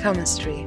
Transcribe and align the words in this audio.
Chemistry. 0.00 0.64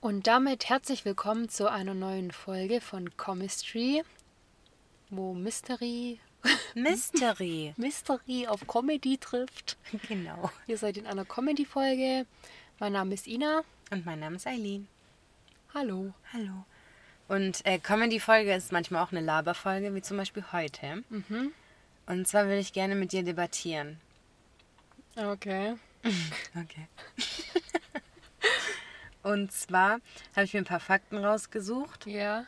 Und 0.00 0.28
damit 0.28 0.68
herzlich 0.68 1.04
willkommen 1.04 1.48
zu 1.48 1.68
einer 1.68 1.94
neuen 1.94 2.30
Folge 2.30 2.80
von 2.80 3.10
Chemistry, 3.16 4.04
wo 5.10 5.34
Mystery 5.34 6.20
Mystery. 6.76 7.74
Mystery 7.76 8.46
auf 8.46 8.64
Comedy 8.68 9.18
trifft. 9.18 9.76
Genau. 10.08 10.52
Ihr 10.68 10.78
seid 10.78 10.96
in 10.96 11.08
einer 11.08 11.24
Comedy-Folge. 11.24 12.26
Mein 12.78 12.92
Name 12.92 13.14
ist 13.14 13.26
Ina. 13.26 13.62
Und 13.90 14.06
mein 14.06 14.20
Name 14.20 14.36
ist 14.36 14.46
Eileen. 14.46 14.86
Hallo. 15.74 16.14
Hallo. 16.32 16.64
Und 17.26 17.66
äh, 17.66 17.80
Comedy-Folge 17.80 18.54
ist 18.54 18.70
manchmal 18.70 19.02
auch 19.02 19.10
eine 19.10 19.20
Laberfolge, 19.20 19.92
wie 19.96 20.02
zum 20.02 20.16
Beispiel 20.16 20.44
heute. 20.52 21.02
Mhm. 21.10 21.52
Und 22.10 22.26
zwar 22.26 22.48
will 22.48 22.58
ich 22.58 22.72
gerne 22.72 22.96
mit 22.96 23.12
dir 23.12 23.22
debattieren. 23.22 24.00
Okay. 25.14 25.76
Okay. 26.56 26.88
Und 29.22 29.52
zwar 29.52 30.00
habe 30.34 30.44
ich 30.44 30.52
mir 30.52 30.58
ein 30.60 30.64
paar 30.64 30.80
Fakten 30.80 31.18
rausgesucht 31.18 32.06
Ja. 32.06 32.46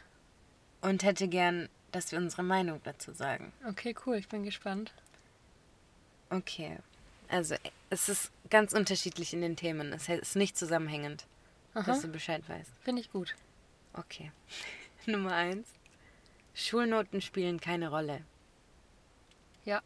und 0.80 1.04
hätte 1.04 1.28
gern, 1.28 1.68
dass 1.92 2.10
wir 2.10 2.18
unsere 2.18 2.42
Meinung 2.42 2.80
dazu 2.82 3.12
sagen. 3.12 3.52
Okay, 3.68 3.94
cool. 4.04 4.16
Ich 4.16 4.28
bin 4.28 4.42
gespannt. 4.42 4.92
Okay. 6.30 6.78
Also, 7.28 7.54
es 7.90 8.08
ist 8.08 8.32
ganz 8.50 8.72
unterschiedlich 8.72 9.32
in 9.32 9.42
den 9.42 9.54
Themen. 9.54 9.92
Es 9.92 10.08
ist 10.08 10.34
nicht 10.34 10.56
zusammenhängend, 10.56 11.26
Aha. 11.74 11.84
dass 11.84 12.00
du 12.00 12.08
Bescheid 12.08 12.42
weißt. 12.48 12.70
Finde 12.82 13.00
ich 13.02 13.12
gut. 13.12 13.36
Okay. 13.92 14.32
Nummer 15.06 15.34
eins. 15.34 15.68
Schulnoten 16.52 17.20
spielen 17.20 17.60
keine 17.60 17.90
Rolle. 17.90 18.22
Ja. 19.64 19.82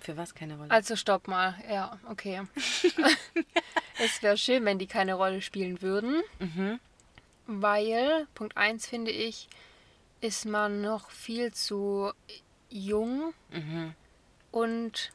Für 0.00 0.16
was 0.16 0.34
keine 0.34 0.56
Rolle? 0.56 0.70
Also 0.70 0.96
stopp 0.96 1.28
mal. 1.28 1.54
Ja, 1.68 1.98
okay. 2.10 2.42
es 3.98 4.22
wäre 4.22 4.36
schön, 4.36 4.64
wenn 4.64 4.78
die 4.78 4.86
keine 4.86 5.14
Rolle 5.14 5.40
spielen 5.42 5.80
würden. 5.82 6.22
mhm. 6.38 6.78
Weil, 7.46 8.26
Punkt 8.34 8.56
1 8.56 8.86
finde 8.86 9.10
ich, 9.10 9.48
ist 10.22 10.46
man 10.46 10.80
noch 10.80 11.10
viel 11.10 11.52
zu 11.52 12.10
jung 12.70 13.34
Mhm. 13.50 13.94
und 14.50 15.12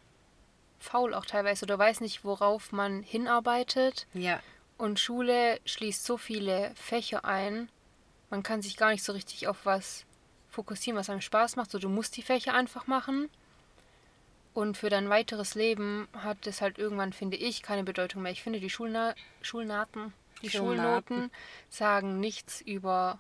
faul 0.80 1.16
auch 1.16 1.26
teilweise 1.26 1.66
oder 1.66 1.80
weiß 1.80 2.02
nicht, 2.02 2.24
worauf 2.24 2.72
man 2.72 3.02
hinarbeitet. 3.02 4.06
Ja. 4.14 4.40
Und 4.78 5.00
Schule 5.00 5.60
schließt 5.66 6.06
so 6.06 6.18
viele 6.18 6.72
Fächer 6.76 7.26
ein, 7.26 7.70
man 8.30 8.44
kann 8.44 8.62
sich 8.62 8.78
gar 8.78 8.92
nicht 8.92 9.04
so 9.04 9.12
richtig 9.14 9.48
auf 9.48 9.66
was 9.66 10.06
fokussieren, 10.60 11.00
was 11.00 11.10
einem 11.10 11.22
Spaß 11.22 11.56
macht. 11.56 11.72
So, 11.72 11.80
du 11.80 11.88
musst 11.88 12.18
die 12.18 12.22
Fächer 12.22 12.54
einfach 12.54 12.86
machen. 12.86 13.30
Und 14.54 14.76
für 14.76 14.90
dein 14.90 15.10
weiteres 15.10 15.56
Leben 15.56 16.10
hat 16.14 16.46
es 16.48 16.60
halt 16.60 16.78
irgendwann, 16.78 17.14
finde 17.14 17.38
ich, 17.38 17.62
keine 17.62 17.84
Bedeutung 17.86 18.22
mehr. 18.22 18.34
Ich 18.34 18.44
finde, 18.44 18.60
die 18.60 18.70
Schulna 18.70 19.16
Schulnaten, 19.42 20.12
die 20.42 20.50
Schulnaten. 20.50 21.16
Schulnoten 21.16 21.32
sagen 21.70 22.20
nichts 22.20 22.60
über 22.60 23.20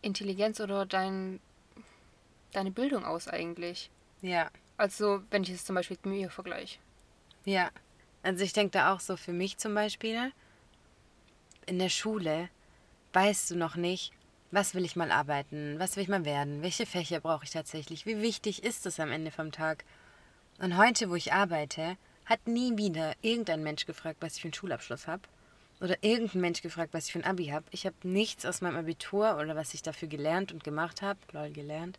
Intelligenz 0.00 0.58
oder 0.60 0.86
dein, 0.86 1.38
deine 2.52 2.70
Bildung 2.70 3.04
aus 3.04 3.28
eigentlich. 3.28 3.90
Ja. 4.22 4.50
Also, 4.78 5.22
wenn 5.30 5.42
ich 5.42 5.50
es 5.50 5.66
zum 5.66 5.74
Beispiel 5.74 5.98
mit 6.02 6.06
mir 6.06 6.30
vergleiche. 6.30 6.78
Ja. 7.44 7.70
Also 8.22 8.42
ich 8.42 8.54
denke 8.54 8.72
da 8.72 8.94
auch 8.94 9.00
so 9.00 9.16
für 9.16 9.32
mich 9.32 9.58
zum 9.58 9.74
Beispiel, 9.74 10.32
in 11.66 11.78
der 11.78 11.90
Schule 11.90 12.48
weißt 13.12 13.50
du 13.50 13.56
noch 13.56 13.76
nicht, 13.76 14.12
was 14.50 14.74
will 14.74 14.84
ich 14.84 14.96
mal 14.96 15.10
arbeiten, 15.10 15.78
was 15.78 15.96
will 15.96 16.02
ich 16.02 16.08
mal 16.08 16.24
werden, 16.24 16.62
welche 16.62 16.86
Fächer 16.86 17.20
brauche 17.20 17.44
ich 17.44 17.50
tatsächlich, 17.50 18.06
wie 18.06 18.22
wichtig 18.22 18.62
ist 18.64 18.86
es 18.86 19.00
am 19.00 19.10
Ende 19.10 19.30
vom 19.30 19.52
Tag. 19.52 19.84
Und 20.58 20.76
heute, 20.76 21.10
wo 21.10 21.14
ich 21.14 21.32
arbeite, 21.32 21.96
hat 22.24 22.46
nie 22.46 22.76
wieder 22.76 23.14
irgendein 23.22 23.62
Mensch 23.62 23.86
gefragt, 23.86 24.18
was 24.20 24.36
ich 24.36 24.42
für 24.42 24.48
einen 24.48 24.54
Schulabschluss 24.54 25.06
habe. 25.06 25.22
Oder 25.80 25.96
irgendein 26.00 26.40
Mensch 26.40 26.62
gefragt, 26.62 26.94
was 26.94 27.06
ich 27.06 27.12
für 27.12 27.18
ein 27.18 27.24
Abi 27.24 27.46
habe. 27.46 27.66
Ich 27.70 27.84
habe 27.84 27.96
nichts 28.02 28.46
aus 28.46 28.62
meinem 28.62 28.76
Abitur 28.76 29.36
oder 29.36 29.56
was 29.56 29.74
ich 29.74 29.82
dafür 29.82 30.08
gelernt 30.08 30.50
und 30.52 30.64
gemacht 30.64 31.02
habe, 31.02 31.18
lol 31.32 31.50
gelernt, 31.50 31.98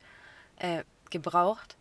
äh, 0.57 0.83
gebraucht. 1.11 1.77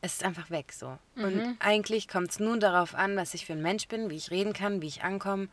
Es 0.00 0.14
ist 0.14 0.24
einfach 0.24 0.50
weg 0.50 0.72
so. 0.72 0.98
Und 1.16 1.56
eigentlich 1.60 2.08
kommt 2.08 2.30
es 2.30 2.38
nun 2.38 2.60
darauf 2.60 2.94
an, 2.94 3.16
was 3.16 3.34
ich 3.34 3.46
für 3.46 3.54
ein 3.54 3.62
Mensch 3.62 3.88
bin, 3.88 4.10
wie 4.10 4.16
ich 4.16 4.30
reden 4.30 4.52
kann, 4.52 4.82
wie 4.82 4.86
ich 4.86 5.02
ankomme, 5.02 5.48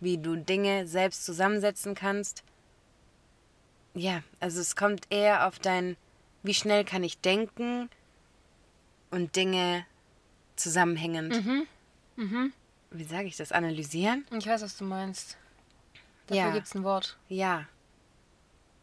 wie 0.00 0.16
du 0.16 0.36
Dinge 0.36 0.86
selbst 0.86 1.24
zusammensetzen 1.24 1.94
kannst. 1.94 2.42
Ja, 3.96 4.22
also 4.40 4.60
es 4.60 4.76
kommt 4.76 5.06
eher 5.10 5.46
auf 5.46 5.58
dein, 5.58 5.96
wie 6.42 6.54
schnell 6.54 6.84
kann 6.84 7.02
ich 7.02 7.18
denken 7.18 7.88
und 9.10 9.36
Dinge 9.36 9.86
zusammenhängend, 10.56 11.44
Mhm. 12.16 12.52
wie 12.90 13.04
sage 13.04 13.24
ich 13.26 13.36
das, 13.36 13.52
analysieren? 13.52 14.26
Ich 14.36 14.46
weiß, 14.46 14.62
was 14.62 14.76
du 14.76 14.84
meinst. 14.84 15.36
Dafür 16.26 16.44
Ja. 16.44 16.50
gibt 16.50 16.66
es 16.66 16.74
ein 16.74 16.84
Wort. 16.84 17.16
Ja. 17.28 17.66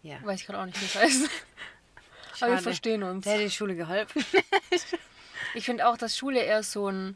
Ja. 0.01 0.17
Weiß 0.23 0.41
ich 0.41 0.45
gerade 0.47 0.59
auch 0.61 0.65
nicht, 0.65 0.79
wie 0.81 0.85
es 0.85 0.95
heißt. 0.95 1.23
Aber 2.41 2.51
wir 2.51 2.57
Schade. 2.57 2.61
verstehen 2.63 3.03
uns. 3.03 3.23
Der 3.25 3.33
hat 3.35 3.41
die 3.41 3.49
Schule 3.51 3.75
geholfen. 3.75 4.23
Ich 5.55 5.65
finde 5.65 5.87
auch, 5.87 5.97
dass 5.97 6.17
Schule 6.17 6.41
eher 6.41 6.63
so 6.63 6.87
ein, 6.89 7.15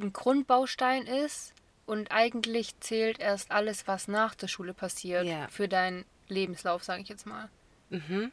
ein 0.00 0.12
Grundbaustein 0.12 1.06
ist 1.06 1.52
und 1.86 2.10
eigentlich 2.10 2.74
zählt 2.80 3.20
erst 3.20 3.52
alles, 3.52 3.86
was 3.86 4.08
nach 4.08 4.34
der 4.34 4.48
Schule 4.48 4.74
passiert, 4.74 5.24
Ja. 5.26 5.46
für 5.46 5.68
deinen 5.68 6.04
Lebenslauf, 6.28 6.84
sage 6.84 7.02
ich 7.02 7.08
jetzt 7.08 7.26
mal. 7.26 7.48
Mhm. 7.90 8.30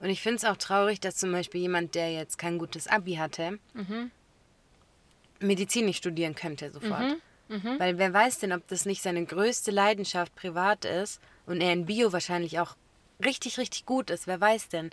Und 0.00 0.08
ich 0.08 0.22
finde 0.22 0.36
es 0.36 0.44
auch 0.44 0.56
traurig, 0.56 1.00
dass 1.00 1.16
zum 1.16 1.30
Beispiel 1.32 1.60
jemand, 1.60 1.94
der 1.94 2.12
jetzt 2.12 2.38
kein 2.38 2.58
gutes 2.58 2.86
Abi 2.86 3.14
hatte, 3.16 3.58
Mhm. 3.74 4.10
Medizin 5.40 5.86
nicht 5.86 5.98
studieren 5.98 6.34
könnte 6.34 6.70
sofort. 6.70 7.16
Mhm. 7.48 7.78
Weil 7.78 7.98
wer 7.98 8.12
weiß 8.12 8.38
denn, 8.38 8.52
ob 8.52 8.66
das 8.68 8.84
nicht 8.84 9.02
seine 9.02 9.24
größte 9.24 9.70
Leidenschaft 9.70 10.34
privat 10.36 10.84
ist 10.84 11.20
und 11.46 11.60
er 11.60 11.72
in 11.72 11.86
Bio 11.86 12.12
wahrscheinlich 12.12 12.60
auch 12.60 12.76
richtig, 13.24 13.58
richtig 13.58 13.86
gut 13.86 14.10
ist, 14.10 14.26
wer 14.26 14.40
weiß 14.40 14.68
denn. 14.68 14.90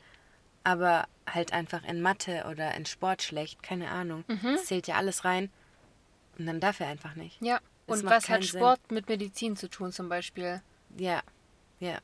Aber 0.64 1.08
halt 1.30 1.54
einfach 1.54 1.84
in 1.84 2.02
Mathe 2.02 2.46
oder 2.50 2.74
in 2.76 2.86
Sport 2.86 3.22
schlecht, 3.22 3.62
keine 3.62 3.90
Ahnung. 3.92 4.24
Das 4.44 4.66
zählt 4.66 4.88
ja 4.88 4.96
alles 4.96 5.24
rein. 5.24 5.50
Und 6.38 6.46
dann 6.46 6.60
darf 6.60 6.80
er 6.80 6.88
einfach 6.88 7.16
nicht. 7.16 7.42
Ja. 7.42 7.60
Es 7.88 8.02
Und 8.02 8.06
was 8.06 8.24
hat 8.24 8.24
keinen 8.26 8.42
Sinn. 8.44 8.60
Sport 8.60 8.92
mit 8.92 9.08
Medizin 9.08 9.56
zu 9.56 9.70
tun 9.70 9.92
zum 9.92 10.10
Beispiel? 10.10 10.62
Ja, 10.98 11.22
ja. 11.80 12.00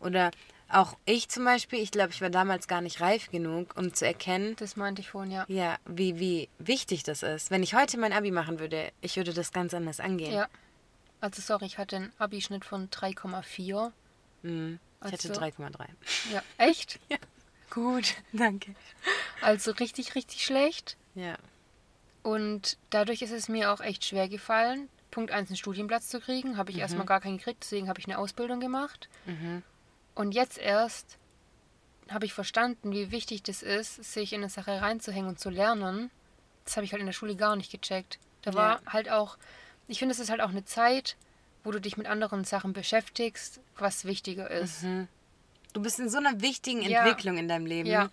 Oder 0.00 0.30
auch 0.68 0.96
ich 1.04 1.28
zum 1.28 1.44
Beispiel, 1.44 1.80
ich 1.80 1.90
glaube, 1.90 2.10
ich 2.10 2.20
war 2.22 2.30
damals 2.30 2.68
gar 2.68 2.80
nicht 2.80 3.00
reif 3.00 3.30
genug, 3.30 3.76
um 3.76 3.92
zu 3.92 4.06
erkennen, 4.06 4.56
Das 4.56 4.76
meinte 4.76 5.00
ich 5.02 5.10
vorhin, 5.10 5.30
ja. 5.32 5.44
ja, 5.48 5.76
wie, 5.84 6.18
wie 6.20 6.48
wichtig 6.58 7.02
das 7.02 7.22
ist. 7.22 7.50
Wenn 7.50 7.62
ich 7.62 7.74
heute 7.74 7.98
mein 7.98 8.12
Abi 8.12 8.30
machen 8.30 8.60
würde, 8.60 8.92
ich 9.00 9.16
würde 9.16 9.34
das 9.34 9.52
ganz 9.52 9.74
anders 9.74 10.00
angehen. 10.00 10.32
Ja. 10.32 10.48
Also 11.20 11.42
sorry, 11.42 11.66
ich 11.66 11.76
hatte 11.76 11.96
einen 11.96 12.12
Abischnitt 12.18 12.64
von 12.64 12.88
3,4. 12.88 13.92
Mhm. 14.42 14.78
Ich 15.04 15.12
hatte 15.12 15.28
Also- 15.28 15.40
3,3. 15.40 15.86
Ja. 16.32 16.42
Echt? 16.58 16.98
Ja. 17.10 17.18
Gut. 17.70 18.14
Danke. 18.32 18.74
Also 19.42 19.70
richtig, 19.72 20.14
richtig 20.16 20.44
schlecht. 20.44 20.96
Ja. 21.14 21.36
Und 22.22 22.78
dadurch 22.90 23.22
ist 23.22 23.30
es 23.32 23.48
mir 23.48 23.72
auch 23.72 23.80
echt 23.80 24.04
schwer 24.04 24.28
gefallen, 24.28 24.88
Punkt 25.10 25.30
1 25.30 25.48
einen 25.50 25.56
Studienplatz 25.56 26.08
zu 26.08 26.20
kriegen. 26.20 26.56
Habe 26.56 26.70
ich 26.70 26.78
erstmal 26.78 27.06
gar 27.06 27.20
keinen 27.20 27.38
gekriegt, 27.38 27.62
deswegen 27.62 27.88
habe 27.88 27.98
ich 28.00 28.06
eine 28.06 28.18
Ausbildung 28.18 28.60
gemacht. 28.60 29.08
Mhm. 29.26 29.62
Und 30.14 30.32
jetzt 30.32 30.58
erst 30.58 31.18
habe 32.10 32.26
ich 32.26 32.32
verstanden, 32.32 32.92
wie 32.92 33.10
wichtig 33.10 33.42
das 33.42 33.62
ist, 33.62 34.02
sich 34.04 34.32
in 34.32 34.40
eine 34.40 34.50
Sache 34.50 34.80
reinzuhängen 34.80 35.28
und 35.28 35.38
zu 35.40 35.50
lernen. 35.50 36.10
Das 36.64 36.76
habe 36.76 36.84
ich 36.84 36.92
halt 36.92 37.00
in 37.00 37.06
der 37.06 37.12
Schule 37.12 37.36
gar 37.36 37.56
nicht 37.56 37.70
gecheckt. 37.70 38.18
Da 38.42 38.54
war 38.54 38.80
halt 38.86 39.10
auch, 39.10 39.36
ich 39.86 39.98
finde, 39.98 40.12
es 40.14 40.20
ist 40.20 40.30
halt 40.30 40.40
auch 40.40 40.50
eine 40.50 40.64
Zeit, 40.64 41.16
wo 41.62 41.70
du 41.70 41.80
dich 41.80 41.96
mit 41.96 42.06
anderen 42.06 42.44
Sachen 42.44 42.72
beschäftigst, 42.72 43.60
was 43.76 44.04
wichtiger 44.04 44.50
ist. 44.50 44.84
Du 45.72 45.82
bist 45.82 46.00
in 46.00 46.08
so 46.08 46.18
einer 46.18 46.40
wichtigen 46.40 46.82
Ja. 46.82 47.04
Entwicklung 47.04 47.38
in 47.38 47.48
deinem 47.48 47.66
Leben. 47.66 47.88
Ja. 47.88 48.10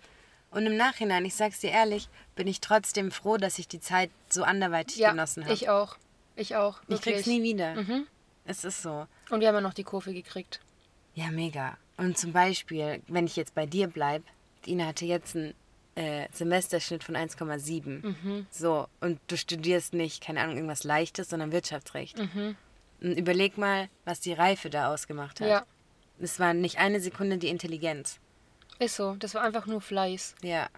Und 0.50 0.64
im 0.66 0.76
Nachhinein, 0.76 1.24
ich 1.24 1.34
sag's 1.34 1.60
dir 1.60 1.70
ehrlich, 1.70 2.08
bin 2.36 2.46
ich 2.46 2.60
trotzdem 2.60 3.10
froh, 3.10 3.36
dass 3.36 3.58
ich 3.58 3.68
die 3.68 3.80
Zeit 3.80 4.10
so 4.28 4.44
anderweitig 4.44 4.98
genossen 4.98 5.44
habe. 5.44 5.52
ich 5.52 5.68
auch. 5.68 5.96
Ich 6.38 6.56
auch. 6.56 6.80
Ich 6.88 7.00
krieg's 7.00 7.06
wirklich. 7.18 7.26
nie 7.26 7.42
wieder. 7.42 7.74
Mhm. 7.74 8.06
Es 8.44 8.64
ist 8.64 8.82
so. 8.82 9.06
Und 9.30 9.40
wir 9.40 9.48
haben 9.48 9.54
ja 9.56 9.60
noch 9.60 9.74
die 9.74 9.84
Kurve 9.84 10.12
gekriegt. 10.14 10.60
Ja, 11.14 11.30
mega. 11.30 11.76
Und 11.96 12.16
zum 12.16 12.32
Beispiel, 12.32 13.02
wenn 13.08 13.26
ich 13.26 13.36
jetzt 13.36 13.54
bei 13.54 13.66
dir 13.66 13.88
bleibe, 13.88 14.24
Ina 14.66 14.86
hatte 14.86 15.04
jetzt 15.04 15.34
einen 15.36 15.54
äh, 15.96 16.28
Semesterschnitt 16.32 17.02
von 17.04 17.16
1,7. 17.16 18.06
Mhm. 18.06 18.46
So, 18.50 18.86
und 19.00 19.20
du 19.26 19.36
studierst 19.36 19.94
nicht, 19.94 20.22
keine 20.22 20.40
Ahnung, 20.40 20.54
irgendwas 20.56 20.84
Leichtes, 20.84 21.28
sondern 21.30 21.50
Wirtschaftsrecht. 21.52 22.18
Und 22.20 22.56
überleg 23.00 23.58
mal, 23.58 23.88
was 24.04 24.20
die 24.20 24.32
Reife 24.32 24.70
da 24.70 24.92
ausgemacht 24.92 25.40
hat. 25.40 25.46
Mhm. 25.46 25.50
Ja, 25.52 25.66
Es 26.20 26.38
war 26.38 26.54
nicht 26.54 26.78
eine 26.78 27.00
Sekunde 27.00 27.38
die 27.38 27.48
Intelligenz. 27.48 28.18
ist 28.78 28.96
so. 28.96 29.14
Das 29.16 29.34
war 29.34 29.42
einfach 29.42 29.66
nur 29.66 29.80
Fleiß. 29.80 30.36
Ja. 30.42 30.68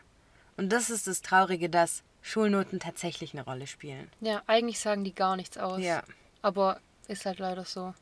Und 0.57 0.71
das 0.73 0.89
ist 0.91 1.07
das 1.07 1.21
Traurige, 1.23 1.69
dass 1.69 2.03
Schulnoten 2.23 2.81
tatsächlich 2.81 3.33
eine 3.33 3.45
Rolle 3.45 3.67
spielen. 3.67 4.11
Ja, 4.21 4.43
eigentlich 4.47 4.79
sagen 4.79 5.05
die 5.05 5.15
gar 5.15 5.37
nichts 5.37 5.59
aus. 5.59 5.81
Ja. 5.81 6.03
Aber 6.43 6.81
ist 7.09 7.27
halt 7.27 7.39
leider 7.39 7.65
so. 7.65 7.95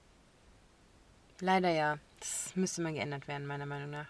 Leider 1.40 1.70
ja. 1.70 1.98
Das 2.20 2.52
müsste 2.56 2.82
mal 2.82 2.92
geändert 2.92 3.28
werden, 3.28 3.46
meiner 3.46 3.66
Meinung 3.66 3.90
nach. 3.90 4.08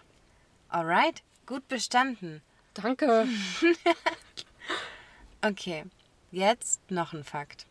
Alright, 0.69 1.21
gut 1.45 1.67
bestanden. 1.67 2.41
Danke. 2.73 3.27
Okay, 5.41 5.85
jetzt 6.31 6.91
noch 6.91 7.13
ein 7.13 7.23
Fakt. 7.23 7.65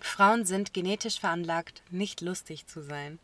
Frauen 0.00 0.46
sind 0.46 0.72
genetisch 0.72 1.20
veranlagt, 1.20 1.82
nicht 1.90 2.22
lustig 2.22 2.66
zu 2.66 2.82
sein. 2.82 3.18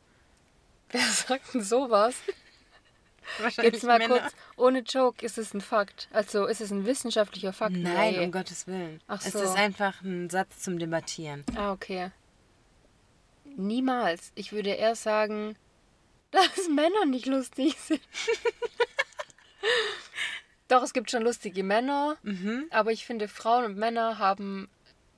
Wer 0.91 1.07
sagt 1.07 1.55
denn 1.55 1.63
sowas? 1.63 2.17
Wahrscheinlich 3.39 3.75
Jetzt 3.75 3.85
mal 3.85 3.99
Männer. 3.99 4.19
kurz, 4.21 4.33
ohne 4.57 4.81
Joke, 4.81 5.25
ist 5.25 5.39
es 5.39 5.55
ein 5.55 5.61
Fakt? 5.61 6.09
Also 6.13 6.47
ist 6.47 6.61
es 6.61 6.71
ein 6.71 6.85
wissenschaftlicher 6.87 7.53
Fakt? 7.53 7.77
Nein, 7.77 8.15
Nee. 8.15 8.25
um 8.25 8.33
Gottes 8.33 8.67
Willen. 8.67 9.01
Ach 9.07 9.21
Es 9.25 9.33
so. 9.33 9.41
ist 9.41 9.57
einfach 9.57 10.01
ein 10.03 10.29
Satz 10.31 10.61
zum 10.61 10.79
Debattieren. 10.79 11.45
Ah, 11.57 11.73
okay. 11.73 12.11
Niemals. 13.57 14.33
Ich 14.35 14.53
würde 14.53 14.71
eher 14.71 14.95
sagen, 14.97 15.57
dass 16.31 16.69
Männer 16.69 17.07
nicht 17.07 17.27
lustig 17.27 17.77
sind. 17.79 18.01
Doch, 20.69 20.83
es 20.83 20.93
gibt 20.93 21.11
schon 21.11 21.23
lustige 21.23 21.65
Männer, 21.65 22.17
Mhm. 22.23 22.67
aber 22.71 22.93
ich 22.93 23.05
finde, 23.05 23.27
Frauen 23.29 23.65
und 23.65 23.77
Männer 23.77 24.19
haben 24.19 24.69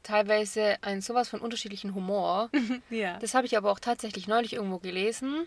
teilweise 0.03 0.79
einen 0.83 1.03
sowas 1.03 1.29
von 1.29 1.41
unterschiedlichen 1.41 1.95
Humor. 1.95 2.51
Ja. 2.91 3.19
Das 3.19 3.35
habe 3.35 3.47
ich 3.47 3.57
aber 3.57 3.71
auch 3.71 3.79
tatsächlich 3.79 4.27
neulich 4.29 4.55
irgendwo 4.55 4.79
gelesen. 4.79 5.47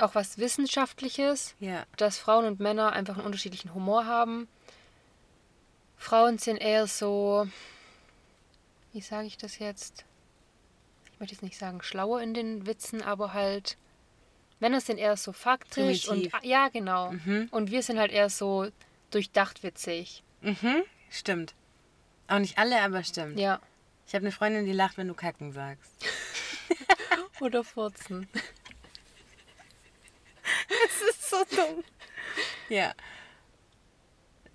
Auch 0.00 0.14
was 0.14 0.38
Wissenschaftliches, 0.38 1.54
ja. 1.60 1.84
dass 1.96 2.18
Frauen 2.18 2.44
und 2.44 2.60
Männer 2.60 2.92
einfach 2.92 3.16
einen 3.16 3.26
unterschiedlichen 3.26 3.74
Humor 3.74 4.06
haben. 4.06 4.48
Frauen 5.96 6.38
sind 6.38 6.58
eher 6.58 6.86
so, 6.86 7.46
wie 8.92 9.00
sage 9.00 9.26
ich 9.26 9.36
das 9.36 9.58
jetzt? 9.58 10.04
Ich 11.12 11.20
möchte 11.20 11.34
jetzt 11.34 11.42
nicht 11.42 11.58
sagen 11.58 11.82
schlauer 11.82 12.20
in 12.20 12.34
den 12.34 12.66
Witzen, 12.66 13.02
aber 13.02 13.32
halt 13.32 13.76
Männer 14.60 14.80
sind 14.80 14.98
eher 14.98 15.16
so 15.16 15.32
faktisch 15.32 16.06
Primitiv. 16.06 16.34
und 16.34 16.44
ja 16.44 16.68
genau. 16.68 17.12
Mhm. 17.12 17.48
Und 17.50 17.70
wir 17.70 17.82
sind 17.82 17.98
halt 17.98 18.12
eher 18.12 18.30
so 18.30 18.68
durchdacht 19.10 19.62
witzig. 19.62 20.22
Mhm. 20.40 20.82
Stimmt. 21.10 21.54
Auch 22.28 22.38
nicht 22.38 22.58
alle, 22.58 22.80
aber 22.80 23.04
stimmt. 23.04 23.38
Ja. 23.38 23.60
Ich 24.06 24.14
habe 24.14 24.24
eine 24.24 24.32
Freundin, 24.32 24.64
die 24.64 24.72
lacht, 24.72 24.96
wenn 24.96 25.08
du 25.08 25.14
kacken 25.14 25.52
sagst. 25.52 25.92
Oder 27.40 27.64
furzen. 27.64 28.28
So 31.34 31.56
dumm. 31.56 31.84
Ja. 32.68 32.92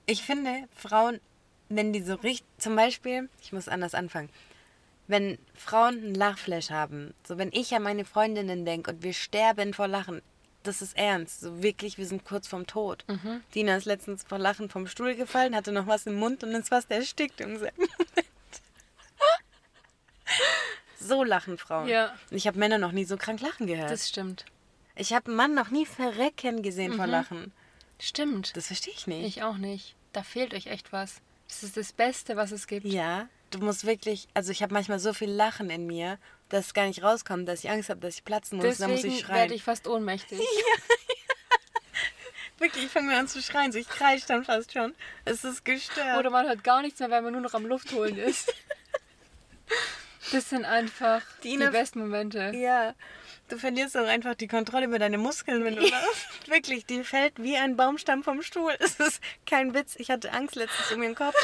Ich 0.06 0.24
finde, 0.24 0.68
Frauen, 0.76 1.20
wenn 1.70 1.94
die 1.94 2.02
so 2.02 2.16
richtig, 2.16 2.48
zum 2.58 2.76
Beispiel, 2.76 3.30
ich 3.42 3.54
muss 3.54 3.68
anders 3.68 3.94
anfangen, 3.94 4.30
wenn 5.08 5.38
Frauen 5.56 5.98
einen 5.98 6.16
Lachflash 6.16 6.70
haben, 6.70 7.14
so 7.28 7.38
wenn 7.38 7.52
ich 7.52 7.74
an 7.74 7.84
meine 7.84 8.06
Freundinnen 8.06 8.66
denke 8.66 8.92
und 8.92 9.04
wir 9.04 9.14
sterben 9.14 9.74
vor 9.74 9.88
Lachen, 9.88 10.22
das 10.64 10.81
ist 10.81 10.98
ernst, 10.98 11.42
so 11.42 11.64
wirklich, 11.64 11.98
wir 11.98 12.06
sind 12.06 12.26
kurz 12.26 12.48
vorm 12.48 12.68
Tod. 12.68 13.06
Dina 13.56 13.76
ist 13.76 13.86
letztens 13.86 14.24
vor 14.24 14.38
Lachen 14.38 14.70
vom 14.70 14.88
Stuhl 14.88 15.16
gefallen, 15.16 15.56
hatte 15.56 15.72
noch 15.72 15.88
was 15.88 16.06
im 16.06 16.16
Mund 16.16 16.44
und 16.44 16.52
ist 16.52 16.70
fast 16.70 16.92
erstickt 16.92 17.42
im 17.42 17.58
selben 17.58 17.81
Moment. 17.81 18.28
So 21.02 21.24
lachen 21.24 21.58
Frauen. 21.58 21.88
Ja. 21.88 22.14
Ich 22.30 22.46
habe 22.46 22.60
Männer 22.60 22.78
noch 22.78 22.92
nie 22.92 23.06
so 23.06 23.18
krank 23.18 23.42
lachen 23.42 23.66
gehört. 23.66 23.90
Das 23.90 24.08
stimmt. 24.10 24.46
Ich 25.00 25.13
habe 25.13 25.28
einen 25.28 25.38
Mann 25.38 25.54
noch 25.54 25.69
nie 25.69 25.86
verrecken 25.86 26.62
gesehen 26.62 26.94
vor 26.94 27.07
Lachen. 27.07 27.54
Stimmt. 28.00 28.56
Das 28.57 28.68
verstehe 28.68 28.94
ich 28.94 29.07
nicht. 29.07 29.25
Ich 29.25 29.44
auch 29.44 29.56
nicht. 29.56 29.96
Da 30.12 30.24
fehlt 30.24 30.54
euch 30.54 30.68
echt 30.68 30.92
was. 30.92 31.22
Das 31.48 31.63
ist 31.63 31.78
das 31.78 31.94
Beste, 31.94 32.36
was 32.36 32.51
es 32.51 32.68
gibt. 32.68 32.86
ja, 32.86 33.30
du 33.50 33.60
musst 33.60 33.86
wirklich, 33.86 34.28
also 34.34 34.51
ich 34.51 34.62
habe 34.62 34.74
manchmal 34.74 35.00
so 35.00 35.13
viel 35.13 35.31
Lachen 35.31 35.69
in 35.69 35.88
mir, 35.88 36.18
dass 36.50 36.68
es 36.68 36.74
gar 36.74 36.86
nicht 36.86 37.01
rauskommt, 37.01 37.48
dass 37.48 37.63
ich 37.63 37.69
Angst 37.69 37.90
habe, 37.90 38.01
dass 38.01 38.16
ich 38.16 38.25
platzen 38.25 38.57
muss. 38.57 38.78
da 38.78 38.88
muss 38.90 38.98
Deswegen 38.98 39.16
ich 39.16 39.22
schreien. 39.22 39.36
werde 39.38 39.54
ich 39.54 39.63
fast 39.63 39.88
ohnmächtig. 39.88 40.42
wirklich, 42.57 42.86
ich 42.86 42.92
fange 42.92 43.07
mir 43.07 43.18
an 43.18 43.28
zu 43.30 43.42
schreien, 43.42 43.72
so 43.72 43.80
ich 43.80 43.88
kreische 43.88 44.28
dann 44.28 44.44
fast 44.44 44.74
schon. 44.74 44.94
Es 45.24 45.45
ist 45.45 45.63
gestört. 45.63 46.19
Oder 46.19 46.30
man 46.30 46.45
hört 46.45 46.63
gar 46.66 46.81
nichts 46.81 47.00
mehr, 47.00 47.10
weil 47.10 47.22
man 47.22 47.31
nur 47.31 47.42
noch 47.42 47.54
am 47.54 47.66
Luft 47.66 47.94
holen 47.94 48.18
ist. 48.18 48.54
Das 50.31 50.50
sind 50.50 50.66
einfach 50.66 51.22
Die 51.44 51.58
die, 51.58 51.68
besten 51.68 52.00
Momente. 52.00 52.52
ja, 52.56 52.94
du 53.48 53.58
verlierst 53.58 53.98
auch 53.98 54.06
einfach 54.06 54.36
die 54.36 54.48
Kontrolle 54.48 54.86
über 54.86 55.00
deine 55.00 55.18
Muskeln, 55.18 55.64
wenn 55.64 55.76
du 55.76 55.81
lachst. 55.88 56.48
Wirklich, 56.48 56.86
die 56.86 57.04
fällt 57.04 57.42
wie 57.42 57.58
ein 57.58 57.76
Baumstamm 57.76 58.24
vom 58.24 58.42
Stuhl. 58.42 58.76
Es 58.80 59.00
ist 59.00 59.22
kein 59.46 59.74
Witz. 59.74 59.96
Ich 59.98 60.12
hatte 60.12 60.31
Angst 60.34 60.56
letztens 60.56 60.92
um 60.92 61.02
ihren 61.04 61.16
Kopf. 61.16 61.36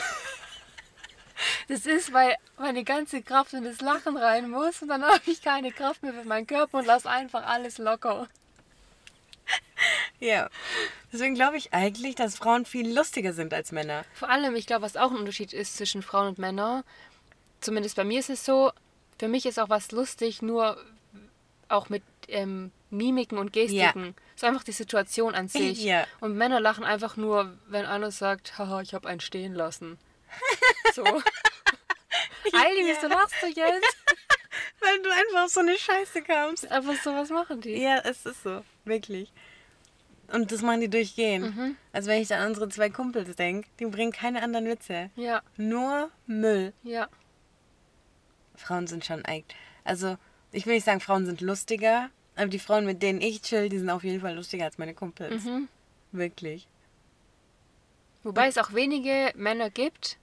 Das 1.68 1.86
ist, 1.86 2.14
weil 2.14 2.36
meine 2.58 2.84
ganze 2.84 3.22
Kraft 3.22 3.54
in 3.54 3.64
das 3.66 3.82
Lachen 3.82 4.16
rein 4.16 4.50
muss 4.50 4.82
und 4.82 4.88
dann 4.88 5.04
habe 5.06 5.20
ich 5.26 5.42
keine 5.42 5.72
Kraft 5.72 6.02
mehr 6.04 6.14
für 6.14 6.24
meinen 6.24 6.48
Körper 6.48 6.78
und 6.78 6.86
lasse 6.86 7.10
einfach 7.10 7.46
alles 7.46 7.78
locker. 7.78 8.28
Ja. 10.20 10.50
Deswegen 11.12 11.36
glaube 11.36 11.58
ich 11.58 11.74
eigentlich, 11.74 12.16
dass 12.16 12.38
Frauen 12.38 12.66
viel 12.66 12.96
lustiger 12.98 13.34
sind 13.34 13.54
als 13.54 13.74
Männer. 13.74 14.06
Vor 14.14 14.30
allem, 14.30 14.56
ich 14.56 14.66
glaube, 14.66 14.84
was 14.84 14.96
auch 14.96 15.12
ein 15.12 15.18
Unterschied 15.18 15.52
ist 15.54 15.76
zwischen 15.76 16.02
Frauen 16.02 16.30
und 16.30 16.40
Männern, 16.40 16.84
zumindest 17.66 17.96
bei 17.96 18.04
mir 18.04 18.20
ist 18.20 18.30
es 18.30 18.46
so, 18.46 18.72
für 19.20 19.28
mich 19.28 19.46
ist 19.46 19.60
auch 19.60 19.70
was 19.70 19.92
lustig, 19.92 20.42
nur 20.42 20.78
auch 21.68 21.90
mit 21.90 22.04
ähm, 22.28 22.72
Mimiken 22.90 23.38
und 23.38 23.52
Gestiken. 23.54 24.16
So 24.36 24.48
einfach 24.48 24.64
die 24.64 24.72
Situation 24.72 25.36
an 25.36 25.48
sich. 25.50 25.84
Ja. 25.84 26.06
Und 26.20 26.36
Männer 26.38 26.60
lachen 26.60 26.84
einfach 26.84 27.18
nur, 27.18 27.58
wenn 27.68 27.86
einer 27.86 28.12
sagt, 28.12 28.58
haha, 28.58 28.82
ich 28.82 28.94
habe 28.94 29.08
einen 29.10 29.20
stehen 29.20 29.54
lassen. 29.54 29.98
So. 30.94 31.04
Heidi, 31.04 32.86
wieso 32.86 33.08
lachst 33.08 33.36
du 33.42 33.48
jetzt? 33.48 33.58
Weil 34.80 35.02
du 35.02 35.10
einfach 35.10 35.44
auf 35.44 35.50
so 35.50 35.60
eine 35.60 35.78
Scheiße 35.78 36.22
kamst. 36.22 36.72
Einfach 36.72 36.96
so, 37.04 37.14
was 37.14 37.30
machen 37.32 37.60
die? 37.60 37.76
Ja, 37.82 37.98
es 38.06 38.26
ist 38.26 38.44
so. 38.44 38.64
Wirklich. 38.86 39.34
Und 40.32 40.54
das 40.54 40.62
machen 40.62 40.80
die 40.80 40.90
durchgehend. 40.90 41.54
Mhm. 41.54 41.76
Also 41.92 42.10
wenn 42.10 42.22
ich 42.22 42.34
an 42.34 42.48
unsere 42.48 42.70
zwei 42.70 42.90
Kumpels 42.90 43.36
denke, 43.36 43.68
die 43.80 43.88
bringen 43.88 44.14
keine 44.14 44.42
anderen 44.42 44.68
Witze. 44.68 45.10
Ja, 45.18 45.42
Nur 45.58 46.12
Müll. 46.28 46.72
ja. 46.84 47.10
Frauen 48.58 48.88
sind 48.88 49.06
schon 49.06 49.24
eigentlich. 49.26 49.56
Also, 49.84 50.18
ich 50.52 50.66
will 50.66 50.76
nicht 50.76 50.86
sagen, 50.86 51.00
Frauen 51.00 51.26
sind 51.26 51.42
lustiger, 51.42 52.10
aber 52.36 52.48
die 52.48 52.60
Frauen, 52.60 52.86
mit 52.86 53.02
denen 53.04 53.22
ich 53.22 53.42
chill, 53.42 53.70
die 53.70 53.78
sind 53.78 53.90
auf 53.90 54.04
jeden 54.04 54.22
Fall 54.22 54.36
lustiger 54.36 54.66
als 54.66 54.78
meine 54.78 54.94
Kumpels. 54.94 55.44
Mhm. 55.44 55.68
Wirklich. 56.12 56.68
Wobei 58.24 58.48
es 58.48 58.58
auch 58.58 58.74
wenige 58.74 59.32
Männer 59.36 59.70
gibt. 59.70 60.18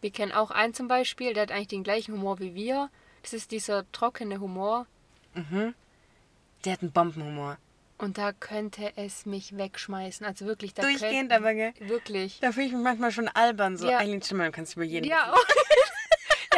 Wir 0.00 0.10
kennen 0.10 0.32
auch 0.32 0.50
einen 0.50 0.74
zum 0.74 0.86
Beispiel, 0.86 1.32
der 1.34 1.44
hat 1.44 1.50
eigentlich 1.52 1.68
den 1.68 1.82
gleichen 1.82 2.14
Humor 2.14 2.38
wie 2.40 2.54
wir. 2.54 2.90
Das 3.22 3.32
ist 3.32 3.50
dieser 3.50 3.90
trockene 3.92 4.38
Humor. 4.40 4.86
Der 5.34 6.72
hat 6.72 6.82
einen 6.82 6.92
Bombenhumor. 6.92 7.58
Und 7.98 8.16
da 8.16 8.32
könnte 8.32 8.92
es 8.96 9.26
mich 9.26 9.56
wegschmeißen. 9.56 10.24
Also 10.24 10.46
wirklich, 10.46 10.72
da 10.72 10.82
Durchgehend 10.82 11.30
könnte, 11.30 11.34
aber, 11.36 11.54
gell? 11.54 11.72
Wirklich. 11.80 12.38
Da 12.40 12.52
fühle 12.52 12.66
ich 12.66 12.72
mich 12.72 12.82
manchmal 12.82 13.10
schon 13.10 13.28
albern. 13.28 13.76
So, 13.76 13.88
Ja. 13.88 13.98
Eileen 13.98 14.22
Schimmer, 14.22 14.44
du 14.46 14.52
kannst 14.52 14.74
über 14.76 14.84
jeden. 14.84 15.06
Ja, 15.08 15.34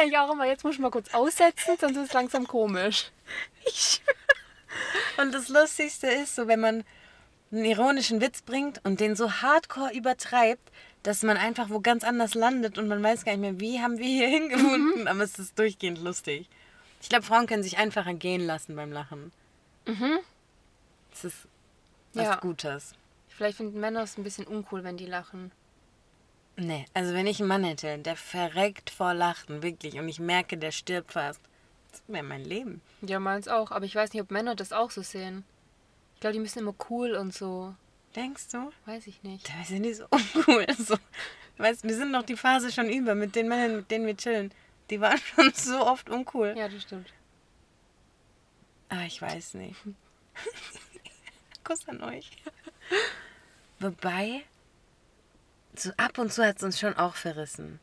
ja, 0.01 0.07
ich 0.07 0.17
auch 0.17 0.31
immer. 0.33 0.45
Jetzt 0.45 0.63
muss 0.63 0.75
ich 0.75 0.79
mal 0.79 0.91
kurz 0.91 1.13
aussetzen, 1.13 1.75
sonst 1.79 1.97
ist 1.97 2.07
es 2.07 2.13
langsam 2.13 2.47
komisch. 2.47 3.11
Und 5.17 5.33
das 5.33 5.49
Lustigste 5.49 6.07
ist, 6.07 6.35
so 6.35 6.47
wenn 6.47 6.59
man 6.59 6.83
einen 7.51 7.65
ironischen 7.65 8.21
Witz 8.21 8.41
bringt 8.41 8.79
und 8.85 8.99
den 8.99 9.15
so 9.15 9.31
hardcore 9.31 9.93
übertreibt, 9.93 10.71
dass 11.03 11.23
man 11.23 11.35
einfach 11.37 11.69
wo 11.69 11.79
ganz 11.81 12.03
anders 12.03 12.33
landet 12.35 12.77
und 12.77 12.87
man 12.87 13.03
weiß 13.03 13.25
gar 13.25 13.31
nicht 13.33 13.41
mehr, 13.41 13.59
wie 13.59 13.81
haben 13.81 13.97
wir 13.97 14.05
hier 14.05 14.27
Mhm. 14.27 14.31
hingefunden, 14.33 15.07
aber 15.07 15.21
es 15.23 15.37
ist 15.39 15.57
durchgehend 15.59 15.97
lustig. 15.99 16.47
Ich 17.01 17.09
glaube, 17.09 17.25
Frauen 17.25 17.47
können 17.47 17.63
sich 17.63 17.77
einfacher 17.77 18.13
gehen 18.13 18.41
lassen 18.45 18.75
beim 18.75 18.91
Lachen. 18.91 19.31
Mhm. 19.85 20.19
Das 21.09 21.25
ist 21.25 21.47
was 22.13 22.25
Ja. 22.25 22.35
Gutes. 22.35 22.93
Vielleicht 23.29 23.57
finden 23.57 23.79
Männer 23.79 24.03
es 24.03 24.17
ein 24.17 24.23
bisschen 24.23 24.45
uncool, 24.45 24.83
wenn 24.83 24.97
die 24.97 25.07
lachen. 25.07 25.51
Nee, 26.63 26.85
also 26.93 27.15
wenn 27.15 27.25
ich 27.25 27.39
einen 27.39 27.47
Mann 27.47 27.63
hätte, 27.63 27.97
der 27.97 28.15
verreckt 28.15 28.91
vor 28.91 29.15
Lachen, 29.15 29.63
wirklich, 29.63 29.97
und 29.97 30.07
ich 30.07 30.19
merke, 30.19 30.59
der 30.59 30.71
stirbt 30.71 31.13
fast, 31.13 31.41
das 31.89 32.03
wäre 32.05 32.23
mein 32.23 32.45
Leben. 32.45 32.81
Ja, 33.01 33.19
meins 33.19 33.47
auch. 33.47 33.71
Aber 33.71 33.85
ich 33.85 33.95
weiß 33.95 34.13
nicht, 34.13 34.21
ob 34.21 34.29
Männer 34.29 34.53
das 34.53 34.71
auch 34.71 34.91
so 34.91 35.01
sehen. 35.01 35.43
Ich 36.13 36.21
glaube, 36.21 36.33
die 36.33 36.39
müssen 36.39 36.59
immer 36.59 36.75
cool 36.91 37.13
und 37.13 37.33
so. 37.33 37.73
Denkst 38.15 38.49
du? 38.51 38.71
Weiß 38.85 39.07
ich 39.07 39.23
nicht. 39.23 39.49
Da 39.49 39.63
sind 39.65 39.81
die 39.81 39.93
so 39.95 40.05
uncool. 40.11 40.67
So. 40.77 40.97
Weißt, 41.57 41.83
wir 41.83 41.95
sind 41.95 42.11
noch 42.11 42.23
die 42.23 42.37
Phase 42.37 42.71
schon 42.71 42.89
über 42.89 43.15
mit 43.15 43.35
den 43.35 43.47
Männern, 43.47 43.77
mit 43.77 43.89
denen 43.89 44.05
wir 44.05 44.15
chillen. 44.15 44.51
Die 44.91 45.01
waren 45.01 45.17
schon 45.35 45.51
so 45.55 45.83
oft 45.83 46.11
uncool. 46.11 46.53
Ja, 46.55 46.69
das 46.69 46.83
stimmt. 46.83 47.11
Ah, 48.89 49.05
ich 49.07 49.19
weiß 49.19 49.55
nicht. 49.55 49.77
Kuss 51.63 51.87
an 51.87 52.03
euch. 52.03 52.29
Wobei, 53.79 54.43
so 55.83 55.91
ab 55.97 56.17
und 56.17 56.31
zu 56.31 56.45
hat 56.45 56.57
es 56.57 56.63
uns 56.63 56.79
schon 56.79 56.95
auch 56.95 57.15
verrissen. 57.15 57.79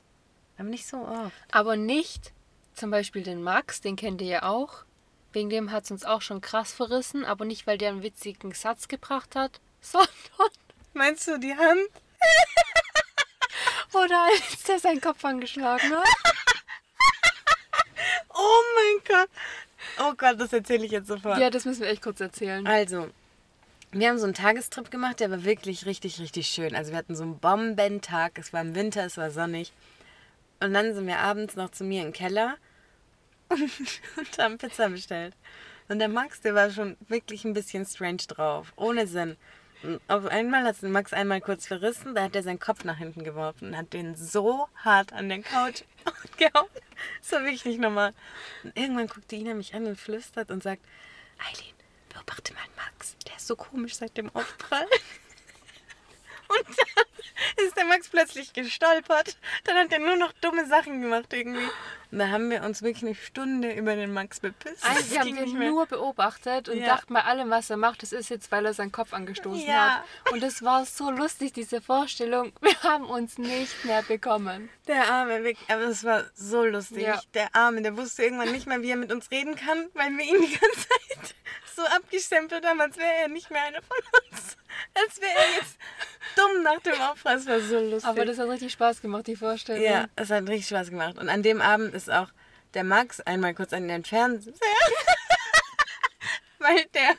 Aber 0.57 0.69
nicht 0.69 0.87
so 0.87 0.99
oft. 0.99 1.33
Aber 1.53 1.77
nicht 1.77 2.33
zum 2.75 2.91
Beispiel 2.91 3.23
den 3.23 3.43
Max, 3.43 3.81
den 3.81 3.97
kennt 3.97 4.21
ihr 4.21 4.29
ja 4.29 4.43
auch. 4.45 4.85
Wegen 5.33 5.51
dem 5.51 5.71
hat 5.71 5.85
es 5.85 5.91
uns 5.91 6.05
auch 6.05 6.23
schon 6.23 6.41
krass 6.41 6.73
verrissen, 6.73 7.25
aber 7.25 7.45
nicht, 7.45 7.67
weil 7.67 7.79
der 7.79 7.91
einen 7.91 8.03
witzigen 8.03 8.53
Satz 8.53 8.89
gebracht 8.89 9.37
hat, 9.37 9.61
sondern 9.81 10.11
Meinst 10.95 11.29
du 11.29 11.39
die 11.39 11.55
Hand? 11.55 11.89
oder 13.93 14.27
als 14.33 14.63
der 14.65 14.79
seinen 14.79 15.01
Kopf 15.01 15.25
angeschlagen 15.25 15.93
hat. 15.95 16.07
Oh 18.31 18.63
mein 18.75 19.05
Gott. 19.07 19.29
Oh 20.01 20.15
Gott, 20.17 20.41
das 20.41 20.53
erzähle 20.53 20.85
ich 20.85 20.93
jetzt 20.93 21.09
sofort. 21.09 21.39
Ja, 21.39 21.51
das 21.51 21.65
müssen 21.65 21.83
wir 21.83 21.89
echt 21.89 22.03
kurz 22.03 22.21
erzählen. 22.21 22.67
Also, 22.67 23.09
Wir 23.91 24.11
haben 24.11 24.19
so 24.19 24.25
einen 24.25 24.35
Tagestrip 24.35 24.91
gemacht, 24.91 25.21
der 25.21 25.31
war 25.31 25.45
wirklich 25.45 25.87
richtig, 25.87 26.21
richtig 26.21 26.49
schön. 26.49 26.75
Also 26.75 26.91
wir 26.91 26.99
hatten 26.99 27.17
so 27.17 27.23
einen 27.23 27.39
Bombentag. 27.39 28.39
Es 28.39 28.53
war 28.53 28.61
im 28.61 28.75
Winter, 28.75 29.05
es 29.07 29.17
war 29.17 29.31
sonnig. 29.31 29.73
Und 30.61 30.75
dann 30.75 30.95
sind 30.95 31.07
wir 31.07 31.19
abends 31.19 31.57
noch 31.57 31.71
zu 31.71 31.85
mir 31.85 32.03
im 32.05 32.13
Keller 32.13 32.57
und, 33.49 34.39
haben 34.39 34.59
Pizza 34.59 34.91
bestellt. 34.91 35.35
Und 35.89 36.01
der 36.01 36.09
Max, 36.09 36.43
der 36.43 36.55
war 36.55 36.71
schon 36.71 36.99
wirklich 37.09 37.47
ein 37.47 37.55
bisschen 37.55 37.87
strange 37.87 38.25
drauf. 38.29 38.75
Ohne 38.77 39.07
Sinn. 39.07 39.39
Und 39.83 40.01
auf 40.09 40.27
einmal 40.27 40.65
hat 40.65 40.83
Max 40.83 41.15
einmal 41.15 41.41
kurz 41.41 41.67
verrissen, 41.67 42.15
da 42.15 42.25
hat 42.25 42.37
er 42.37 42.43
seinen 42.43 42.59
Kopf 42.59 42.85
nach 42.85 42.99
hinten 42.99 43.25
geworfen 43.25 43.69
und 43.69 43.77
hat 43.77 43.95
den 43.95 44.17
so 44.17 44.69
hart 44.77 45.15
an 45.15 45.31
den 45.31 45.43
Couch 45.43 45.85
gehauen. 46.37 46.69
War 47.31 47.41
wirklich 47.41 47.65
nicht 47.65 47.81
normal. 47.81 48.13
Und 48.65 48.77
irgendwann 48.77 49.07
guckte 49.07 49.37
Ina 49.37 49.55
mich 49.55 49.75
an 49.75 49.87
und 49.87 49.99
flüstert 49.99 50.51
und 50.51 50.63
sagt, 50.63 50.83
Eileen, 51.39 51.78
beobachte 52.19 52.53
mal 52.55 52.63
Max. 52.77 53.17
Der 53.27 53.37
ist 53.37 53.47
so 53.47 53.57
komisch 53.57 53.97
seit 53.97 54.17
dem 54.17 54.35
Aufprall. 54.35 54.87
Und 56.49 56.67
dann 57.57 57.67
ist 57.67 57.77
der 57.77 57.85
Max 57.85 58.09
plötzlich 58.09 58.53
gestolpert. 58.53 59.37
Dann 59.65 59.77
hat 59.77 59.93
er 59.93 59.99
nur 60.01 60.17
noch 60.17 60.33
dumme 60.41 60.67
Sachen 60.67 61.01
gemacht 61.03 61.33
irgendwie. 61.33 61.69
Und 62.11 62.19
da 62.21 62.29
haben 62.29 62.49
wir 62.51 62.63
uns 62.63 62.81
wirklich 62.83 63.05
eine 63.05 63.15
Stunde 63.15 63.71
über 63.73 63.95
den 63.95 64.13
Max 64.15 64.41
bepisst. 64.41 64.83
Eigentlich 64.85 65.09
Das 65.11 65.19
haben 65.19 65.37
wir 65.37 65.47
mehr. 65.47 65.69
nur 65.71 65.87
beobachtet 65.87 66.69
und 66.71 66.79
Ja. 66.79 66.87
dachten 66.87 67.13
bei 67.13 67.23
allem, 67.23 67.51
was 67.51 67.69
er 67.69 67.77
macht, 67.77 68.03
das 68.03 68.13
ist 68.13 68.31
jetzt, 68.31 68.51
weil 68.51 68.65
er 68.65 68.73
seinen 68.73 68.93
Kopf 68.93 69.13
angestoßen 69.13 69.67
Ja. 69.67 69.99
hat. 70.25 70.33
Und 70.33 70.43
es 70.43 70.63
war 70.63 70.87
so 70.87 71.11
lustig, 71.11 71.53
diese 71.53 71.83
Vorstellung. 71.83 72.53
Wir 72.63 72.83
haben 72.83 73.05
uns 73.05 73.37
nicht 73.37 73.85
mehr 73.85 74.03
bekommen. 74.03 74.71
Der 74.87 75.11
Arme, 75.11 75.55
aber 75.69 75.83
es 75.83 76.03
war 76.05 76.25
so 76.35 76.65
lustig. 76.65 77.03
Ja. 77.03 77.21
Der 77.35 77.55
Arme, 77.55 77.83
der 77.83 77.95
wusste 77.97 78.23
irgendwann 78.25 78.53
nicht 78.53 78.67
mehr, 78.67 78.81
wie 78.81 78.91
er 78.91 78.97
mit 78.97 79.13
uns 79.13 79.31
reden 79.31 79.55
kann, 79.55 79.89
weil 79.93 80.11
wir 80.17 80.25
ihn 80.25 80.41
die 80.41 80.57
ganze 80.59 80.89
Zeit 80.89 81.35
so 81.77 81.83
abgestempelt 81.85 82.65
haben, 82.65 82.81
als 82.81 82.97
wäre 82.97 83.13
er 83.23 83.29
nicht 83.29 83.51
mehr 83.51 83.63
einer 83.65 83.83
von 83.83 83.99
uns. 84.31 84.57
Als 84.95 85.21
wäre 85.21 85.33
er 85.37 85.61
jetzt 85.61 85.77
dumm 86.37 86.63
nach 86.63 86.81
dem 86.81 87.01
Aufprall. 87.01 87.37
Es 87.37 87.47
war 87.47 87.61
so 87.61 87.79
lustig. 87.81 88.09
Aber 88.09 88.25
das 88.25 88.39
hat 88.39 88.49
richtig 88.49 88.73
Spaß 88.73 89.03
gemacht, 89.03 89.27
die 89.27 89.37
Vorstellung. 89.37 89.83
ja, 89.83 90.07
es 90.17 90.31
hat 90.31 90.49
richtig 90.49 90.69
Spaß 90.69 90.91
gemacht. 90.91 91.19
Und 91.19 91.29
an 91.29 91.43
dem 91.43 91.61
Abend 91.61 91.95
ist 91.95 92.11
auch 92.11 92.29
der 92.75 92.85
Max 92.85 93.21
einmal 93.21 93.55
kurz 93.55 93.73
an 93.73 93.89
den 93.89 94.05
Fernseher, 94.05 94.53
weil 96.59 96.85
der 96.95 97.15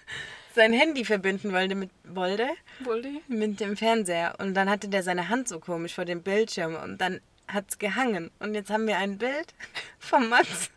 sein 0.56 0.74
Handy 0.74 1.06
verbinden 1.06 1.54
wollte 1.54 1.76
mit, 1.76 1.92
wollte 2.04 2.50
Wollte? 2.80 3.10
mit 3.28 3.60
dem 3.60 3.78
Fernseher. 3.78 4.36
Und 4.40 4.54
dann 4.56 4.70
hatte 4.70 4.88
der 4.90 5.04
seine 5.04 5.30
Hand 5.30 5.48
so 5.48 5.60
komisch 5.60 5.94
vor 5.96 6.06
dem 6.06 6.24
Bildschirm 6.24 6.76
und 6.76 6.98
dann 7.00 7.22
hat's 7.48 7.78
gehangen. 7.78 8.32
Und 8.40 8.56
jetzt 8.56 8.70
haben 8.70 8.88
wir 8.88 8.98
ein 8.98 9.18
Bild 9.18 9.54
von 10.00 10.28
Max, 10.30 10.70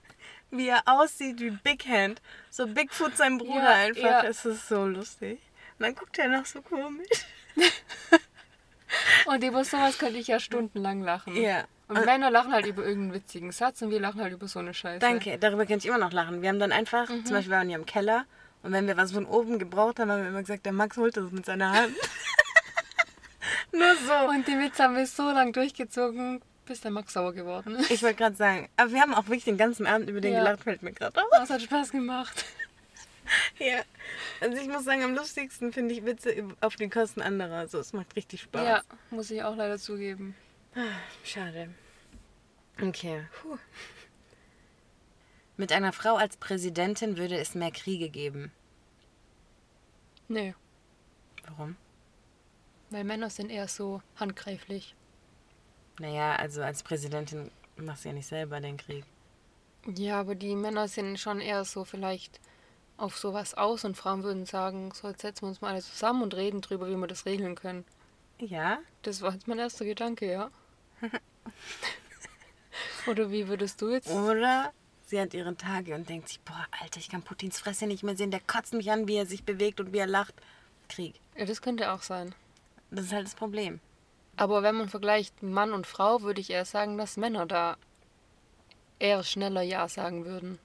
wie 0.51 0.69
er 0.69 0.83
aussieht 0.87 1.41
wie 1.41 1.51
Big 1.51 1.87
Hand. 1.87 2.21
So 2.51 2.67
Bigfoot 2.67 3.17
sein 3.17 3.39
Bruder 3.39 3.63
Ja, 3.63 3.69
einfach. 3.71 4.03
ja. 4.03 4.23
Es 4.25 4.45
ist 4.45 4.69
so 4.69 4.87
lustig. 4.87 5.41
Und 5.83 5.89
dann 5.89 5.95
guckt 5.97 6.17
er 6.17 6.29
noch 6.29 6.47
so 6.47 6.63
komisch. 6.63 7.09
Und 9.27 9.43
über 9.43 9.65
sowas 9.65 9.99
könnte 9.99 10.17
ich 10.19 10.29
ja 10.29 10.39
stundenlang 10.39 11.03
lachen. 11.03 11.35
Ja. 11.35 11.65
Und 11.89 12.05
Männer 12.07 12.31
lachen 12.31 12.53
halt 12.53 12.67
über 12.67 12.85
irgendeinen 12.85 13.15
witzigen 13.15 13.51
Satz 13.51 13.83
und 13.83 13.91
wir 13.91 13.99
lachen 13.99 14.21
halt 14.21 14.33
über 14.33 14.47
so 14.47 14.61
eine 14.61 14.73
Scheiße. 14.75 15.01
Danke, 15.01 15.39
darüber 15.39 15.67
kann 15.67 15.79
ich 15.79 15.87
immer 15.87 15.99
noch 15.99 16.13
lachen. 16.13 16.41
Wir 16.41 16.51
haben 16.51 16.61
dann 16.61 16.71
einfach, 16.71 17.09
Mhm. 17.09 17.25
zum 17.27 17.35
Beispiel 17.35 17.51
wir 17.51 17.57
waren 17.59 17.69
ja 17.69 17.77
im 17.79 17.85
Keller 17.87 18.27
und 18.63 18.71
wenn 18.73 18.87
wir 18.87 18.97
was 18.97 19.11
von 19.11 19.27
oben 19.27 19.59
gebraucht 19.59 19.99
haben, 19.99 20.11
haben 20.13 20.23
wir 20.23 20.29
immer 20.29 20.41
gesagt, 20.43 20.65
der 20.67 20.73
Max 20.73 20.97
holt 20.97 21.17
das 21.17 21.33
mit 21.33 21.45
seiner 21.47 21.73
Hand. 21.73 21.95
Nur 23.73 23.97
so. 24.07 24.29
Und 24.31 24.47
die 24.47 24.57
Witze 24.59 24.85
haben 24.85 24.95
wir 24.97 25.07
so 25.07 25.31
lang 25.33 25.53
durchgezogen, 25.53 26.41
bis 26.65 26.81
der 26.81 26.93
Max 26.93 27.13
sauer 27.13 27.33
geworden 27.33 27.75
ist. 27.75 27.91
Ich 27.91 28.03
wollte 28.05 28.17
gerade 28.19 28.37
sagen, 28.37 28.69
aber 28.77 28.93
wir 28.93 29.01
haben 29.01 29.15
auch 29.15 29.25
wirklich 29.25 29.45
den 29.45 29.57
ganzen 29.59 29.87
Abend 29.89 30.09
über 30.09 30.21
den 30.21 30.33
Ja. 30.35 30.45
gelacht, 30.45 30.63
fällt 30.63 30.83
mir 30.85 30.93
gerade 30.93 31.21
auf. 31.21 31.27
Das 31.33 31.51
hat 31.51 31.61
Spaß 31.63 31.91
gemacht. 31.91 32.45
Ja, 33.59 33.83
also 34.41 34.57
ich 34.57 34.69
muss 34.69 34.85
sagen, 34.85 35.03
am 35.05 35.15
lustigsten 35.15 35.73
finde 35.73 35.95
ich 35.95 36.05
Witze 36.05 36.49
auf 36.61 36.77
die 36.77 36.89
Kosten 36.89 37.23
anderer. 37.23 37.59
Also 37.59 37.79
es 37.79 37.93
macht 37.93 38.17
richtig 38.17 38.43
Spaß. 38.43 38.67
Ja, 38.67 38.83
muss 39.11 39.31
ich 39.31 39.43
auch 39.43 39.57
leider 39.57 39.79
zugeben. 39.79 40.35
Schade. 41.23 41.73
Okay. 42.81 43.27
Puh. 43.41 43.59
Mit 45.57 45.71
einer 45.73 45.93
Frau 45.93 46.17
als 46.17 46.37
Präsidentin 46.37 47.17
würde 47.17 47.37
es 47.39 47.55
mehr 47.55 47.71
Kriege 47.71 48.09
geben. 48.09 48.51
Nee, 50.29 50.55
Warum? 51.47 51.77
weil 52.91 53.05
Männer 53.05 53.31
sind 53.31 53.51
eher 53.51 53.69
so 53.69 54.03
handgreiflich. 54.17 54.95
Naja, 55.99 56.37
also 56.37 56.63
als 56.63 56.83
Präsidentin 56.83 57.51
machst 57.77 58.05
du 58.05 58.09
ja 58.09 58.15
nicht 58.15 58.27
selber 58.27 58.61
den 58.61 58.77
Krieg. 58.77 59.05
Ja, 59.87 60.21
aber 60.21 60.35
die 60.35 60.55
Männer 60.55 60.89
sind 60.89 61.19
schon 61.19 61.41
eher 61.41 61.65
so 61.65 61.85
vielleicht 61.85 62.41
auf 62.97 63.19
sowas 63.19 63.55
aus 63.55 63.85
und 63.85 63.97
Frauen 63.97 64.23
würden 64.23 64.47
sagen, 64.47 64.93
so 64.95 65.09
jetzt 65.09 65.23
setzen 65.23 65.43
wir 65.43 65.49
uns 65.49 65.61
mal 65.61 65.73
alle 65.73 65.83
zusammen 65.83 66.23
und 66.23 66.35
reden 66.35 66.61
drüber, 66.61 66.89
wie 66.89 66.97
wir 66.97 67.07
das 67.07 67.27
regeln 67.27 67.55
können. 67.55 67.85
Ja? 68.39 68.79
Das 69.03 69.23
war 69.23 69.33
jetzt 69.33 69.49
mein 69.49 69.59
erster 69.59 69.85
Gedanke, 69.85 70.31
ja. 70.31 70.51
Oder 73.07 73.31
wie 73.31 73.49
würdest 73.49 73.81
du 73.81 73.91
jetzt? 73.91 74.11
Oder 74.11 74.73
sie 75.05 75.21
hat 75.21 75.35
ihre 75.35 75.57
Tage 75.57 75.95
und 75.95 76.09
denkt 76.09 76.29
sich, 76.29 76.41
boah, 76.41 76.67
Alter, 76.81 76.99
ich 76.99 77.09
kann 77.09 77.23
Putins 77.23 77.59
Fresse 77.59 77.87
nicht 77.87 78.03
mehr 78.03 78.17
sehen. 78.17 78.31
Der 78.31 78.41
kotzt 78.41 78.73
mich 78.73 78.91
an, 78.91 79.09
wie 79.09 79.17
er 79.17 79.27
sich 79.27 79.45
bewegt 79.45 79.81
und 79.81 79.93
wie 79.93 79.99
er 79.99 80.07
lacht. 80.07 80.35
Krieg. 80.89 81.15
Ja, 81.37 81.45
das 81.45 81.63
könnte 81.63 81.93
auch 81.93 82.03
sein. 82.03 82.35
Das 82.91 83.07
ist 83.07 83.13
halt 83.13 83.27
das 83.27 83.35
Problem. 83.35 83.81
Aber 84.37 84.63
wenn 84.63 84.77
man 84.77 84.89
vergleicht 84.89 85.43
Mann 85.43 85.73
und 85.73 85.87
Frau, 85.87 86.23
würde 86.23 86.41
ich 86.41 86.51
eher 86.51 86.65
sagen, 86.65 86.99
dass 86.99 87.17
Männer 87.17 87.47
da 87.47 87.77
eher 88.99 89.23
schneller 89.23 89.63
Ja 89.63 89.89
sagen 89.89 90.25
würden. 90.25 90.59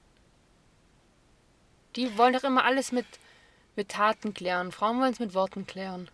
Die 1.98 2.18
wollen 2.18 2.34
doch 2.34 2.44
immer 2.44 2.63
alles 2.63 2.92
mit, 2.92 3.06
mit 3.75 3.89
Taten 3.89 4.34
klären. 4.34 4.72
Frauen 4.72 5.01
wollen 5.01 5.12
es 5.12 5.20
mit 5.20 5.34
Worten 5.34 5.68
klären. 5.68 6.10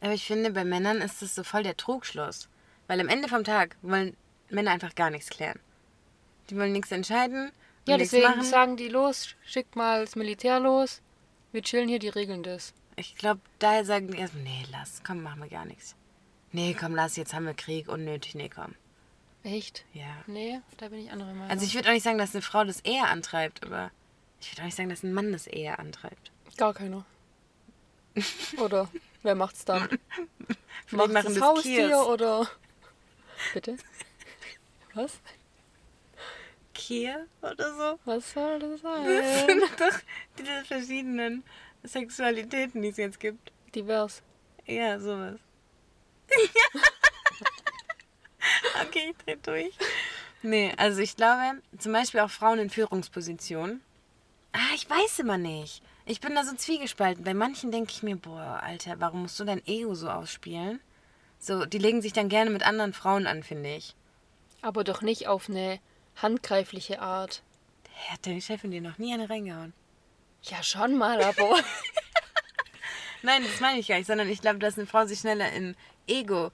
Aber 0.00 0.12
ich 0.12 0.26
finde, 0.26 0.50
bei 0.50 0.64
Männern 0.64 1.00
ist 1.00 1.22
das 1.22 1.34
so 1.34 1.44
voll 1.44 1.62
der 1.62 1.76
Trugschluss. 1.76 2.48
Weil 2.88 3.00
am 3.00 3.08
Ende 3.08 3.28
vom 3.28 3.44
Tag 3.44 3.76
wollen 3.80 4.16
Männer 4.50 4.72
einfach 4.72 4.94
gar 4.94 5.10
nichts 5.10 5.30
klären. 5.30 5.60
Die 6.50 6.56
wollen 6.56 6.72
nichts 6.72 6.90
entscheiden. 6.90 7.52
Ja, 7.86 7.96
deswegen 7.96 8.24
machen. 8.24 8.44
sagen 8.44 8.76
die 8.76 8.88
los, 8.88 9.34
schickt 9.44 9.76
mal 9.76 10.04
das 10.04 10.14
Militär 10.16 10.60
los. 10.60 11.00
Wir 11.52 11.62
chillen 11.62 11.88
hier, 11.88 11.98
die 11.98 12.08
regeln 12.08 12.42
das. 12.42 12.74
Ich 12.96 13.16
glaube, 13.16 13.40
daher 13.58 13.84
sagen 13.84 14.08
die 14.08 14.18
erstmal, 14.18 14.44
nee, 14.44 14.66
lass, 14.70 15.02
komm, 15.04 15.22
machen 15.22 15.40
wir 15.40 15.48
gar 15.48 15.64
nichts. 15.64 15.96
Nee, 16.52 16.76
komm, 16.78 16.94
lass, 16.94 17.16
jetzt 17.16 17.34
haben 17.34 17.46
wir 17.46 17.54
Krieg, 17.54 17.88
unnötig, 17.88 18.34
nee, 18.34 18.48
komm. 18.48 18.74
Echt? 19.42 19.84
Ja. 19.92 20.22
Nee, 20.26 20.60
da 20.76 20.88
bin 20.88 21.00
ich 21.00 21.10
anderer 21.10 21.32
Meinung. 21.32 21.50
Also 21.50 21.64
ich 21.64 21.74
würde 21.74 21.88
auch 21.88 21.92
nicht 21.92 22.04
sagen, 22.04 22.18
dass 22.18 22.34
eine 22.34 22.42
Frau 22.42 22.64
das 22.64 22.80
eher 22.80 23.08
antreibt, 23.08 23.64
aber 23.64 23.90
ich 24.42 24.52
würde 24.52 24.62
auch 24.62 24.66
nicht 24.66 24.76
sagen, 24.76 24.88
dass 24.90 25.02
ein 25.02 25.14
Mann 25.14 25.32
das 25.32 25.46
eher 25.46 25.78
antreibt. 25.78 26.30
Gar 26.56 26.74
keiner. 26.74 27.04
Oder 28.58 28.88
wer 29.22 29.34
macht's 29.34 29.64
dann? 29.64 29.82
Macht 30.90 31.12
machen 31.12 31.12
das 31.12 31.34
das 31.34 31.40
Haustier 31.42 31.88
Kiers. 31.88 32.06
oder. 32.06 32.50
Bitte? 33.54 33.76
Was? 34.94 35.20
Kier 36.74 37.26
oder 37.40 37.74
so. 37.74 37.98
Was 38.04 38.32
soll 38.32 38.58
das 38.58 38.82
Das 38.82 38.82
sein? 38.82 39.46
sind 39.46 39.62
doch 39.80 39.98
diese 40.38 40.64
verschiedenen 40.66 41.44
Sexualitäten, 41.84 42.82
die 42.82 42.88
es 42.88 42.96
jetzt 42.98 43.20
gibt. 43.20 43.52
Divers. 43.74 44.22
Ja, 44.66 44.98
sowas. 45.00 45.38
okay, 48.82 49.12
ich 49.12 49.16
dreh 49.24 49.36
durch. 49.42 49.74
Nee, 50.42 50.72
also 50.76 51.00
ich 51.00 51.16
glaube, 51.16 51.62
zum 51.78 51.92
Beispiel 51.92 52.20
auch 52.20 52.30
Frauen 52.30 52.58
in 52.58 52.70
Führungspositionen. 52.70 53.82
Ah, 54.52 54.74
ich 54.74 54.88
weiß 54.88 55.20
immer 55.20 55.38
nicht. 55.38 55.82
Ich 56.04 56.20
bin 56.20 56.34
da 56.34 56.44
so 56.44 56.54
zwiegespalten. 56.54 57.24
Bei 57.24 57.34
manchen 57.34 57.70
denke 57.70 57.92
ich 57.92 58.02
mir, 58.02 58.16
boah, 58.16 58.60
Alter, 58.62 59.00
warum 59.00 59.22
musst 59.22 59.40
du 59.40 59.44
dein 59.44 59.66
Ego 59.66 59.94
so 59.94 60.10
ausspielen? 60.10 60.80
So, 61.38 61.64
die 61.64 61.78
legen 61.78 62.02
sich 62.02 62.12
dann 62.12 62.28
gerne 62.28 62.50
mit 62.50 62.62
anderen 62.62 62.92
Frauen 62.92 63.26
an, 63.26 63.42
finde 63.42 63.74
ich. 63.74 63.94
Aber 64.60 64.84
doch 64.84 65.02
nicht 65.02 65.26
auf 65.26 65.48
eine 65.48 65.80
handgreifliche 66.16 67.00
Art. 67.00 67.42
Hat 68.08 68.26
deine 68.26 68.40
Chefin 68.40 68.70
dir 68.70 68.80
noch 68.80 68.98
nie 68.98 69.12
eine 69.12 69.30
reingehauen? 69.30 69.72
Ja, 70.42 70.62
schon 70.62 70.96
mal, 70.96 71.22
aber. 71.22 71.56
Nein, 73.22 73.42
das 73.44 73.60
meine 73.60 73.78
ich 73.78 73.88
gar 73.88 73.96
nicht, 73.96 74.06
sondern 74.06 74.28
ich 74.28 74.40
glaube, 74.40 74.58
dass 74.58 74.76
eine 74.76 74.86
Frau 74.86 75.06
sich 75.06 75.20
schneller 75.20 75.50
in 75.52 75.76
Ego. 76.06 76.50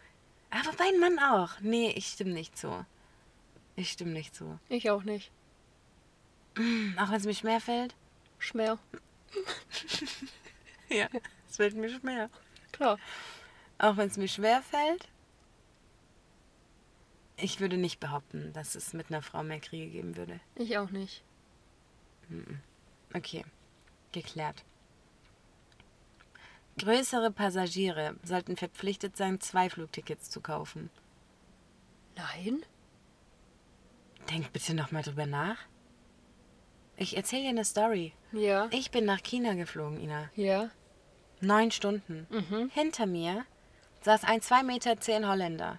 Aber 0.51 0.73
bei 0.77 0.85
einem 0.85 1.01
Mann 1.01 1.19
auch. 1.19 1.61
Nee, 1.61 1.93
ich 1.97 2.07
stimme 2.07 2.33
nicht 2.33 2.57
zu. 2.57 2.85
Ich 3.77 3.91
stimme 3.91 4.13
nicht 4.13 4.35
zu. 4.35 4.59
ich 4.69 4.91
auch 4.91 5.03
nicht. 5.03 5.31
Auch 6.97 7.11
wenn 7.11 7.17
es 7.17 7.25
mir 7.25 7.35
schwer 7.35 7.61
fällt? 7.61 7.95
Schmer. 8.39 8.79
Ja, 10.91 11.07
es 11.47 11.57
fällt 11.57 11.77
mir 11.77 11.91
schwer. 11.91 12.31
Klar. 12.73 12.99
Auch 13.77 13.99
wenn 13.99 14.09
es 14.09 14.17
mir 14.17 14.27
schwer 14.27 14.63
fällt? 14.63 15.07
Ich 17.37 17.61
würde 17.61 17.77
nicht 17.77 18.01
behaupten, 18.01 18.55
dass 18.55 18.75
es 18.75 18.95
mit 18.95 19.11
einer 19.11 19.21
Frau 19.21 19.43
mehr 19.43 19.61
Kriege 19.61 19.91
geben 19.91 20.17
würde. 20.17 20.41
Ich 20.57 20.79
auch 20.79 20.89
nicht. 20.89 21.23
Okay, 23.15 23.45
geklärt. 24.13 24.65
Größere 26.79 27.31
Passagiere 27.31 28.17
sollten 28.23 28.57
verpflichtet 28.57 29.17
sein, 29.17 29.41
zwei 29.41 29.69
Flugtickets 29.69 30.31
zu 30.31 30.41
kaufen. 30.41 30.91
Nein? 32.17 32.65
Denk 34.31 34.53
bitte 34.53 34.75
nochmal 34.75 35.03
drüber 35.03 35.27
nach. 35.27 35.59
Ich 37.01 37.17
erzähle 37.17 37.43
dir 37.43 37.49
eine 37.51 37.65
Story. 37.65 38.13
Ja. 38.33 38.69
Ich 38.71 38.91
bin 38.91 39.05
nach 39.05 39.23
China 39.23 39.55
geflogen, 39.55 40.01
Ina. 40.01 40.31
Ja. 40.35 40.71
Neun 41.41 41.71
Stunden. 41.71 42.27
Mhm. 42.29 42.71
Hinter 42.75 43.07
mir 43.07 43.45
saß 44.03 44.25
ein 44.25 44.41
2,10 44.41 44.63
Meter 44.65 45.01
zehn 45.01 45.29
Holländer, 45.29 45.79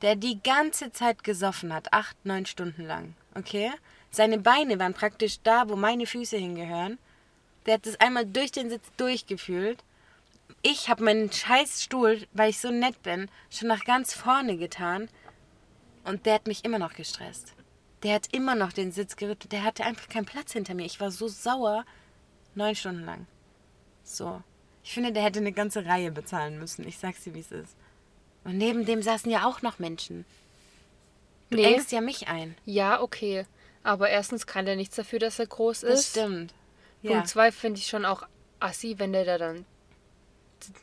der 0.00 0.16
die 0.16 0.42
ganze 0.42 0.92
Zeit 0.92 1.24
gesoffen 1.24 1.74
hat, 1.74 1.92
acht, 1.92 2.16
neun 2.24 2.46
Stunden 2.46 2.86
lang. 2.86 3.14
Okay? 3.34 3.70
Seine 4.10 4.38
Beine 4.38 4.78
waren 4.78 4.94
praktisch 4.94 5.40
da, 5.42 5.68
wo 5.68 5.76
meine 5.76 6.06
Füße 6.06 6.38
hingehören. 6.38 6.98
Der 7.66 7.74
hat 7.74 7.86
das 7.86 8.00
einmal 8.00 8.24
durch 8.24 8.50
den 8.50 8.70
Sitz 8.70 8.90
durchgefühlt. 8.96 9.84
Ich 10.62 10.88
habe 10.88 11.04
meinen 11.04 11.30
scheiß 11.30 11.82
Stuhl, 11.84 12.26
weil 12.32 12.50
ich 12.50 12.60
so 12.60 12.70
nett 12.70 13.02
bin, 13.02 13.30
schon 13.50 13.68
nach 13.68 13.84
ganz 13.84 14.14
vorne 14.14 14.56
getan. 14.56 15.10
Und 16.04 16.24
der 16.24 16.34
hat 16.34 16.46
mich 16.46 16.64
immer 16.64 16.78
noch 16.78 16.94
gestresst. 16.94 17.52
Der 18.02 18.14
hat 18.14 18.28
immer 18.32 18.54
noch 18.54 18.72
den 18.72 18.92
Sitz 18.92 19.16
gerüttelt. 19.16 19.52
Der 19.52 19.62
hatte 19.64 19.84
einfach 19.84 20.08
keinen 20.08 20.24
Platz 20.26 20.52
hinter 20.52 20.74
mir. 20.74 20.86
Ich 20.86 21.00
war 21.00 21.10
so 21.10 21.28
sauer. 21.28 21.84
Neun 22.54 22.74
Stunden 22.74 23.04
lang. 23.04 23.26
So. 24.02 24.42
Ich 24.82 24.92
finde, 24.92 25.12
der 25.12 25.22
hätte 25.22 25.38
eine 25.40 25.52
ganze 25.52 25.84
Reihe 25.84 26.10
bezahlen 26.10 26.58
müssen. 26.58 26.86
Ich 26.88 26.98
sag's 26.98 27.22
dir, 27.24 27.34
wie 27.34 27.40
es 27.40 27.52
ist. 27.52 27.76
Und 28.44 28.56
neben 28.56 28.86
dem 28.86 29.02
saßen 29.02 29.30
ja 29.30 29.46
auch 29.46 29.60
noch 29.62 29.78
Menschen. 29.78 30.24
Du 31.50 31.56
Nee. 31.56 31.64
engst 31.74 31.92
ja 31.92 32.00
mich 32.00 32.28
ein. 32.28 32.56
Ja, 32.64 33.00
okay. 33.02 33.44
Aber 33.82 34.08
erstens 34.08 34.46
kann 34.46 34.66
der 34.66 34.76
nichts 34.76 34.96
dafür, 34.96 35.18
dass 35.18 35.38
er 35.38 35.46
groß 35.46 35.80
Das 35.80 36.00
ist. 36.00 36.10
stimmt. 36.10 36.54
Ja. 37.02 37.12
Punkt 37.12 37.28
zwei 37.28 37.52
finde 37.52 37.78
ich 37.80 37.86
schon 37.86 38.04
auch 38.04 38.22
assi, 38.60 38.94
wenn 38.98 39.12
der 39.12 39.24
da 39.24 39.38
dann 39.38 39.64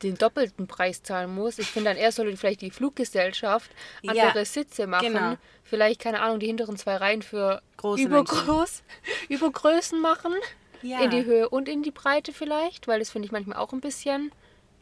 den 0.02 0.16
doppelten 0.16 0.66
Preis 0.66 1.02
zahlen 1.02 1.34
muss. 1.34 1.58
Ich 1.58 1.68
finde 1.68 1.90
dann 1.90 1.96
eher 1.96 2.12
sollte 2.12 2.36
vielleicht 2.36 2.60
die 2.60 2.70
Fluggesellschaft 2.70 3.70
Ja, 4.02 4.12
andere 4.12 4.44
Sitze 4.44 4.86
machen. 4.86 5.12
genau. 5.12 5.36
Vielleicht, 5.64 6.00
keine 6.00 6.20
Ahnung, 6.20 6.40
die 6.40 6.46
hinteren 6.46 6.76
zwei 6.76 6.96
Reihen 6.96 7.22
für 7.22 7.62
Große 7.76 8.02
übergroß, 8.02 8.82
Übergrößen 9.28 10.00
machen. 10.00 10.34
Ja. 10.82 11.00
In 11.00 11.10
die 11.10 11.24
Höhe 11.24 11.48
und 11.48 11.68
in 11.68 11.82
die 11.82 11.90
Breite 11.90 12.32
vielleicht, 12.32 12.86
weil 12.86 13.00
das 13.00 13.10
finde 13.10 13.26
ich 13.26 13.32
manchmal 13.32 13.58
auch 13.58 13.72
ein 13.72 13.80
bisschen 13.80 14.32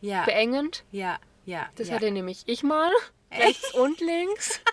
ja. 0.01 0.25
beengend. 0.25 0.85
Ja, 0.93 1.19
ja. 1.47 1.69
Das 1.77 1.89
ja. 1.89 1.95
hatte 1.95 2.11
nämlich 2.11 2.43
ich 2.47 2.63
mal, 2.63 2.93
rechts 3.33 3.75
und 3.75 4.01
links. 4.01 4.61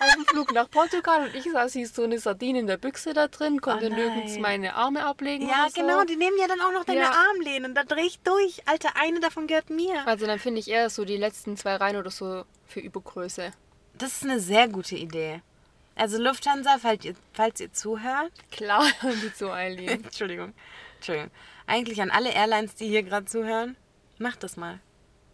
Auf 0.00 0.14
dem 0.14 0.24
Flug 0.24 0.52
nach 0.54 0.70
Portugal 0.70 1.24
und 1.26 1.34
ich 1.34 1.44
saß 1.44 1.74
wie 1.74 1.84
so 1.84 2.02
eine 2.04 2.18
Sardine 2.18 2.60
in 2.60 2.66
der 2.66 2.78
Büchse 2.78 3.12
da 3.12 3.28
drin, 3.28 3.60
konnte 3.60 3.86
Oh 3.86 3.94
nirgends 3.94 4.38
meine 4.38 4.74
Arme 4.74 5.04
ablegen. 5.04 5.46
Ja, 5.46 5.68
so. 5.68 5.80
genau, 5.80 6.04
die 6.04 6.16
nehmen 6.16 6.36
ja 6.40 6.48
dann 6.48 6.60
auch 6.62 6.72
noch 6.72 6.84
deine 6.84 7.00
Ja. 7.00 7.12
Armlehnen. 7.30 7.74
Da 7.74 7.84
dreh 7.84 8.06
ich 8.06 8.18
durch. 8.20 8.66
Alter, 8.66 8.90
eine 8.96 9.20
davon 9.20 9.46
gehört 9.46 9.68
mir. 9.70 10.06
Also 10.06 10.26
dann 10.26 10.38
finde 10.38 10.60
ich 10.60 10.68
eher 10.68 10.88
so 10.90 11.04
die 11.04 11.16
letzten 11.18 11.56
zwei 11.56 11.76
Reihen 11.76 11.96
oder 11.96 12.10
so 12.10 12.44
für 12.66 12.80
Übergröße. 12.80 13.50
Das 13.94 14.12
ist 14.12 14.24
eine 14.24 14.40
sehr 14.40 14.68
gute 14.68 14.96
Idee. 14.96 15.42
Also 15.96 16.16
Lufthansa, 16.16 16.78
falls 16.80 17.04
ihr, 17.04 17.14
falls 17.34 17.60
ihr 17.60 17.70
zuhört. 17.72 18.32
Klar, 18.50 18.86
die 19.02 19.34
zu 19.34 19.50
Eileen. 19.52 19.88
Entschuldigung. 20.04 20.54
Entschuldigung. 20.96 21.30
Eigentlich 21.66 22.00
an 22.00 22.10
alle 22.10 22.30
Airlines, 22.32 22.74
die 22.74 22.88
hier 22.88 23.02
gerade 23.02 23.26
zuhören, 23.26 23.76
macht 24.18 24.42
das 24.44 24.56
mal. 24.56 24.80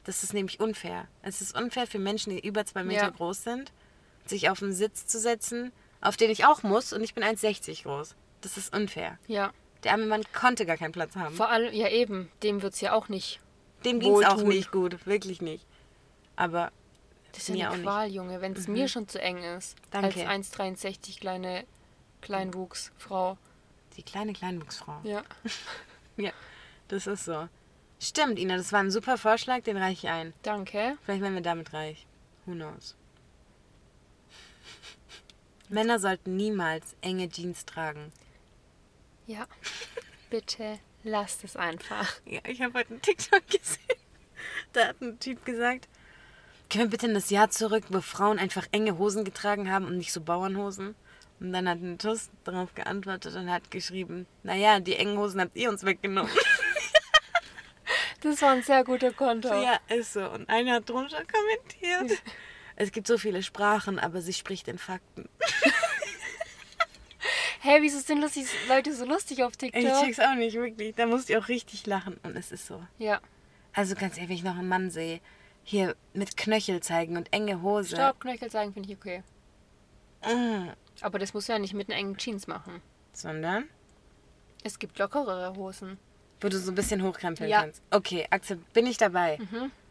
Das 0.04 0.22
ist 0.24 0.34
nämlich 0.34 0.58
unfair. 0.58 1.06
Es 1.22 1.40
ist 1.40 1.56
unfair 1.56 1.86
für 1.86 1.98
Menschen, 2.00 2.30
die 2.30 2.44
über 2.46 2.64
zwei 2.66 2.82
Meter 2.84 3.02
Ja. 3.04 3.10
groß 3.10 3.44
sind, 3.44 3.72
sich 4.28 4.50
auf 4.50 4.62
einen 4.62 4.72
Sitz 4.72 5.06
zu 5.06 5.18
setzen, 5.18 5.72
auf 6.00 6.16
den 6.16 6.30
ich 6.30 6.44
auch 6.44 6.62
muss 6.62 6.92
und 6.92 7.02
ich 7.02 7.14
bin 7.14 7.24
1,60 7.24 7.82
groß. 7.84 8.14
Das 8.40 8.56
ist 8.56 8.74
unfair. 8.74 9.18
Ja, 9.26 9.52
Der 9.82 9.92
arme 9.92 10.06
Mann 10.06 10.22
konnte 10.32 10.66
gar 10.66 10.76
keinen 10.76 10.92
Platz 10.92 11.16
haben. 11.16 11.34
vor 11.34 11.48
allem, 11.50 11.72
ja 11.74 11.88
eben, 11.88 12.30
dem 12.42 12.62
wird 12.62 12.74
es 12.74 12.80
ja 12.80 12.92
auch 12.92 13.08
nicht. 13.08 13.40
Dem 13.84 14.00
ging 14.00 14.14
es 14.16 14.24
auch 14.26 14.42
nicht 14.42 14.70
gut, 14.72 15.06
wirklich 15.06 15.40
nicht. 15.40 15.66
Aber 16.36 16.70
Das 17.32 17.48
ist 17.48 17.56
ja 17.56 17.66
eine 17.66 17.70
auch 17.70 17.74
nicht. 17.76 17.84
Qual, 17.84 18.08
Junge, 18.10 18.40
wenn 18.40 18.52
es 18.52 18.68
mir 18.68 18.88
schon 18.88 19.08
zu 19.08 19.20
eng 19.20 19.38
ist. 19.42 19.76
Danke. 19.90 20.28
Als 20.28 20.52
1,63 20.52 21.18
kleine 21.20 21.64
Kleinwuchsfrau. 22.20 23.38
die 23.96 24.02
kleine 24.02 24.32
Kleinwuchsfrau. 24.32 25.00
Ja. 25.04 25.22
Ja, 26.18 26.30
das 26.88 27.06
ist 27.06 27.26
so. 27.26 27.46
Stimmt, 28.00 28.38
Ina, 28.38 28.56
das 28.56 28.72
war 28.72 28.80
ein 28.80 28.90
super 28.90 29.18
Vorschlag, 29.18 29.60
den 29.64 29.76
reiche 29.76 30.06
ich 30.06 30.08
ein. 30.10 30.32
Danke. 30.42 30.96
Vielleicht 31.04 31.20
werden 31.20 31.34
wir 31.34 31.42
damit 31.42 31.74
reich. 31.74 32.06
Who 32.46 32.52
knows? 32.52 32.96
Männer 35.68 35.98
sollten 35.98 36.36
niemals 36.36 36.94
enge 37.00 37.28
Jeans 37.28 37.64
tragen. 37.64 38.12
Ja. 39.26 39.46
Bitte 40.30 40.78
lasst 41.02 41.44
es 41.44 41.56
einfach. 41.56 42.14
Ja, 42.24 42.40
ich 42.46 42.62
habe 42.62 42.78
heute 42.78 42.90
einen 42.90 43.02
TikTok 43.02 43.46
gesehen. 43.48 44.00
Da 44.72 44.88
hat 44.88 45.00
ein 45.00 45.18
Typ 45.18 45.44
gesagt, 45.44 45.88
können 46.70 46.84
wir 46.84 46.90
bitte 46.90 47.06
in 47.06 47.14
das 47.14 47.30
Jahr 47.30 47.50
zurück, 47.50 47.84
wo 47.88 48.00
Frauen 48.00 48.38
einfach 48.38 48.66
enge 48.72 48.98
Hosen 48.98 49.24
getragen 49.24 49.70
haben 49.70 49.86
und 49.86 49.98
nicht 49.98 50.12
so 50.12 50.20
Bauernhosen? 50.20 50.94
Und 51.38 51.52
dann 51.52 51.68
hat 51.68 51.80
ein 51.80 51.98
Tuss 51.98 52.30
darauf 52.44 52.74
geantwortet 52.74 53.34
und 53.36 53.50
hat 53.50 53.70
geschrieben, 53.70 54.26
naja, 54.42 54.80
die 54.80 54.96
engen 54.96 55.18
Hosen 55.18 55.40
habt 55.40 55.56
ihr 55.56 55.68
uns 55.68 55.84
weggenommen. 55.84 56.32
Das 58.22 58.42
war 58.42 58.52
ein 58.52 58.62
sehr 58.62 58.82
guter 58.82 59.12
Konto. 59.12 59.48
Ja, 59.48 59.78
ist 59.88 60.14
so. 60.14 60.28
Und 60.28 60.48
einer 60.48 60.76
hat 60.76 60.88
drunter 60.88 61.22
kommentiert. 61.24 62.20
Es 62.76 62.92
gibt 62.92 63.06
so 63.06 63.16
viele 63.18 63.42
Sprachen, 63.42 63.98
aber 63.98 64.20
sie 64.20 64.32
spricht 64.34 64.68
in 64.68 64.78
Fakten. 64.78 65.28
Hä, 67.60 67.78
wieso 67.80 67.98
sind 67.98 68.22
die 68.36 68.46
Leute 68.68 68.94
so 68.94 69.04
lustig 69.04 69.42
auf 69.42 69.56
TikTok? 69.56 69.82
Ich 69.82 69.88
check's 70.00 70.20
auch 70.20 70.34
nicht, 70.34 70.54
wirklich. 70.54 70.94
Da 70.94 71.06
musst 71.06 71.28
ihr 71.30 71.38
auch 71.40 71.48
richtig 71.48 71.86
lachen. 71.86 72.18
Und 72.22 72.36
es 72.36 72.52
ist 72.52 72.66
so. 72.66 72.82
Ja. 72.98 73.20
Also 73.72 73.94
ganz 73.94 74.16
ehrlich, 74.16 74.28
wenn 74.28 74.36
ich 74.36 74.44
noch 74.44 74.56
einen 74.56 74.68
Mann 74.68 74.90
sehe, 74.90 75.20
hier 75.64 75.96
mit 76.12 76.36
Knöchel 76.36 76.80
zeigen 76.80 77.16
und 77.16 77.32
enge 77.32 77.62
Hose. 77.62 77.96
Stopp, 77.96 78.20
Knöchel 78.20 78.50
zeigen 78.50 78.72
finde 78.72 78.90
ich 78.90 78.96
okay. 78.96 79.22
Mm. 80.24 80.68
Aber 81.00 81.18
das 81.18 81.34
muss 81.34 81.46
ja 81.48 81.58
nicht 81.58 81.74
mit 81.74 81.88
einer 81.88 81.98
engen 81.98 82.16
Jeans 82.16 82.46
machen. 82.46 82.80
Sondern, 83.12 83.64
Es 84.62 84.78
gibt 84.78 84.98
lockerere 84.98 85.54
Hosen. 85.56 85.98
wo 86.40 86.48
du 86.48 86.58
so 86.58 86.70
ein 86.70 86.74
bisschen 86.74 87.02
hochkrempeln 87.02 87.50
Ja. 87.50 87.62
kannst. 87.62 87.82
Okay, 87.90 88.26
Axel, 88.30 88.58
bin 88.74 88.86
ich 88.86 88.98
dabei. 88.98 89.38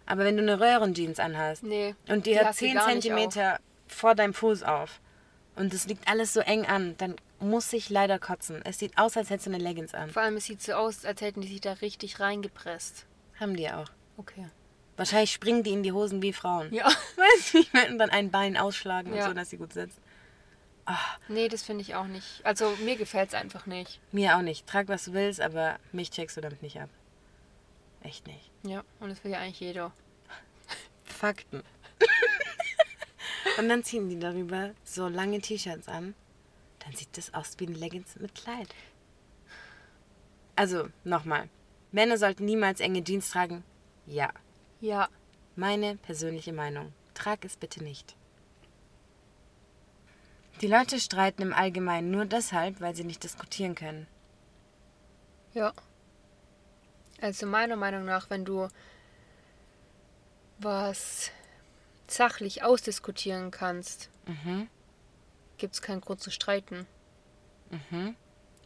Aber 0.05 0.23
wenn 0.23 0.37
du 0.37 0.43
eine 0.43 0.59
Röhrenjeans 0.59 1.19
anhast 1.19 1.63
Nee. 1.63 1.95
und 2.07 2.25
die, 2.25 2.33
die 2.33 2.37
du 2.39 2.51
10 2.51 2.73
gar 2.75 2.85
nicht 2.87 3.01
Zentimeter 3.03 3.59
vor 3.87 4.15
deinem 4.15 4.33
Fuß 4.33 4.63
auf 4.63 4.99
und 5.55 5.73
es 5.73 5.87
liegt 5.87 6.07
alles 6.07 6.33
so 6.33 6.41
eng 6.41 6.65
an, 6.65 6.95
dann 6.97 7.15
muss 7.39 7.73
ich 7.73 7.89
leider 7.89 8.19
kotzen. 8.19 8.61
Es 8.63 8.79
sieht 8.79 8.97
aus, 8.97 9.17
als 9.17 9.29
hättest 9.29 9.47
du 9.47 9.51
eine 9.53 9.63
Leggings 9.63 9.93
an. 9.93 10.09
Vor 10.09 10.21
allem, 10.21 10.37
es 10.37 10.45
sieht 10.45 10.61
so 10.61 10.73
aus, 10.73 11.05
als 11.05 11.21
hätten 11.21 11.41
die 11.41 11.47
sich 11.47 11.61
da 11.61 11.73
richtig 11.73 12.19
reingepresst. 12.19 13.05
Haben 13.39 13.55
die 13.55 13.69
auch. 13.69 13.87
Okay. 14.17 14.47
Wahrscheinlich 14.97 15.31
springen 15.33 15.61
die 15.63 15.71
in 15.73 15.83
die 15.83 15.91
Hosen 15.91 16.21
wie 16.21 16.31
Frauen. 16.33 16.73
Ja. 16.73 16.85
Weißt 16.85 17.53
du, 17.53 17.57
ich 17.59 17.73
meine, 17.73 17.97
dann 17.97 18.09
ein 18.09 18.31
Bein 18.31 18.55
ausschlagen 18.57 19.11
und 19.11 19.17
Ja. 19.17 19.27
so, 19.27 19.33
dass 19.33 19.49
sie 19.49 19.57
gut 19.57 19.73
sitzt. 19.73 19.99
Nee, 21.27 21.47
das 21.49 21.63
finde 21.63 21.81
ich 21.81 21.95
auch 21.95 22.05
nicht. 22.05 22.41
Also, 22.43 22.69
mir 22.83 22.95
gefällt 22.95 23.29
es 23.29 23.33
einfach 23.35 23.65
nicht. 23.65 23.99
Mir 24.11 24.37
auch 24.37 24.41
nicht. 24.43 24.67
Trag, 24.67 24.87
was 24.87 25.05
du 25.05 25.13
willst, 25.13 25.41
aber 25.41 25.77
mich 25.91 26.11
checkst 26.11 26.37
du 26.37 26.41
damit 26.41 26.61
nicht 26.61 26.79
ab. 26.79 26.89
Echt 28.05 28.27
nicht. 28.27 28.51
Ja, 28.61 28.83
und 28.99 29.09
das 29.09 29.23
will 29.23 29.31
ja 29.31 29.39
eigentlich 29.39 29.59
jeder. 29.59 29.91
Fakten. 31.05 31.63
und 33.57 33.67
dann 33.67 33.83
ziehen 33.83 34.09
die 34.09 34.19
darüber 34.19 34.75
so 34.83 35.07
lange 35.07 35.41
T-Shirts 35.41 35.87
an. 35.87 36.13
Dann 36.79 36.93
sieht 36.93 37.17
das 37.17 37.33
aus 37.33 37.53
wie 37.57 37.65
ein 37.65 37.73
Leggings 37.73 38.15
mit 38.17 38.35
Kleid. 38.35 38.67
Also, 40.55 40.89
nochmal. 41.03 41.49
Männer 41.91 42.17
sollten 42.17 42.45
niemals 42.45 42.79
enge 42.79 43.03
Jeans 43.03 43.31
tragen. 43.31 43.63
Ja. 44.05 44.31
Ja. 44.81 45.09
Meine 45.55 45.97
persönliche 45.97 46.53
Meinung. 46.53 46.93
Trag 47.15 47.43
es 47.43 47.57
bitte 47.57 47.83
nicht. 47.83 48.15
Die 50.61 50.67
Leute 50.67 50.99
streiten 50.99 51.41
im 51.41 51.53
Allgemeinen 51.53 52.11
nur 52.11 52.25
deshalb, 52.25 52.81
weil 52.81 52.95
sie 52.95 53.03
nicht 53.03 53.23
diskutieren 53.23 53.73
können. 53.73 54.05
Ja. 55.53 55.73
Also 57.25 57.47
meiner 57.47 57.75
Meinung 57.75 58.05
nach, 58.05 58.29
wenn 58.29 58.45
du 58.45 58.67
was 60.59 61.31
sachlich 62.07 62.61
ausdiskutieren 62.63 63.49
kannst, 63.49 64.09
Mhm. 64.27 64.67
gibt 65.57 65.73
es 65.73 65.81
keinen 65.81 66.01
Grund 66.01 66.21
zu 66.21 66.29
streiten. 66.29 66.85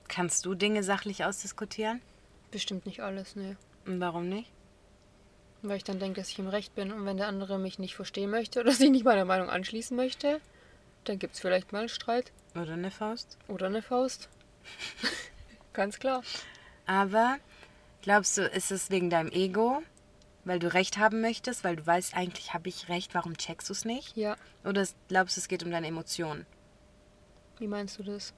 Kannst 0.10 0.46
du 0.46 0.56
Dinge 0.56 0.84
sachlich 0.84 1.24
ausdiskutieren? 1.24 2.02
Bestimmt 2.52 2.86
nicht 2.86 3.00
alles, 3.02 3.38
ne. 3.38 3.56
Warum 3.86 4.28
nicht? 4.28 4.52
Weil 5.62 5.78
ich 5.78 5.86
dann 5.86 6.00
denke, 6.00 6.20
dass 6.20 6.30
ich 6.30 6.40
im 6.40 6.50
Recht 6.50 6.76
bin 6.76 6.92
und 6.92 7.06
wenn 7.06 7.16
der 7.16 7.28
andere 7.28 7.60
mich 7.60 7.80
nicht 7.80 7.96
verstehen 7.96 8.30
möchte 8.30 8.60
oder 8.60 8.72
sich 8.74 8.90
nicht 8.90 9.06
meiner 9.06 9.24
Meinung 9.24 9.50
anschließen 9.50 9.96
möchte, 9.96 10.42
dann 11.06 11.18
gibt 11.18 11.36
es 11.36 11.40
vielleicht 11.40 11.72
mal 11.72 11.80
einen 11.80 11.90
Streit 11.90 12.34
Oder 12.56 12.74
eine 12.74 12.92
Faust? 12.92 13.38
oder 13.48 13.68
eine 13.68 13.82
Faust. 13.82 14.28
Ganz 15.74 15.98
klar. 15.98 16.24
Aber 16.86 17.38
glaubst 18.02 18.38
du, 18.38 18.44
ist 18.44 18.72
es 18.72 18.90
wegen 18.90 19.10
deinem 19.10 19.32
Ego, 19.32 19.82
weil 20.46 20.60
du 20.60 20.74
Recht 20.74 20.98
haben 20.98 21.22
möchtest, 21.22 21.64
weil 21.64 21.76
du 21.76 21.86
weißt, 21.86 22.16
eigentlich 22.16 22.54
habe 22.54 22.70
ich 22.70 22.90
Recht, 22.90 23.14
warum 23.14 23.38
checkst 23.38 23.70
du 23.70 23.74
es 23.74 23.86
nicht? 23.86 24.16
Ja. 24.16 24.36
Oder 24.64 24.86
glaubst 25.08 25.38
du, 25.38 25.42
es 25.42 25.48
geht 25.48 25.64
um 25.64 25.72
deine 25.72 25.88
Emotionen? 25.88 26.46
Wie 27.60 27.68
meinst 27.68 28.00
du 28.00 28.04
das? 28.04 28.34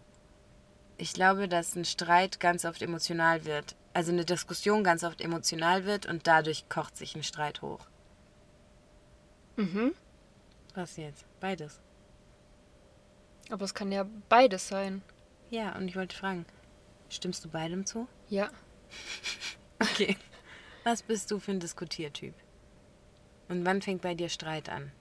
Ich 0.97 1.13
glaube, 1.13 1.47
dass 1.47 1.75
ein 1.75 1.85
Streit 1.85 2.39
ganz 2.39 2.65
oft 2.65 2.81
emotional 2.81 3.45
wird. 3.45 3.75
Also 3.93 4.11
eine 4.11 4.25
Diskussion 4.25 4.83
ganz 4.83 5.03
oft 5.03 5.21
emotional 5.21 5.85
wird 5.85 6.05
und 6.05 6.27
dadurch 6.27 6.69
kocht 6.69 6.95
sich 6.95 7.15
ein 7.15 7.23
Streit 7.23 7.61
hoch. 7.61 7.87
Mhm. 9.57 9.93
Was 10.73 10.97
jetzt? 10.97 11.25
Beides. 11.39 11.79
Aber 13.49 13.65
es 13.65 13.73
kann 13.73 13.91
ja 13.91 14.05
beides 14.29 14.67
sein. 14.67 15.01
Ja, 15.49 15.75
und 15.75 15.87
ich 15.87 15.95
wollte 15.95 16.15
fragen, 16.15 16.45
stimmst 17.09 17.43
du 17.43 17.49
beidem 17.49 17.85
zu? 17.85 18.07
Ja. 18.29 18.49
Okay. 19.79 20.17
Was 20.83 21.01
bist 21.03 21.29
du 21.31 21.39
für 21.39 21.51
ein 21.51 21.59
Diskutiertyp? 21.59 22.33
Und 23.49 23.65
wann 23.65 23.81
fängt 23.81 24.01
bei 24.01 24.13
dir 24.15 24.29
Streit 24.29 24.69
an? 24.69 24.91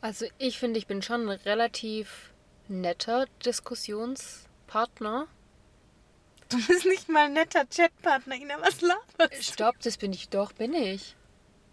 Also 0.00 0.26
ich 0.38 0.58
finde, 0.58 0.78
ich 0.78 0.86
bin 0.86 1.02
schon 1.02 1.22
ein 1.28 1.40
relativ 1.40 2.32
netter 2.68 3.26
Diskussionspartner. 3.44 5.26
Du 6.48 6.64
bist 6.66 6.84
nicht 6.86 7.08
mal 7.08 7.24
ein 7.26 7.32
netter 7.32 7.64
Chatpartner, 7.66 8.36
Ina, 8.36 8.60
was 8.60 8.80
laberst 8.80 9.32
du? 9.38 9.42
Stopp, 9.42 9.80
das 9.80 9.96
bin 9.96 10.12
ich 10.12 10.28
doch, 10.28 10.52
bin 10.52 10.74
ich. 10.74 11.16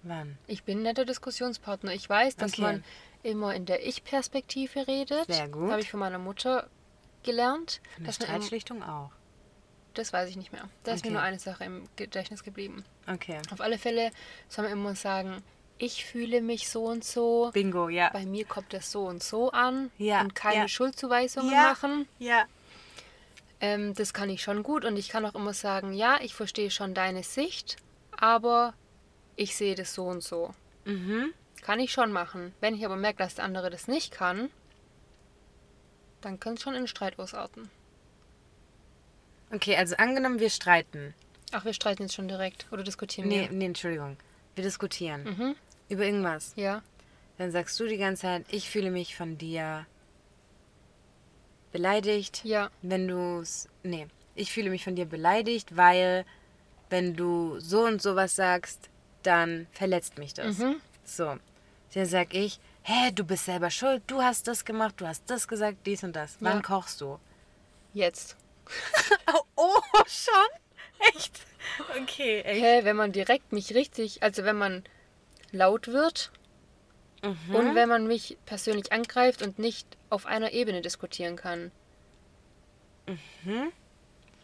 Wann? 0.01 0.38
Ich 0.47 0.63
bin 0.63 0.79
ein 0.79 0.83
netter 0.83 1.05
Diskussionspartner. 1.05 1.93
Ich 1.93 2.09
weiß, 2.09 2.36
dass 2.36 2.53
Okay. 2.53 2.62
man 2.62 2.83
immer 3.21 3.53
in 3.53 3.65
der 3.65 3.86
Ich-Perspektive 3.88 4.88
redet. 4.88 5.27
Sehr 5.27 5.47
gut. 5.47 5.71
Habe 5.71 5.81
ich 5.81 5.91
von 5.91 5.99
meiner 5.99 6.19
Mutter 6.19 6.69
gelernt. 7.23 7.81
Eine 7.97 8.07
Dass 8.07 8.15
Streitschlichtung 8.15 8.83
auch. 8.83 9.12
Das 9.93 10.13
weiß 10.13 10.29
ich 10.29 10.36
nicht 10.38 10.51
mehr. 10.51 10.67
Da 10.84 10.93
ist 10.93 11.03
mir 11.03 11.10
Okay. 11.10 11.13
nur 11.13 11.21
eine 11.21 11.39
Sache 11.39 11.63
im 11.65 11.84
Gedächtnis 11.95 12.43
geblieben. 12.43 12.84
Okay. 13.08 13.39
Auf 13.51 13.62
alle 13.62 13.77
Fälle 13.77 14.12
soll 14.49 14.63
man 14.65 14.73
immer 14.73 14.95
sagen, 14.95 15.43
ich 15.77 16.06
fühle 16.06 16.41
mich 16.41 16.69
so 16.69 16.86
und 16.86 17.03
so. 17.03 17.49
Bingo, 17.53 17.89
ja. 17.89 18.10
Bei 18.13 18.25
mir 18.25 18.45
kommt 18.45 18.73
das 18.73 18.91
so 18.91 19.06
und 19.08 19.21
so 19.23 19.51
an. 19.51 19.91
Ja, 19.97 20.21
Und 20.21 20.36
keine 20.36 20.62
ja. 20.62 20.67
Schuldzuweisungen 20.67 21.51
Ja. 21.51 21.63
machen. 21.63 22.08
Ja. 22.19 22.45
Ähm, 23.60 23.93
das 23.93 24.13
kann 24.13 24.29
ich 24.29 24.41
schon 24.43 24.63
gut 24.63 24.86
und 24.86 24.97
ich 24.97 25.10
kann 25.10 25.25
auch 25.25 25.36
immer 25.36 25.53
sagen, 25.53 25.93
ja, 25.93 26.19
ich 26.21 26.34
verstehe 26.36 26.69
schon 26.71 26.93
deine 26.93 27.23
Sicht, 27.23 27.77
aber 28.12 28.73
ich 29.36 29.56
sehe 29.56 29.75
das 29.75 29.93
so 29.93 30.06
und 30.06 30.21
so. 30.21 30.53
Mhm. 30.86 31.34
Kann 31.62 31.79
ich 31.79 31.91
schon 31.93 32.12
machen. 32.12 32.53
Wenn 32.60 32.75
ich 32.75 32.86
aber 32.86 32.95
merke, 32.97 33.19
dass 33.19 33.36
der 33.36 33.45
andere 33.45 33.69
das 33.69 33.88
nicht 33.88 34.12
kann, 34.12 34.49
dann 36.21 36.39
kann 36.39 36.53
es 36.56 36.62
schon 36.62 36.75
in 36.75 36.88
Streit 36.88 37.19
ausarten. 37.19 37.69
Okay, 39.54 39.76
also 39.76 39.96
angenommen, 39.98 40.39
wir 40.39 40.50
streiten. 40.50 41.13
Ach, 41.52 41.63
wir 41.66 41.74
streiten 41.74 42.04
jetzt 42.04 42.16
schon 42.16 42.28
direkt 42.28 42.66
oder 42.72 42.84
diskutieren 42.84 43.28
Nee, 43.28 43.42
wir? 43.50 43.52
nee, 43.52 43.66
Entschuldigung. 43.66 44.18
Wir 44.56 44.63
diskutieren. 44.63 45.24
Mhm. 45.24 45.56
Über 45.89 46.06
irgendwas. 46.06 46.54
Ja. 46.56 46.82
Dann 47.38 47.52
sagst 47.52 47.80
du 47.80 47.86
die 47.88 47.98
ganze 47.98 48.24
Zeit, 48.24 48.46
ich 48.50 48.70
fühle 48.70 48.89
mich 48.92 49.16
von 49.16 49.38
dir 49.38 49.86
beleidigt. 51.72 52.42
Ja. 52.44 52.70
Wenn 52.82 53.08
du's. 53.08 53.68
Nee, 53.84 54.08
ich 54.36 54.52
fühle 54.52 54.70
mich 54.70 54.84
von 54.84 54.96
dir 54.96 55.06
beleidigt, 55.06 55.76
weil 55.76 56.26
wenn 56.89 57.16
du 57.16 57.60
so 57.60 57.86
und 57.86 58.02
sowas 58.02 58.36
sagst, 58.36 58.89
dann 59.24 59.68
verletzt 59.72 60.18
mich 60.18 60.34
das. 60.34 60.58
Mhm. 60.60 60.76
So. 61.04 61.38
Dann 61.94 62.06
sag 62.06 62.34
ich, 62.34 62.60
hä, 62.84 63.12
du 63.13 63.24
bist 63.24 63.46
selber 63.46 63.70
schuld, 63.70 64.02
du 64.08 64.22
hast 64.22 64.48
das 64.48 64.66
gemacht, 64.66 64.96
du 64.98 65.08
hast 65.08 65.30
das 65.30 65.48
gesagt, 65.48 65.78
dies 65.86 66.04
und 66.04 66.16
das. 66.16 66.38
Wann 66.39 66.58
Ja. 66.58 66.62
kochst 66.62 67.02
du? 67.02 67.20
Jetzt. 67.94 68.36
Oh, 69.56 69.80
schon? 70.08 70.34
Echt? 71.15 71.41
Okay, 72.02 72.41
echt. 72.41 72.62
Hä, 72.62 72.80
wenn 72.84 72.95
man 72.95 73.12
direkt 73.12 73.52
mich 73.52 73.73
richtig, 73.73 74.23
also 74.23 74.43
wenn 74.43 74.58
man 74.58 74.84
laut 75.52 75.88
wird 75.88 76.32
Mhm. 77.21 77.56
und 77.56 77.76
wenn 77.76 77.88
man 77.88 78.06
mich 78.08 78.38
persönlich 78.45 78.91
angreift 78.91 79.41
und 79.41 79.58
nicht 79.60 79.88
auf 80.10 80.26
einer 80.26 80.52
Ebene 80.52 80.82
diskutieren 80.82 81.36
kann, 81.36 81.71
Mhm. 83.08 83.71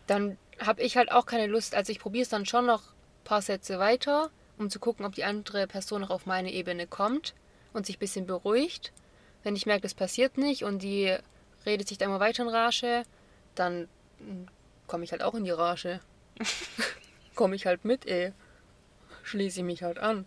dann 0.07 0.37
habe 0.59 0.81
ich 0.81 0.97
halt 0.97 1.11
auch 1.11 1.25
keine 1.25 1.47
Lust. 1.47 1.75
Also 1.75 1.91
ich 1.91 1.99
probiere 1.99 2.23
es 2.23 2.29
dann 2.29 2.45
schon 2.45 2.65
noch 2.65 2.81
ein 2.83 3.23
paar 3.23 3.41
Sätze 3.41 3.79
weiter, 3.79 4.29
um 4.57 4.69
zu 4.69 4.79
gucken, 4.79 5.05
ob 5.05 5.15
die 5.15 5.23
andere 5.23 5.67
Person 5.67 6.01
noch 6.01 6.09
auf 6.09 6.25
meine 6.25 6.51
Ebene 6.51 6.87
kommt 6.87 7.33
und 7.73 7.85
sich 7.85 7.97
ein 7.97 7.99
bisschen 7.99 8.25
beruhigt. 8.25 8.91
Wenn 9.43 9.55
ich 9.55 9.65
merke, 9.65 9.83
das 9.83 9.93
passiert 9.93 10.37
nicht 10.37 10.63
und 10.63 10.81
die 10.83 11.17
redet 11.65 11.87
sich 11.87 11.97
dann 11.97 12.09
immer 12.09 12.19
weiter 12.19 12.43
in 12.43 12.49
Rage, 12.49 13.03
dann 13.55 13.87
komme 14.87 15.03
ich 15.03 15.11
halt 15.11 15.23
auch 15.23 15.35
in 15.35 15.43
die 15.43 15.51
Rage. 15.51 15.99
komme 17.35 17.55
ich 17.55 17.65
halt 17.65 17.85
mit, 17.85 18.05
ey. 18.05 18.33
Schließe 19.23 19.59
ich 19.59 19.65
mich 19.65 19.83
halt 19.83 19.99
an. 19.99 20.25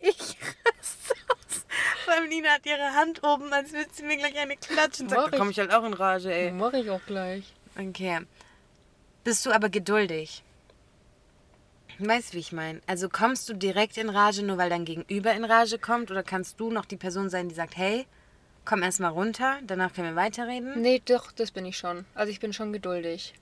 Ich 0.00 0.18
raste 0.18 1.14
aus. 1.28 1.64
Vor 2.04 2.14
allem 2.14 2.28
Nina 2.28 2.50
hat 2.50 2.66
ihre 2.66 2.94
Hand 2.94 3.22
oben, 3.22 3.52
als 3.52 3.72
würde 3.72 3.90
sie 3.92 4.02
mir 4.02 4.16
gleich 4.16 4.36
eine 4.38 4.56
klatschen. 4.56 5.06
Mach 5.06 5.16
Sagt, 5.16 5.28
da 5.28 5.32
ich. 5.36 5.38
komme 5.38 5.50
ich 5.50 5.58
halt 5.58 5.72
auch 5.72 5.84
in 5.84 5.94
Rage, 5.94 6.32
ey. 6.32 6.50
Mache 6.52 6.78
ich 6.78 6.90
auch 6.90 7.04
gleich. 7.06 7.52
Okay. 7.78 8.20
Bist 9.24 9.46
du 9.46 9.52
aber 9.52 9.68
geduldig? 9.68 10.42
Weißt 11.98 12.32
du, 12.32 12.36
wie 12.36 12.40
ich 12.40 12.52
meine? 12.52 12.80
Also 12.86 13.08
kommst 13.08 13.48
du 13.48 13.54
direkt 13.54 13.96
in 13.96 14.08
Rage, 14.08 14.42
nur 14.42 14.58
weil 14.58 14.70
dein 14.70 14.84
Gegenüber 14.84 15.32
in 15.32 15.44
Rage 15.44 15.78
kommt? 15.78 16.10
Oder 16.10 16.22
kannst 16.22 16.58
du 16.58 16.70
noch 16.70 16.84
die 16.84 16.96
Person 16.96 17.30
sein, 17.30 17.48
die 17.48 17.54
sagt, 17.54 17.76
hey, 17.76 18.06
komm 18.64 18.82
erst 18.82 19.00
mal 19.00 19.08
runter, 19.08 19.58
danach 19.66 19.92
können 19.92 20.14
wir 20.14 20.16
weiterreden? 20.16 20.80
Nee, 20.80 21.02
doch, 21.04 21.32
das 21.32 21.50
bin 21.50 21.64
ich 21.66 21.76
schon. 21.76 22.04
Also 22.14 22.30
ich 22.30 22.40
bin 22.40 22.52
schon 22.52 22.72
geduldig. 22.72 23.34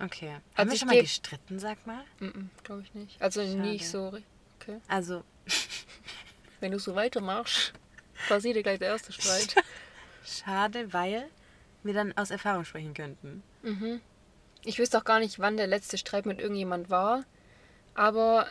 Okay. 0.00 0.30
Haben 0.30 0.42
Also 0.54 0.72
wir 0.72 0.78
schon 0.78 0.88
mal 0.88 1.00
gestritten, 1.00 1.58
sag 1.58 1.84
mal? 1.86 2.04
Mhm, 2.20 2.50
Glaube 2.62 2.82
ich 2.82 2.94
nicht. 2.94 3.20
Also 3.20 3.42
nicht 3.42 3.88
so. 3.88 4.12
Okay. 4.60 4.80
Also, 4.88 5.24
Wenn 6.60 6.72
du 6.72 6.78
so 6.78 6.94
weitermachst, 6.94 7.72
passiert 8.28 8.56
dir 8.56 8.62
gleich 8.62 8.78
der 8.78 8.88
erste 8.88 9.12
Streit. 9.12 9.54
schade, 10.24 10.92
weil 10.92 11.28
wir 11.82 11.94
dann 11.94 12.16
aus 12.16 12.30
Erfahrung 12.30 12.64
sprechen 12.64 12.94
könnten. 12.94 13.42
Mhm. 13.62 14.00
Ich 14.64 14.78
wüsste 14.78 14.98
auch 14.98 15.04
gar 15.04 15.20
nicht, 15.20 15.38
wann 15.38 15.56
der 15.56 15.66
letzte 15.68 15.98
Streit 15.98 16.26
mit 16.26 16.40
irgendjemand 16.40 16.90
war. 16.90 17.24
Aber 17.94 18.48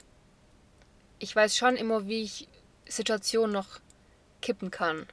ich 1.19 1.35
weiß 1.35 1.55
schon 1.57 1.75
immer, 1.75 2.07
wie 2.07 2.21
ich 2.23 2.47
Situationen 2.87 3.51
noch 3.53 3.79
kippen 4.41 4.71
kann. 4.71 5.05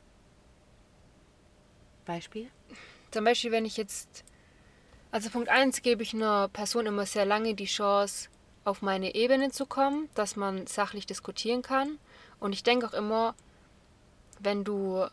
Beispiel? 2.04 2.50
Zum 3.10 3.24
Beispiel, 3.24 3.52
wenn 3.52 3.64
ich 3.64 3.76
jetzt. 3.76 4.24
Also 5.10 5.30
Punkt 5.30 5.48
1 5.48 5.82
gebe 5.82 6.02
ich 6.02 6.12
einer 6.12 6.48
Person 6.48 6.86
immer 6.86 7.06
sehr 7.06 7.24
lange 7.24 7.54
die 7.54 7.66
Chance, 7.66 8.28
auf 8.64 8.82
meine 8.82 9.14
Ebene 9.14 9.50
zu 9.50 9.66
kommen, 9.66 10.08
dass 10.14 10.36
man 10.36 10.66
sachlich 10.66 11.06
diskutieren 11.06 11.62
kann. 11.62 11.98
Und 12.40 12.52
ich 12.52 12.62
denke 12.62 12.86
auch 12.86 12.94
immer, 12.94 13.34
wenn 14.40 14.64
du 14.64 15.06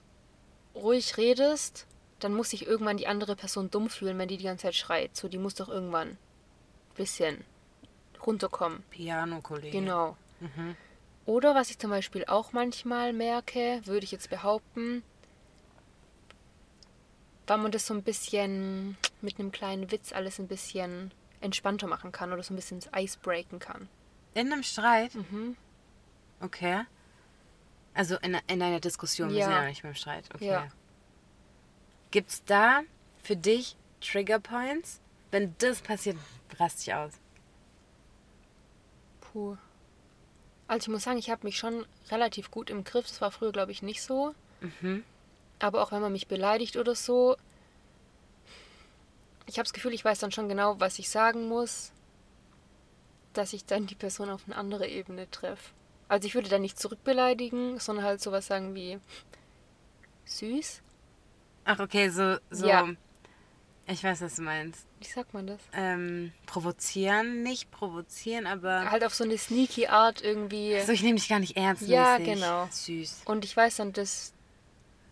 ruhig 0.73 1.17
redest, 1.17 1.86
dann 2.19 2.34
muss 2.34 2.51
sich 2.51 2.65
irgendwann 2.65 2.97
die 2.97 3.08
andere 3.08 3.36
Person 3.36 3.69
dumm 3.69 3.89
fühlen, 3.89 4.17
wenn 4.17 4.27
die 4.27 4.38
die 4.38 4.45
ganze 4.45 4.63
Zeit 4.63 4.75
schreit. 4.75 5.15
So, 5.15 5.27
die 5.27 5.38
muss 5.38 5.56
doch 5.56 5.69
irgendwann 5.69 6.10
ein 6.10 6.17
bisschen 6.95 7.43
runterkommen. 8.25 8.84
Piano-Kollege. 8.89 9.71
Genau. 9.71 10.17
Mhm. 10.39 10.75
Oder 11.25 11.54
was 11.56 11.69
ich 11.69 11.77
zum 11.77 11.89
Beispiel 11.91 12.25
auch 12.25 12.54
manchmal 12.54 13.13
merke, 13.13 13.82
würde 13.86 14.04
ich 14.04 14.12
jetzt 14.12 14.30
behaupten, 14.30 15.04
weil 17.51 17.57
man 17.57 17.73
das 17.73 17.85
so 17.85 17.93
ein 17.93 18.01
bisschen 18.01 18.95
mit 19.19 19.37
einem 19.37 19.51
kleinen 19.51 19.91
Witz 19.91 20.13
alles 20.13 20.39
ein 20.39 20.47
bisschen 20.47 21.11
entspannter 21.41 21.85
machen 21.85 22.13
kann 22.13 22.31
oder 22.31 22.41
so 22.43 22.53
ein 22.53 22.55
bisschen 22.55 22.79
das 22.79 22.93
Eis 22.93 23.17
breaken 23.17 23.59
kann. 23.59 23.89
In 24.35 24.53
einem 24.53 24.63
Streit? 24.63 25.13
Mhm. 25.15 25.57
Okay. 26.39 26.85
Also 27.93 28.15
in, 28.19 28.37
in 28.47 28.61
einer 28.61 28.79
Diskussion, 28.79 29.31
wir 29.31 29.39
Ja. 29.39 29.45
sind 29.47 29.53
ja 29.55 29.65
nicht 29.65 29.83
beim 29.83 29.95
Streit. 29.95 30.29
Okay. 30.33 30.47
Ja. 30.47 30.67
Gibt's 32.11 32.41
da 32.45 32.83
für 33.21 33.35
dich 33.35 33.75
Trigger 33.99 34.39
Points? 34.39 35.01
Wenn 35.31 35.53
das 35.57 35.81
passiert, 35.81 36.15
rast 36.57 36.87
ich 36.87 36.93
aus. 36.93 37.11
Puh. 39.19 39.57
Also 40.69 40.85
ich 40.85 40.87
muss 40.87 41.03
sagen, 41.03 41.17
ich 41.17 41.29
habe 41.29 41.45
mich 41.45 41.57
schon 41.57 41.85
relativ 42.11 42.49
gut 42.49 42.69
im 42.69 42.85
Griff. 42.85 43.07
Das 43.07 43.19
war 43.19 43.29
früher, 43.29 43.51
glaube 43.51 43.73
ich, 43.73 43.81
nicht 43.81 44.01
so. 44.01 44.33
Mhm. 44.61 45.03
Aber 45.62 45.84
auch 45.84 45.91
wenn 45.91 46.02
man 46.02 46.12
mich 46.12 46.28
beleidigt 46.28 46.76
oder 46.76 46.95
so, 46.95 47.38
ich 49.45 49.56
habe 49.58 49.63
das 49.63 49.74
Gefühl, 49.74 49.93
ich 49.93 50.04
weiß 50.04 50.19
dann 50.19 50.32
schon 50.32 50.50
genau, 50.50 50.80
was 50.80 51.00
ich 51.00 51.10
sagen 51.10 51.47
muss, 51.47 51.91
dass 53.34 53.54
ich 53.54 53.65
dann 53.65 53.88
die 53.88 53.95
Person 53.95 54.30
auf 54.30 54.41
eine 54.45 54.56
andere 54.56 54.88
Ebene 54.88 55.30
treffe. 55.30 55.71
Also 56.08 56.28
ich 56.28 56.36
würde 56.36 56.50
dann 56.50 56.62
nicht 56.62 56.80
zurückbeleidigen, 56.80 57.80
sondern 57.80 58.06
halt 58.06 58.21
sowas 58.21 58.47
sagen 58.47 58.76
wie 58.76 59.00
süß. 60.26 60.82
Ach, 61.63 61.80
okay, 61.80 62.10
so, 62.10 62.38
so. 62.50 62.67
Ja. 62.67 62.89
Ich 63.88 64.04
weiß, 64.04 64.21
was 64.21 64.36
du 64.36 64.41
meinst. 64.43 64.86
Wie 65.00 65.08
sagt 65.08 65.34
man 65.34 65.47
das? 65.47 65.60
Ähm, 65.74 66.32
provozieren, 66.45 67.43
nicht 67.43 67.71
provozieren, 67.71 68.47
aber. 68.47 68.89
Halt 68.89 69.04
auf 69.04 69.13
so 69.13 69.24
eine 69.24 69.38
sneaky 69.38 69.88
Art 69.88 70.21
irgendwie. 70.21 70.80
So, 70.82 70.91
ich 70.91 71.04
nehme 71.04 71.15
dich 71.15 71.28
gar 71.28 71.39
nicht 71.39 71.58
ernst. 71.58 71.84
Ja, 71.84 72.17
genau. 72.17 72.67
Süß. 72.71 73.24
Und 73.26 73.43
ich 73.43 73.56
weiß 73.56 73.78
dann, 73.78 73.93
dass, 73.93 74.34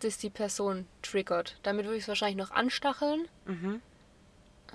dass 0.04 0.18
die 0.18 0.30
Person 0.30 0.86
triggert. 1.02 1.56
Damit 1.62 1.84
würde 1.84 1.96
ich 1.96 2.04
es 2.04 2.08
wahrscheinlich 2.08 2.36
noch 2.36 2.50
anstacheln. 2.50 3.28
Mhm. 3.46 3.80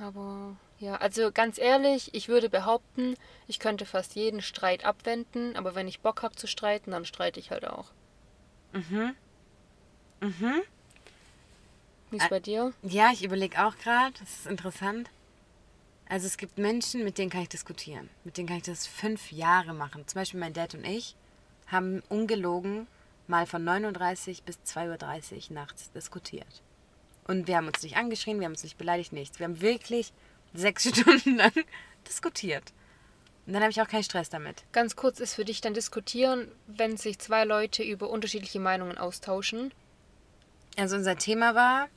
Aber 0.02 0.56
ja, 0.80 0.96
also 0.96 1.32
ganz 1.32 1.58
ehrlich, 1.58 2.14
ich 2.14 2.28
würde 2.28 2.50
behaupten, 2.50 3.16
ich 3.48 3.60
könnte 3.60 3.86
fast 3.86 4.16
jeden 4.16 4.42
Streit 4.42 4.86
abwenden, 4.86 5.56
aber 5.56 5.76
wenn 5.76 5.88
ich 5.88 6.02
Bock 6.02 6.22
habe 6.22 6.36
zu 6.36 6.48
streiten, 6.48 6.92
dann 6.92 7.06
streite 7.06 7.40
ich 7.40 7.52
halt 7.52 7.66
auch. 7.66 7.92
Mhm. 8.74 9.16
Mhm. 10.22 10.62
Wie 12.12 12.18
ist 12.18 12.30
bei 12.30 12.40
dir? 12.40 12.74
Ja, 12.84 13.12
ich 13.12 13.24
überlege 13.24 13.66
auch 13.66 13.78
gerade, 13.78 14.14
das 14.20 14.30
ist 14.30 14.48
interessant. 14.48 15.10
Also 16.08 16.28
es 16.28 16.38
gibt 16.38 16.58
Menschen, 16.58 17.04
mit 17.04 17.18
denen 17.18 17.32
kann 17.32 17.42
ich 17.42 17.50
diskutieren. 17.50 18.10
Mit 18.24 18.38
denen 18.38 18.48
kann 18.48 18.58
ich 18.58 18.64
das 18.64 18.86
fünf 18.86 19.32
Jahre 19.32 19.74
machen. 19.74 20.08
Zum 20.08 20.20
Beispiel 20.20 20.40
mein 20.40 20.54
Dad 20.54 20.76
und 20.76 20.86
ich 20.86 21.16
haben 21.68 22.04
ungelogen 22.10 22.88
mal 23.28 23.46
von 23.46 23.64
9.30 23.64 24.30
Uhr 24.40 24.46
bis 24.46 24.60
2.30 24.66 25.50
Uhr 25.50 25.56
nachts 25.56 25.92
diskutiert. 25.92 26.62
Und 27.28 27.48
wir 27.48 27.58
haben 27.58 27.68
uns 27.68 27.82
nicht 27.82 27.98
angeschrien, 27.98 28.40
wir 28.40 28.46
haben 28.46 28.54
uns 28.54 28.64
nicht 28.64 28.78
beleidigt, 28.78 29.14
nichts. 29.14 29.40
Wir 29.40 29.46
haben 29.46 29.62
wirklich 29.62 30.14
sechs 30.54 30.88
Stunden 30.90 31.38
lang 31.38 31.54
diskutiert. 32.08 32.74
Und 33.46 33.54
dann 33.54 33.62
habe 33.62 33.72
ich 33.72 33.82
auch 33.82 33.88
keinen 33.88 34.04
Stress 34.04 34.30
damit. 34.30 34.64
Ganz 34.72 34.96
kurz 34.96 35.20
ist 35.20 35.36
für 35.36 35.46
dich 35.46 35.62
dann 35.62 35.74
diskutieren, 35.74 36.52
wenn 36.68 36.98
sich 36.98 37.20
zwei 37.20 37.46
Leute 37.46 37.84
über 37.84 38.10
unterschiedliche 38.10 38.60
Meinungen 38.60 38.98
austauschen. 38.98 39.72
Also 40.78 40.96
unser 40.96 41.18
Thema 41.18 41.54
war, 41.54 41.88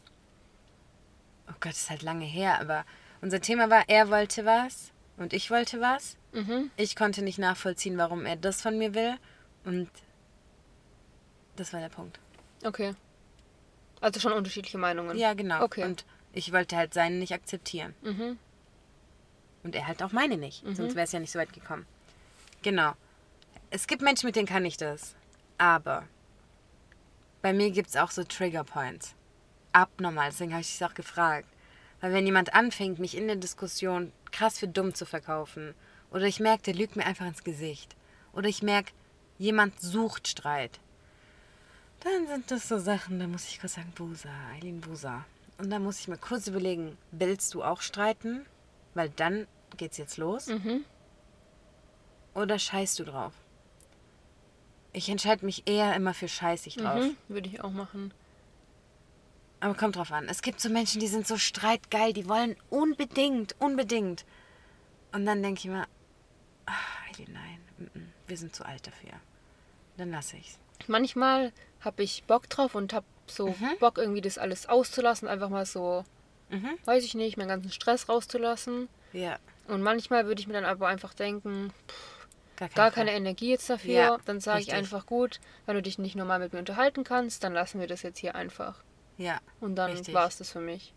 oh 1.48 1.54
Gott, 1.60 1.72
das 1.72 1.82
ist 1.82 1.90
halt 1.90 2.02
lange 2.02 2.26
her, 2.26 2.60
aber 2.60 2.84
unser 3.20 3.40
Thema 3.40 3.70
war, 3.70 3.84
er 3.88 4.10
wollte 4.10 4.44
was 4.44 4.92
und 5.16 5.32
ich 5.32 5.50
wollte 5.50 5.80
was. 5.80 6.16
Mhm. 6.32 6.70
Ich 6.76 6.96
konnte 6.96 7.22
nicht 7.22 7.38
nachvollziehen, 7.38 7.98
warum 7.98 8.26
er 8.26 8.36
das 8.36 8.60
von 8.60 8.78
mir 8.78 8.94
will. 8.94 9.16
Und 9.64 9.88
das 11.58 11.72
war 11.72 11.80
der 11.80 11.88
Punkt. 11.88 12.18
Okay. 12.64 12.94
Also 14.00 14.20
schon 14.20 14.32
unterschiedliche 14.32 14.78
Meinungen. 14.78 15.16
Ja, 15.16 15.34
genau. 15.34 15.62
Okay. 15.62 15.84
Und 15.84 16.04
ich 16.32 16.52
wollte 16.52 16.76
halt 16.76 16.94
seine 16.94 17.16
nicht 17.16 17.32
akzeptieren. 17.32 17.94
Mhm. 18.02 18.38
Und 19.64 19.74
er 19.74 19.86
halt 19.86 20.02
auch 20.02 20.12
meine 20.12 20.36
nicht. 20.36 20.64
Sonst 20.64 20.94
wäre 20.94 21.04
es 21.04 21.12
ja 21.12 21.20
nicht 21.20 21.32
so 21.32 21.38
weit 21.38 21.52
gekommen. 21.52 21.86
Genau. 22.62 22.92
Es 23.70 23.86
gibt 23.86 24.02
Menschen, 24.02 24.26
mit 24.26 24.36
denen 24.36 24.46
kann 24.46 24.64
ich 24.64 24.76
das. 24.76 25.14
Aber 25.58 26.04
bei 27.42 27.52
mir 27.52 27.70
gibt 27.70 27.88
es 27.88 27.96
auch 27.96 28.10
so 28.10 28.24
Trigger 28.24 28.64
Points. 28.64 29.14
Abnormal. 29.72 30.30
Deswegen 30.30 30.52
habe 30.52 30.62
ich 30.62 30.70
dich 30.70 30.84
auch 30.84 30.94
gefragt. 30.94 31.48
Weil 32.00 32.12
wenn 32.12 32.26
jemand 32.26 32.54
anfängt, 32.54 32.98
mich 32.98 33.16
in 33.16 33.26
der 33.26 33.36
Diskussion 33.36 34.12
krass 34.30 34.58
für 34.58 34.68
dumm 34.68 34.94
zu 34.94 35.04
verkaufen, 35.04 35.74
oder 36.10 36.24
ich 36.24 36.40
merke, 36.40 36.62
der 36.62 36.74
lügt 36.74 36.96
mir 36.96 37.04
einfach 37.04 37.26
ins 37.26 37.44
Gesicht, 37.44 37.96
oder 38.32 38.48
ich 38.48 38.62
merke, 38.62 38.92
jemand 39.38 39.80
sucht 39.80 40.28
Streit, 40.28 40.80
dann 42.00 42.26
sind 42.26 42.50
das 42.50 42.68
so 42.68 42.78
Sachen, 42.78 43.18
da 43.18 43.26
muss 43.26 43.48
ich 43.48 43.60
kurz 43.60 43.74
sagen, 43.74 43.92
Busa, 43.94 44.30
Eileen 44.54 44.80
Busa. 44.80 45.24
Und 45.58 45.70
dann 45.70 45.82
muss 45.82 46.00
ich 46.00 46.08
mir 46.08 46.18
kurz 46.18 46.46
überlegen, 46.46 46.96
willst 47.10 47.54
du 47.54 47.64
auch 47.64 47.80
streiten? 47.80 48.46
Weil 48.94 49.10
dann 49.10 49.46
geht's 49.76 49.98
jetzt 49.98 50.16
los. 50.16 50.46
Mhm. 50.46 50.84
Oder 52.34 52.58
scheißt 52.58 52.98
du 53.00 53.04
drauf? 53.04 53.32
Ich 54.92 55.08
entscheide 55.08 55.44
mich 55.44 55.66
eher 55.66 55.94
immer 55.94 56.14
für 56.14 56.28
scheißig 56.28 56.76
drauf. 56.76 57.04
Mhm. 57.04 57.16
Würde 57.28 57.48
ich 57.48 57.62
auch 57.62 57.72
machen. 57.72 58.12
Aber 59.60 59.74
kommt 59.74 59.96
drauf 59.96 60.12
an. 60.12 60.28
Es 60.28 60.42
gibt 60.42 60.60
so 60.60 60.68
Menschen, 60.68 61.00
die 61.00 61.08
sind 61.08 61.26
so 61.26 61.36
streitgeil, 61.36 62.12
die 62.12 62.28
wollen 62.28 62.56
unbedingt, 62.70 63.56
unbedingt. 63.58 64.24
Und 65.12 65.26
dann 65.26 65.42
denke 65.42 65.58
ich 65.58 65.64
mir, 65.66 65.86
ach, 66.66 67.08
Eileen, 67.08 67.32
nein, 67.32 67.58
mm, 67.78 67.98
mm, 67.98 68.12
wir 68.28 68.36
sind 68.36 68.54
zu 68.54 68.64
alt 68.64 68.86
dafür. 68.86 69.14
Dann 69.96 70.10
lasse 70.10 70.36
ich's. 70.36 70.58
Manchmal 70.86 71.52
habe 71.80 72.02
ich 72.02 72.24
Bock 72.24 72.48
drauf 72.48 72.74
und 72.74 72.92
habe 72.92 73.06
so 73.26 73.54
Bock, 73.80 73.98
irgendwie 73.98 74.20
das 74.20 74.38
alles 74.38 74.68
auszulassen. 74.68 75.28
Einfach 75.28 75.48
mal 75.48 75.66
so, 75.66 76.04
Mhm. 76.50 76.78
weiß 76.86 77.04
ich 77.04 77.14
nicht, 77.14 77.36
meinen 77.36 77.48
ganzen 77.48 77.70
Stress 77.70 78.08
rauszulassen. 78.08 78.88
Ja, 79.12 79.38
Und 79.66 79.82
manchmal 79.82 80.26
würde 80.26 80.40
ich 80.40 80.46
mir 80.46 80.54
dann 80.54 80.64
aber 80.64 80.88
einfach 80.88 81.12
denken, 81.12 81.72
gar, 82.56 82.68
kein 82.68 82.74
gar 82.74 82.84
Fall. 82.86 82.90
keine 82.92 83.12
Energie 83.12 83.50
jetzt 83.50 83.68
dafür. 83.68 83.92
Ja, 83.92 84.18
dann 84.24 84.40
sage 84.40 84.60
ich 84.62 84.72
einfach 84.72 85.04
gut, 85.04 85.40
wenn 85.66 85.74
du 85.74 85.82
dich 85.82 85.98
nicht 85.98 86.16
normal 86.16 86.38
mit 86.38 86.52
mir 86.54 86.58
unterhalten 86.58 87.04
kannst, 87.04 87.44
dann 87.44 87.52
lassen 87.52 87.80
wir 87.80 87.86
das 87.86 88.00
jetzt 88.02 88.18
hier 88.18 88.34
einfach. 88.34 88.82
Ja, 89.18 89.40
Und 89.60 89.74
dann 89.76 89.90
war 90.14 90.26
es 90.28 90.38
das 90.38 90.52
für 90.52 90.60
mich. 90.60 90.94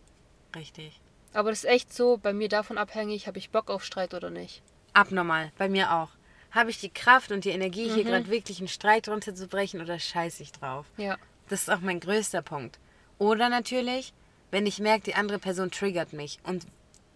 richtig. 0.56 1.02
Aber 1.34 1.50
das 1.50 1.60
ist 1.60 1.70
echt 1.70 1.94
so, 1.94 2.18
bei 2.18 2.34
mir 2.34 2.50
davon 2.50 2.78
abhängig, 2.78 3.28
habe 3.28 3.38
ich 3.40 3.50
Bock 3.52 3.70
auf 3.70 3.84
Streit 3.84 4.14
oder 4.14 4.30
nicht. 4.30 4.62
Abnormal, 4.94 5.52
bei 5.58 5.68
mir 5.70 5.94
auch. 5.94 6.10
Habe 6.52 6.70
ich 6.70 6.80
die 6.80 6.90
Kraft 6.90 7.32
und 7.32 7.46
die 7.46 7.50
Energie, 7.50 7.86
hier 7.90 8.04
Mhm. 8.04 8.08
gerade 8.08 8.30
wirklich 8.30 8.60
einen 8.60 8.68
Streit 8.68 9.08
runterzubrechen 9.08 9.82
oder 9.82 9.98
scheiße 10.00 10.44
ich 10.44 10.52
drauf? 10.52 10.86
Ja. 10.98 11.18
Das 11.50 11.62
ist 11.64 11.70
auch 11.70 11.80
mein 11.82 12.00
größter 12.00 12.42
Punkt. 12.42 12.80
Oder 13.18 13.50
natürlich, 13.50 14.14
wenn 14.52 14.66
ich 14.66 14.80
merke, 14.80 15.04
die 15.06 15.16
andere 15.16 15.40
Person 15.40 15.72
triggert 15.72 16.12
mich 16.14 16.40
und 16.44 16.66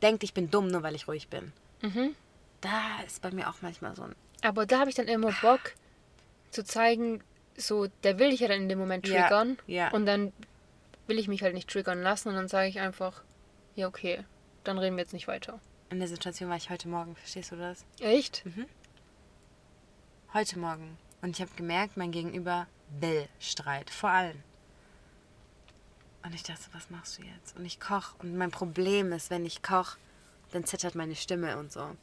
denkt, 0.02 0.24
ich 0.24 0.34
bin 0.34 0.50
dumm, 0.52 0.67
nur 0.67 0.84
weil 0.84 0.95
ich 0.95 1.08
ruhig 1.08 1.28
bin. 1.30 1.52
Mhm. 1.82 2.15
Da 2.62 3.02
ist 3.06 3.21
bei 3.21 3.32
mir 3.32 3.50
auch 3.50 3.62
manchmal 3.62 3.95
so 3.95 4.04
ein. 4.04 4.15
Aber 4.41 4.65
da 4.65 4.80
habe 4.80 4.89
ich 4.89 4.95
dann 4.95 5.08
immer 5.08 5.32
Bock 5.41 5.74
zu 6.52 6.63
zeigen, 6.63 7.21
so, 7.58 7.88
der 8.04 8.19
will 8.19 8.32
dich 8.32 8.39
ja 8.41 8.48
dann 8.48 8.62
in 8.62 8.69
dem 8.69 8.80
Moment 8.80 9.08
Ja, 9.08 9.21
triggern. 9.28 9.58
ja. 9.67 9.89
Und 9.91 10.06
dann 10.06 10.32
will 11.08 11.19
ich 11.19 11.28
mich 11.28 11.41
halt 11.43 11.54
nicht 11.54 11.69
triggern 11.69 12.02
lassen 12.02 12.30
und 12.30 12.36
dann 12.36 12.48
sage 12.48 12.67
ich 12.69 12.80
einfach, 12.80 13.21
ja, 13.76 13.88
okay, 13.88 14.24
dann 14.63 14.78
reden 14.78 14.95
wir 14.95 15.04
jetzt 15.04 15.13
nicht 15.13 15.28
weiter. 15.28 15.60
In 15.89 16.00
der 16.00 16.08
Situation 16.08 16.50
war 16.50 16.58
ich 16.58 16.69
heute 16.69 16.88
Morgen, 16.88 17.15
verstehst 17.15 17.52
du 17.52 17.56
das? 17.56 17.86
Echt? 18.00 18.43
Heute 20.36 20.60
Morgen. 20.60 20.98
Und 21.21 21.30
ich 21.30 21.41
habe 21.41 21.56
gemerkt, 21.56 21.95
mein 21.95 22.12
Gegenüber 22.12 22.67
will 23.00 23.30
Streit. 23.39 23.89
Vor 23.89 24.10
allem. 24.10 24.43
Und 26.26 26.36
ich 26.36 26.43
dachte, 26.43 26.63
was 26.74 26.89
machst 26.89 27.17
du 27.17 27.24
jetzt? 27.24 27.56
Und 27.56 27.63
ich 27.63 27.80
koche. 27.80 28.17
Und 28.19 28.36
mein 28.36 28.52
Problem 28.52 29.13
ist, 29.13 29.30
wenn 29.30 29.45
ich 29.45 29.63
koche, 29.63 29.98
dann 30.52 30.65
zittert 30.65 30.93
meine 30.93 31.15
Stimme 31.15 31.58
und 31.58 31.71
so. 31.71 31.95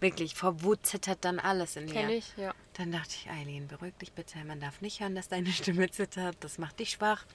Wirklich, 0.00 0.34
vor 0.34 0.62
Wut 0.62 0.86
zittert 0.86 1.18
dann 1.26 1.38
alles 1.38 1.76
in 1.76 1.84
mir. 1.84 1.92
Kenn 1.92 2.08
ich, 2.08 2.34
ja. 2.38 2.54
Dann 2.72 2.90
dachte 2.90 3.10
ich, 3.10 3.28
Eileen, 3.28 3.68
beruhig 3.68 3.92
dich 4.00 4.14
bitte. 4.14 4.42
Man 4.46 4.60
darf 4.60 4.80
nicht 4.80 5.00
hören, 5.00 5.14
dass 5.14 5.28
deine 5.28 5.52
Stimme 5.52 5.90
zittert. 5.90 6.38
Das 6.40 6.56
macht 6.56 6.80
dich 6.80 6.92
schwach. 6.92 7.26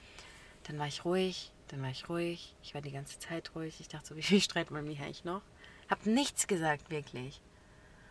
Dann 0.64 0.80
war 0.80 0.88
ich 0.88 1.04
ruhig. 1.04 1.52
Dann 1.68 1.80
war 1.80 1.90
ich 1.90 2.08
ruhig. 2.08 2.56
Ich 2.64 2.74
war 2.74 2.82
die 2.82 2.90
ganze 2.90 3.20
Zeit 3.20 3.54
ruhig. 3.54 3.76
Ich 3.78 3.86
dachte 3.86 4.08
so, 4.08 4.16
wie 4.16 4.22
viel 4.24 4.40
Streit 4.40 4.72
man 4.72 4.84
mir 4.84 4.98
eigentlich 4.98 5.24
noch? 5.24 5.42
Hab 5.88 6.06
nichts 6.06 6.48
gesagt, 6.48 6.90
wirklich. 6.90 7.40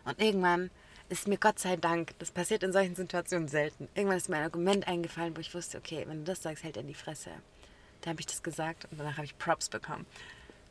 Und 0.06 0.18
irgendwann 0.22 0.70
ist 1.08 1.28
mir 1.28 1.38
Gott 1.38 1.58
sei 1.58 1.76
Dank, 1.76 2.18
das 2.18 2.30
passiert 2.30 2.62
in 2.62 2.72
solchen 2.72 2.94
Situationen 2.94 3.48
selten, 3.48 3.88
irgendwann 3.94 4.16
ist 4.18 4.28
mir 4.28 4.36
ein 4.36 4.44
Argument 4.44 4.86
eingefallen, 4.88 5.36
wo 5.36 5.40
ich 5.40 5.54
wusste, 5.54 5.78
okay, 5.78 6.04
wenn 6.08 6.18
du 6.18 6.24
das 6.24 6.42
sagst, 6.42 6.64
hält 6.64 6.76
er 6.76 6.82
in 6.82 6.88
die 6.88 6.94
Fresse. 6.94 7.30
Da 8.00 8.10
habe 8.10 8.20
ich 8.20 8.26
das 8.26 8.42
gesagt 8.42 8.86
und 8.90 8.98
danach 8.98 9.16
habe 9.16 9.24
ich 9.24 9.36
Props 9.38 9.68
bekommen. 9.68 10.06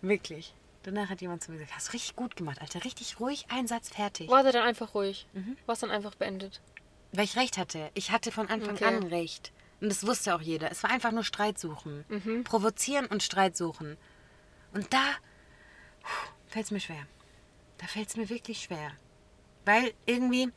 Wirklich. 0.02 0.54
Danach 0.84 1.10
hat 1.10 1.22
jemand 1.22 1.42
zu 1.42 1.52
mir 1.52 1.58
gesagt, 1.58 1.76
hast 1.76 1.88
du 1.90 1.94
richtig 1.94 2.16
gut 2.16 2.36
gemacht, 2.36 2.62
Alter. 2.62 2.84
Richtig 2.84 3.20
ruhig, 3.20 3.46
Einsatz, 3.50 3.90
fertig. 3.90 4.30
War 4.30 4.44
dann 4.44 4.64
einfach 4.64 4.94
ruhig. 4.94 5.28
Mhm. 5.34 5.58
War 5.66 5.76
dann 5.76 5.92
einfach 5.92 6.16
beendet. 6.16 6.62
Weil 7.14 7.24
ich 7.24 7.38
recht 7.38 7.58
hatte. 7.58 7.90
Ich 7.94 8.12
hatte 8.12 8.32
von 8.32 8.50
Anfang 8.50 8.76
Okay. 8.76 8.86
an 8.86 9.04
recht. 9.04 9.52
Und 9.80 9.90
das 9.90 10.06
wusste 10.06 10.36
auch 10.36 10.42
jeder. 10.42 10.72
Es 10.72 10.84
war 10.84 10.90
einfach 10.90 11.12
nur 11.12 11.24
Streit 11.24 11.58
suchen. 11.60 12.44
Provozieren 12.44 13.06
und 13.06 13.24
Streit 13.24 13.56
suchen. 13.56 13.98
Und 14.74 14.94
da 14.94 15.04
fällt 16.48 16.66
es 16.66 16.72
mir 16.72 16.80
schwer. 16.80 17.06
Da 17.78 17.88
fällt 17.88 18.10
es 18.10 18.16
mir 18.18 18.30
wirklich 18.30 18.64
schwer. 18.64 18.92
Weil 19.66 19.94
irgendwie, 20.06 20.52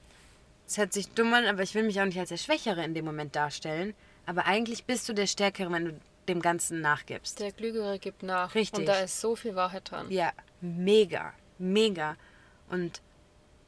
es 0.66 0.78
hört 0.78 0.92
sich 0.92 1.08
dumm 1.10 1.32
an, 1.34 1.46
aber 1.46 1.62
ich 1.62 1.74
will 1.74 1.84
mich 1.84 2.00
auch 2.00 2.04
nicht 2.04 2.18
als 2.18 2.30
der 2.30 2.36
Schwächere 2.36 2.84
in 2.84 2.94
dem 2.94 3.04
Moment 3.04 3.36
darstellen. 3.36 3.94
Aber 4.26 4.46
eigentlich 4.46 4.84
bist 4.84 5.08
du 5.08 5.12
der 5.12 5.26
Stärkere, 5.26 5.70
wenn 5.70 5.84
du 5.84 6.00
dem 6.28 6.42
Ganzen 6.42 6.80
nachgibst. 6.80 7.38
Der 7.40 7.52
Klügere 7.52 7.98
gibt 7.98 8.22
nach. 8.22 8.54
Richtig. 8.54 8.80
Und 8.80 8.86
da 8.86 9.00
ist 9.00 9.20
so 9.20 9.36
viel 9.36 9.54
Wahrheit 9.54 9.90
dran. 9.90 10.10
Ja, 10.10 10.32
mega. 10.60 11.32
Mega. 11.58 12.16
Und 12.68 13.00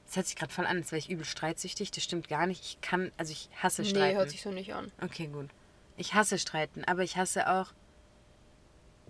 es 0.08 0.16
hört 0.16 0.26
sich 0.26 0.36
gerade 0.36 0.52
voll 0.52 0.66
an, 0.66 0.78
als 0.78 0.90
wäre 0.90 0.98
ich 0.98 1.10
übel 1.10 1.24
streitsüchtig. 1.24 1.90
Das 1.90 2.02
stimmt 2.02 2.28
gar 2.28 2.46
nicht. 2.46 2.64
Ich 2.64 2.80
kann, 2.80 3.12
also 3.16 3.30
ich 3.32 3.48
hasse 3.62 3.82
nee, 3.82 3.90
Streiten. 3.90 4.18
hört 4.18 4.30
sich 4.30 4.42
so 4.42 4.50
nicht 4.50 4.74
an. 4.74 4.90
Okay, 5.00 5.28
gut. 5.28 5.48
Ich 5.96 6.14
hasse 6.14 6.38
Streiten, 6.38 6.84
aber 6.84 7.02
ich 7.02 7.16
hasse 7.16 7.48
auch, 7.48 7.72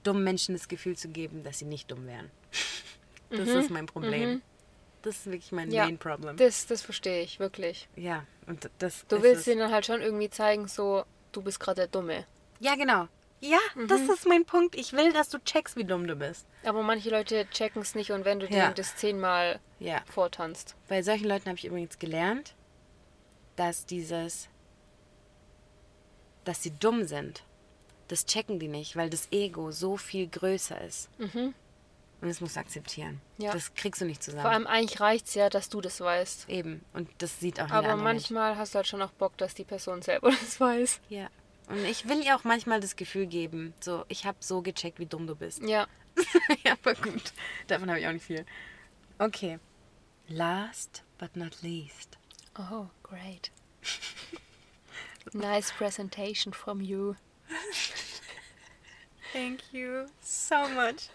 dummen 0.02 0.24
Menschen 0.24 0.54
das 0.54 0.68
Gefühl 0.68 0.96
zu 0.96 1.08
geben, 1.08 1.44
dass 1.44 1.58
sie 1.58 1.64
nicht 1.64 1.90
dumm 1.90 2.06
wären. 2.06 2.30
Das 3.30 3.48
ist 3.48 3.70
mein 3.70 3.86
Problem. 3.86 4.42
Das 5.02 5.16
ist 5.16 5.26
wirklich 5.26 5.52
mein. 5.52 5.70
Ja, 5.70 5.84
Main 5.84 5.98
Problem. 5.98 6.36
Das, 6.36 6.66
das 6.66 6.82
verstehe 6.82 7.22
ich, 7.22 7.38
wirklich. 7.38 7.88
ja, 7.96 8.24
und 8.46 8.68
das. 8.78 9.04
Du 9.08 9.22
willst 9.22 9.42
es. 9.42 9.46
ihnen 9.48 9.60
dann 9.60 9.72
halt 9.72 9.86
schon 9.86 10.00
irgendwie 10.00 10.28
zeigen, 10.30 10.66
so, 10.68 11.04
du 11.32 11.42
bist 11.42 11.60
gerade 11.60 11.82
der 11.82 11.86
Dumme. 11.88 12.26
Ja, 12.58 12.74
genau. 12.74 13.06
Ja, 13.40 13.58
das 13.86 14.00
Mhm. 14.00 14.10
ist 14.10 14.26
mein 14.26 14.44
Punkt. 14.44 14.74
Ich 14.74 14.92
will, 14.94 15.12
dass 15.12 15.28
du 15.28 15.38
checkst, 15.38 15.76
wie 15.76 15.84
dumm 15.84 16.08
du 16.08 16.16
bist. 16.16 16.44
Aber 16.64 16.82
manche 16.82 17.08
Leute 17.10 17.46
checken 17.50 17.82
es 17.82 17.94
nicht 17.94 18.10
und 18.10 18.24
wenn 18.24 18.40
du 18.40 18.46
Ja. 18.46 18.64
denen 18.64 18.74
das 18.74 18.96
zehnmal 18.96 19.60
Ja. 19.78 20.02
vortanzt. 20.12 20.74
Bei 20.88 21.02
solchen 21.04 21.28
Leuten 21.28 21.46
habe 21.46 21.56
ich 21.56 21.64
übrigens 21.64 22.00
gelernt, 22.00 22.56
dass 23.54 23.86
dieses, 23.86 24.48
dass 26.44 26.62
sie 26.64 26.70
dumm 26.72 27.04
sind, 27.06 27.44
das 28.08 28.26
checken 28.26 28.58
die 28.58 28.66
nicht, 28.68 28.96
weil 28.96 29.10
das 29.10 29.28
Ego 29.30 29.70
so 29.70 29.96
viel 29.96 30.26
größer 30.26 30.80
ist. 30.80 31.08
Mhm. 31.20 31.54
Und 32.20 32.28
das 32.28 32.40
musst 32.40 32.56
du 32.56 32.60
akzeptieren. 32.60 33.20
Ja. 33.36 33.52
Das 33.52 33.74
kriegst 33.74 34.00
du 34.00 34.04
nicht 34.04 34.22
zusammen. 34.22 34.42
Vor 34.42 34.50
allem 34.50 34.66
eigentlich 34.66 35.00
reicht 35.00 35.28
es 35.28 35.34
ja, 35.34 35.48
dass 35.48 35.68
du 35.68 35.80
das 35.80 36.00
weißt. 36.00 36.48
Eben. 36.48 36.84
Und 36.92 37.08
das 37.18 37.38
sieht 37.38 37.60
auch 37.60 37.66
jeder 37.66 37.76
Aber 37.76 37.96
manchmal 37.96 38.56
hast 38.56 38.74
du 38.74 38.76
halt 38.76 38.88
schon 38.88 39.02
auch 39.02 39.12
Bock, 39.12 39.36
dass 39.36 39.54
die 39.54 39.64
Person 39.64 40.02
selber 40.02 40.30
das 40.40 40.60
weiß. 40.60 41.00
Ja. 41.08 41.28
Und 41.68 41.84
ich 41.84 42.08
will 42.08 42.24
ihr 42.24 42.34
auch 42.34 42.44
manchmal 42.44 42.80
das 42.80 42.96
Gefühl 42.96 43.26
geben, 43.26 43.74
so, 43.80 44.04
ich 44.08 44.26
habe 44.26 44.38
so 44.40 44.62
gecheckt, 44.62 44.98
wie 44.98 45.06
dumm 45.06 45.26
du 45.26 45.36
bist. 45.36 45.62
Ja. 45.62 45.86
ja, 46.64 46.72
aber 46.72 46.94
gut. 46.94 47.32
Davon 47.68 47.88
habe 47.88 48.00
ich 48.00 48.06
auch 48.06 48.12
nicht 48.12 48.24
viel. 48.24 48.44
Okay. 49.18 49.58
Last 50.28 51.04
but 51.18 51.36
not 51.36 51.62
least. 51.62 52.18
Oh, 52.58 52.86
great. 53.02 53.52
nice 55.32 55.70
presentation 55.70 56.52
from 56.52 56.80
you. 56.80 57.14
Thank 59.32 59.72
you 59.72 60.06
so 60.20 60.68
much. 60.68 61.10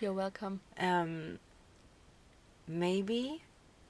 You're 0.00 0.12
welcome. 0.12 0.60
Um, 0.78 1.38
maybe 2.66 3.42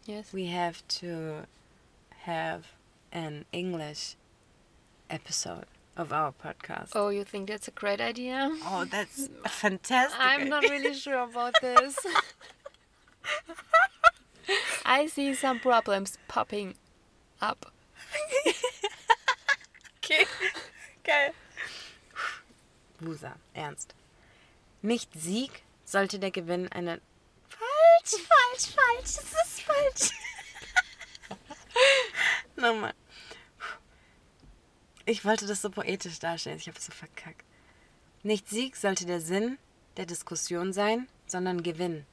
Yes. 0.07 0.33
we 0.33 0.47
have 0.47 0.87
to 1.01 1.47
have 2.25 2.67
an 3.13 3.45
English 3.53 4.17
episode 5.11 5.65
of 5.97 6.13
our 6.13 6.33
podcast. 6.33 6.91
Oh, 6.95 7.09
you 7.09 7.25
think 7.25 7.49
that's 7.49 7.69
a 7.69 7.73
great 7.73 8.01
idea? 8.01 8.51
Oh, 8.65 8.85
that's 8.91 9.29
fantastic. 9.49 10.21
I'm 10.21 10.49
not 10.49 10.63
really 10.65 10.95
sure 11.05 11.23
about 11.23 11.55
this. 11.61 11.97
I 14.85 15.07
see 15.07 15.35
some 15.35 15.59
problems 15.59 16.19
popping 16.29 16.75
up. 17.41 17.73
Okay, 19.99 20.27
geil. 21.03 21.31
Musa, 23.01 23.37
ernst. 23.57 23.95
Nicht 24.83 25.09
Sieg 25.19 25.63
sollte 25.85 26.19
der 26.19 26.31
Gewinn 26.31 26.69
einer. 26.73 26.99
Falsch, 27.49 28.23
falsch, 28.23 28.75
falsch. 28.75 29.17
Das 29.17 29.47
ist 29.47 29.61
falsch. 29.63 30.11
Nochmal. 32.57 32.95
Ich 35.07 35.25
wollte 35.25 35.47
das 35.47 35.63
so 35.63 35.71
poetisch 35.71 36.19
darstellen. 36.19 36.57
Ich 36.57 36.67
habe 36.67 36.79
es 36.79 36.87
so 36.87 36.93
verkackt. 36.93 37.45
Nicht 38.23 38.49
Sieg 38.49 38.77
sollte 38.77 39.05
der 39.05 39.21
Sinn 39.21 39.59
der 39.97 40.07
Diskussion 40.07 40.73
sein, 40.73 41.09
sondern 41.27 41.63
Gewinn. 41.63 42.07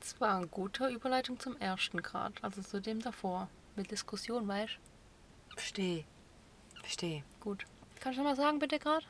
Das 0.00 0.18
war 0.18 0.36
eine 0.36 0.46
gute 0.46 0.88
Überleitung 0.88 1.38
zum 1.38 1.56
ersten 1.58 2.02
Grad, 2.02 2.32
also 2.42 2.62
zu 2.62 2.80
dem 2.80 3.02
davor. 3.02 3.48
Mit 3.76 3.90
Diskussion, 3.90 4.48
weißt 4.48 4.78
Verstehe. 5.54 6.04
Verstehe. 6.80 7.22
Gut. 7.40 7.66
Kannst 8.00 8.18
du 8.18 8.22
mal 8.22 8.34
sagen, 8.34 8.58
bitte 8.58 8.78
gerade? 8.78 9.04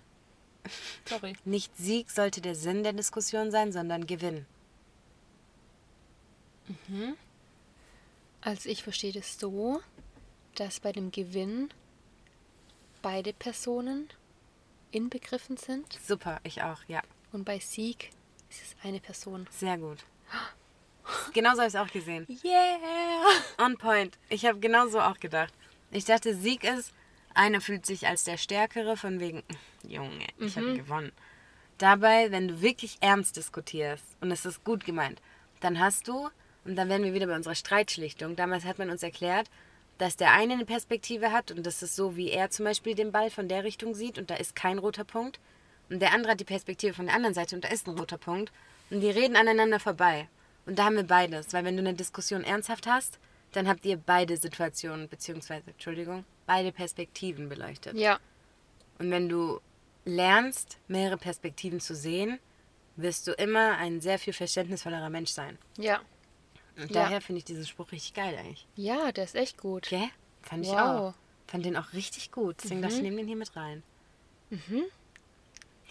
Sorry. 1.06 1.34
Nicht 1.44 1.76
Sieg 1.76 2.10
sollte 2.10 2.40
der 2.40 2.54
Sinn 2.54 2.82
der 2.82 2.92
Diskussion 2.92 3.50
sein, 3.50 3.72
sondern 3.72 4.06
Gewinn. 4.06 4.46
Also 8.40 8.68
ich 8.68 8.82
verstehe 8.82 9.12
das 9.12 9.38
so, 9.38 9.80
dass 10.54 10.80
bei 10.80 10.92
dem 10.92 11.10
Gewinn 11.10 11.70
beide 13.02 13.32
Personen 13.32 14.08
inbegriffen 14.92 15.56
sind 15.56 15.98
Super, 16.06 16.40
ich 16.42 16.62
auch, 16.62 16.82
ja. 16.88 17.00
und 17.32 17.44
bei 17.44 17.58
Sieg 17.58 18.10
ist 18.50 18.62
es 18.62 18.76
eine 18.82 19.00
Person. 19.00 19.46
Sehr 19.50 19.78
gut. 19.78 19.98
Genauso 21.32 21.58
habe 21.62 21.68
ich 21.68 21.74
es 21.74 21.80
auch 21.80 21.90
gesehen. 21.90 22.26
Yeah! 22.44 23.64
On 23.64 23.76
point. 23.78 24.18
Ich 24.28 24.44
habe 24.46 24.58
genauso 24.60 25.00
auch 25.00 25.18
gedacht. 25.18 25.52
Ich 25.90 26.04
dachte, 26.04 26.36
Sieg 26.36 26.62
ist, 26.62 26.92
einer 27.34 27.60
fühlt 27.60 27.84
sich 27.84 28.06
als 28.06 28.24
der 28.24 28.36
Stärkere, 28.36 28.96
von 28.96 29.18
wegen, 29.18 29.42
Junge, 29.88 30.26
ich 30.38 30.56
habe 30.56 30.74
gewonnen. 30.74 31.12
Dabei, 31.78 32.30
wenn 32.30 32.48
du 32.48 32.60
wirklich 32.60 32.98
ernst 33.00 33.36
diskutierst 33.36 34.04
und 34.20 34.30
es 34.30 34.44
ist 34.44 34.64
gut 34.64 34.84
gemeint, 34.84 35.20
dann 35.60 35.78
hast 35.78 36.08
du, 36.08 36.28
und 36.64 36.76
dann 36.76 36.88
werden 36.88 37.04
wir 37.04 37.14
wieder 37.14 37.26
bei 37.26 37.36
unserer 37.36 37.54
Streitschlichtung, 37.54 38.36
damals 38.36 38.64
hat 38.64 38.78
man 38.78 38.90
uns 38.90 39.02
erklärt, 39.02 39.48
dass 39.98 40.16
der 40.16 40.32
eine 40.32 40.54
eine 40.54 40.64
Perspektive 40.64 41.32
hat 41.32 41.50
und 41.50 41.64
das 41.64 41.82
ist 41.82 41.96
so, 41.96 42.16
wie 42.16 42.30
er 42.30 42.50
zum 42.50 42.64
Beispiel 42.64 42.94
den 42.94 43.12
Ball 43.12 43.30
von 43.30 43.48
der 43.48 43.64
Richtung 43.64 43.94
sieht 43.94 44.18
und 44.18 44.30
da 44.30 44.34
ist 44.34 44.56
kein 44.56 44.78
roter 44.78 45.04
Punkt. 45.04 45.38
Und 45.90 46.00
der 46.00 46.12
andere 46.12 46.32
hat 46.32 46.40
die 46.40 46.44
Perspektive 46.44 46.94
von 46.94 47.06
der 47.06 47.14
anderen 47.14 47.34
Seite 47.34 47.56
und 47.56 47.64
da 47.64 47.68
ist 47.68 47.86
ein 47.86 47.98
roter 47.98 48.16
Punkt. 48.16 48.52
Und 48.90 49.00
die 49.00 49.10
reden 49.10 49.36
aneinander 49.36 49.80
vorbei. 49.80 50.28
Und 50.64 50.78
da 50.78 50.84
haben 50.84 50.96
wir 50.96 51.04
beides, 51.04 51.52
weil 51.52 51.64
wenn 51.64 51.76
du 51.76 51.80
eine 51.82 51.94
Diskussion 51.94 52.44
ernsthaft 52.44 52.86
hast, 52.86 53.18
dann 53.52 53.68
habt 53.68 53.84
ihr 53.84 53.96
beide 53.96 54.36
Situationen, 54.36 55.08
beziehungsweise, 55.08 55.70
Entschuldigung, 55.70 56.24
beide 56.46 56.70
Perspektiven 56.72 57.48
beleuchtet. 57.48 57.96
Ja, 57.96 58.20
Und 58.98 59.10
wenn 59.10 59.28
du 59.28 59.60
lernst, 60.04 60.78
mehrere 60.88 61.16
Perspektiven 61.16 61.80
zu 61.80 61.94
sehen, 61.94 62.38
wirst 62.96 63.26
du 63.26 63.32
immer 63.32 63.76
ein 63.78 64.00
sehr 64.00 64.18
viel 64.18 64.32
verständnisvollerer 64.32 65.10
Mensch 65.10 65.30
sein. 65.30 65.58
ja. 65.78 66.00
Und 66.76 66.92
Ja. 66.92 67.02
daher 67.02 67.20
finde 67.20 67.38
ich 67.40 67.44
diesen 67.44 67.66
Spruch 67.66 67.92
richtig 67.92 68.14
geil 68.14 68.34
eigentlich. 68.38 68.66
Ja, 68.74 69.12
der 69.12 69.24
ist 69.24 69.34
echt 69.34 69.58
gut. 69.58 69.88
Gell? 69.90 70.08
Fand 70.40 70.64
ich 70.64 70.70
Wow. 70.72 70.78
auch. 70.78 71.14
Fand 71.46 71.66
den 71.66 71.76
auch 71.76 71.92
richtig 71.92 72.30
gut. 72.30 72.56
Deswegen 72.62 72.80
dachte 72.80 72.94
ich, 72.94 73.02
nehme 73.02 73.16
den 73.16 73.26
hier 73.26 73.36
mit 73.36 73.54
rein. 73.54 73.82
Mhm. 74.48 74.84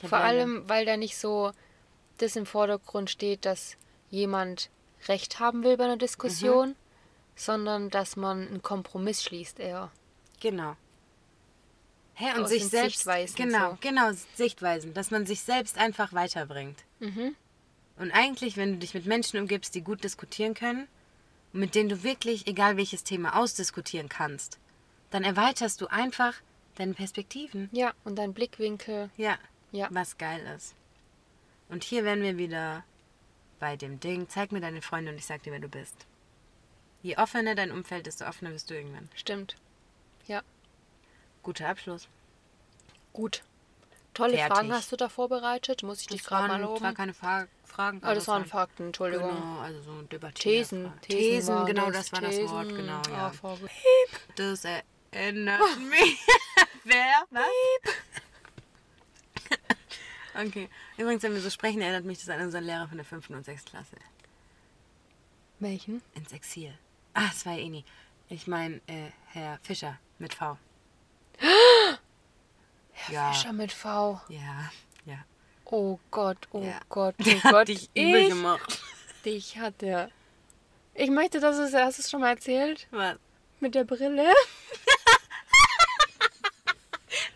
Vor 0.07 0.17
allem, 0.17 0.67
weil 0.67 0.85
da 0.85 0.97
nicht 0.97 1.17
so 1.17 1.51
das 2.17 2.35
im 2.35 2.45
Vordergrund 2.47 3.09
steht, 3.11 3.45
dass 3.45 3.75
jemand 4.09 4.69
Recht 5.07 5.39
haben 5.39 5.63
will 5.63 5.77
bei 5.77 5.83
einer 5.83 5.97
Diskussion, 5.97 6.75
sondern 7.35 7.89
dass 7.91 8.15
man 8.15 8.47
einen 8.47 8.61
Kompromiss 8.63 9.21
schließt 9.23 9.59
eher. 9.59 9.91
Genau. 10.39 10.75
Hä, 12.19 12.37
und 12.37 12.49
sich 12.49 12.67
selbst. 12.67 12.97
Sichtweisen 12.97 13.35
genau, 13.37 13.71
so. 13.71 13.77
genau, 13.79 14.11
Sichtweisen. 14.35 14.93
Dass 14.93 15.09
man 15.09 15.25
sich 15.25 15.39
selbst 15.39 15.77
einfach 15.77 16.11
weiterbringt. 16.11 16.83
Mhm. 16.99 17.33
Und 17.97 18.11
eigentlich, 18.11 18.57
wenn 18.57 18.73
du 18.73 18.77
dich 18.79 18.93
mit 18.93 19.05
Menschen 19.05 19.39
umgibst, 19.39 19.73
die 19.73 19.81
gut 19.81 20.03
diskutieren 20.03 20.53
können, 20.53 20.89
und 21.53 21.61
mit 21.61 21.75
denen 21.75 21.87
du 21.87 22.03
wirklich, 22.03 22.45
egal 22.45 22.75
welches 22.75 23.05
Thema, 23.05 23.37
ausdiskutieren 23.37 24.09
kannst, 24.09 24.59
dann 25.11 25.23
erweiterst 25.23 25.79
du 25.79 25.87
einfach 25.87 26.33
deine 26.75 26.93
Perspektiven. 26.93 27.69
Ja, 27.71 27.93
und 28.03 28.17
dein 28.17 28.33
Blickwinkel. 28.33 29.09
Ja. 29.15 29.37
Ja. 29.71 29.87
Was 29.91 30.17
geil 30.17 30.45
ist. 30.57 30.75
Und 31.69 31.85
hier 31.85 32.03
wären 32.03 32.21
wir 32.21 32.37
wieder 32.37 32.83
bei 33.59 33.77
dem 33.77 33.99
Ding, 34.01 34.27
zeig 34.27 34.51
mir 34.51 34.61
deine 34.61 34.81
Freunde 34.81 35.11
und 35.11 35.17
ich 35.17 35.25
sag 35.25 35.43
dir, 35.43 35.53
wer 35.53 35.59
du 35.59 35.69
bist. 35.69 35.95
Je 37.01 37.15
offener 37.17 37.55
dein 37.55 37.71
Umfeld, 37.71 38.07
desto 38.07 38.25
offener 38.25 38.51
wirst 38.51 38.69
du 38.69 38.73
irgendwann. 38.73 39.07
Stimmt. 39.15 39.55
Ja, 40.27 40.43
Guter 41.49 41.67
Abschluss. 41.69 42.07
gut. 43.11 43.41
Tolle 44.13 44.33
Fertig. 44.37 44.53
Fragen 44.55 44.71
hast 44.73 44.91
du 44.91 44.97
da 44.97 45.09
vorbereitet. 45.09 45.81
Muss 45.81 46.01
ich 46.01 46.07
dich 46.07 46.23
gerade 46.23 46.47
mal 46.47 46.61
loben. 46.61 46.77
zwar 46.77 46.93
keine 46.93 47.13
Fra 47.15 47.47
Fragen, 47.65 48.01
Ah, 48.03 48.13
das 48.13 48.27
waren 48.27 48.45
Fakten, 48.45 48.87
Entschuldigung. 48.87 49.29
Genau, 49.29 49.59
also 49.61 49.81
so 49.81 50.01
debattieren. 50.03 50.63
Thesen. 50.63 51.01
Thesen, 51.01 51.55
waren 51.55 51.65
genau, 51.65 51.89
das 51.89 52.11
war 52.11 52.19
Thesen. 52.21 52.43
das 52.43 52.51
Wort, 52.51 52.69
genau, 52.69 53.01
Ah, 53.11 53.31
ja. 53.33 53.49
gut. 53.57 53.69
Das 54.35 54.63
erinnert 55.11 55.61
mich. 55.89 56.19
Wer? 56.83 57.23
Was? 57.31 57.45
okay. 60.47 60.69
Übrigens, 60.97 61.23
wenn 61.23 61.33
wir 61.33 61.41
so 61.41 61.49
sprechen, 61.49 61.81
erinnert 61.81 62.05
mich 62.05 62.19
das 62.19 62.29
an 62.29 62.41
unseren 62.41 62.63
Lehrer 62.65 62.87
von 62.87 62.97
der 62.97 63.05
5. 63.05 63.31
und 63.31 63.43
6. 63.45 63.65
Klasse. 63.65 63.95
Welchen? 65.59 66.01
Ins 66.13 66.31
Exil. 66.31 66.73
Ah, 67.15 67.29
es 67.31 67.43
war 67.45 67.53
ja 67.53 67.59
eh 67.59 67.69
nie. 67.69 67.85
Ich 68.27 68.45
meine, 68.45 68.75
äh, 68.87 69.09
Herr 69.27 69.57
Fischer 69.63 69.97
mit 70.19 70.35
V. 70.35 70.57
ja. 73.09 73.31
Fischer 73.31 73.53
mit 73.53 73.71
V. 73.71 74.19
Ja, 74.29 74.71
ja. 75.05 75.17
Oh 75.65 75.99
Gott, 76.11 76.47
oh 76.51 76.61
ja. 76.63 76.79
Gott, 76.89 77.15
Der 77.19 77.35
oh 77.35 77.43
hat 77.43 77.51
Gott. 77.51 77.67
dich 77.67 77.89
übel 77.95 78.15
ich, 78.21 78.29
gemacht. 78.29 78.81
dich 79.25 79.57
hat 79.57 79.81
der. 79.81 80.09
Ich 80.95 81.09
möchte, 81.09 81.39
dass 81.39 81.57
es, 81.57 81.73
hast 81.73 81.97
du 81.99 82.01
es 82.01 82.09
schon 82.09 82.21
mal 82.21 82.29
erzählt? 82.31 82.87
Was? 82.91 83.15
Mit 83.59 83.75
der 83.75 83.83
Brille? 83.83 84.31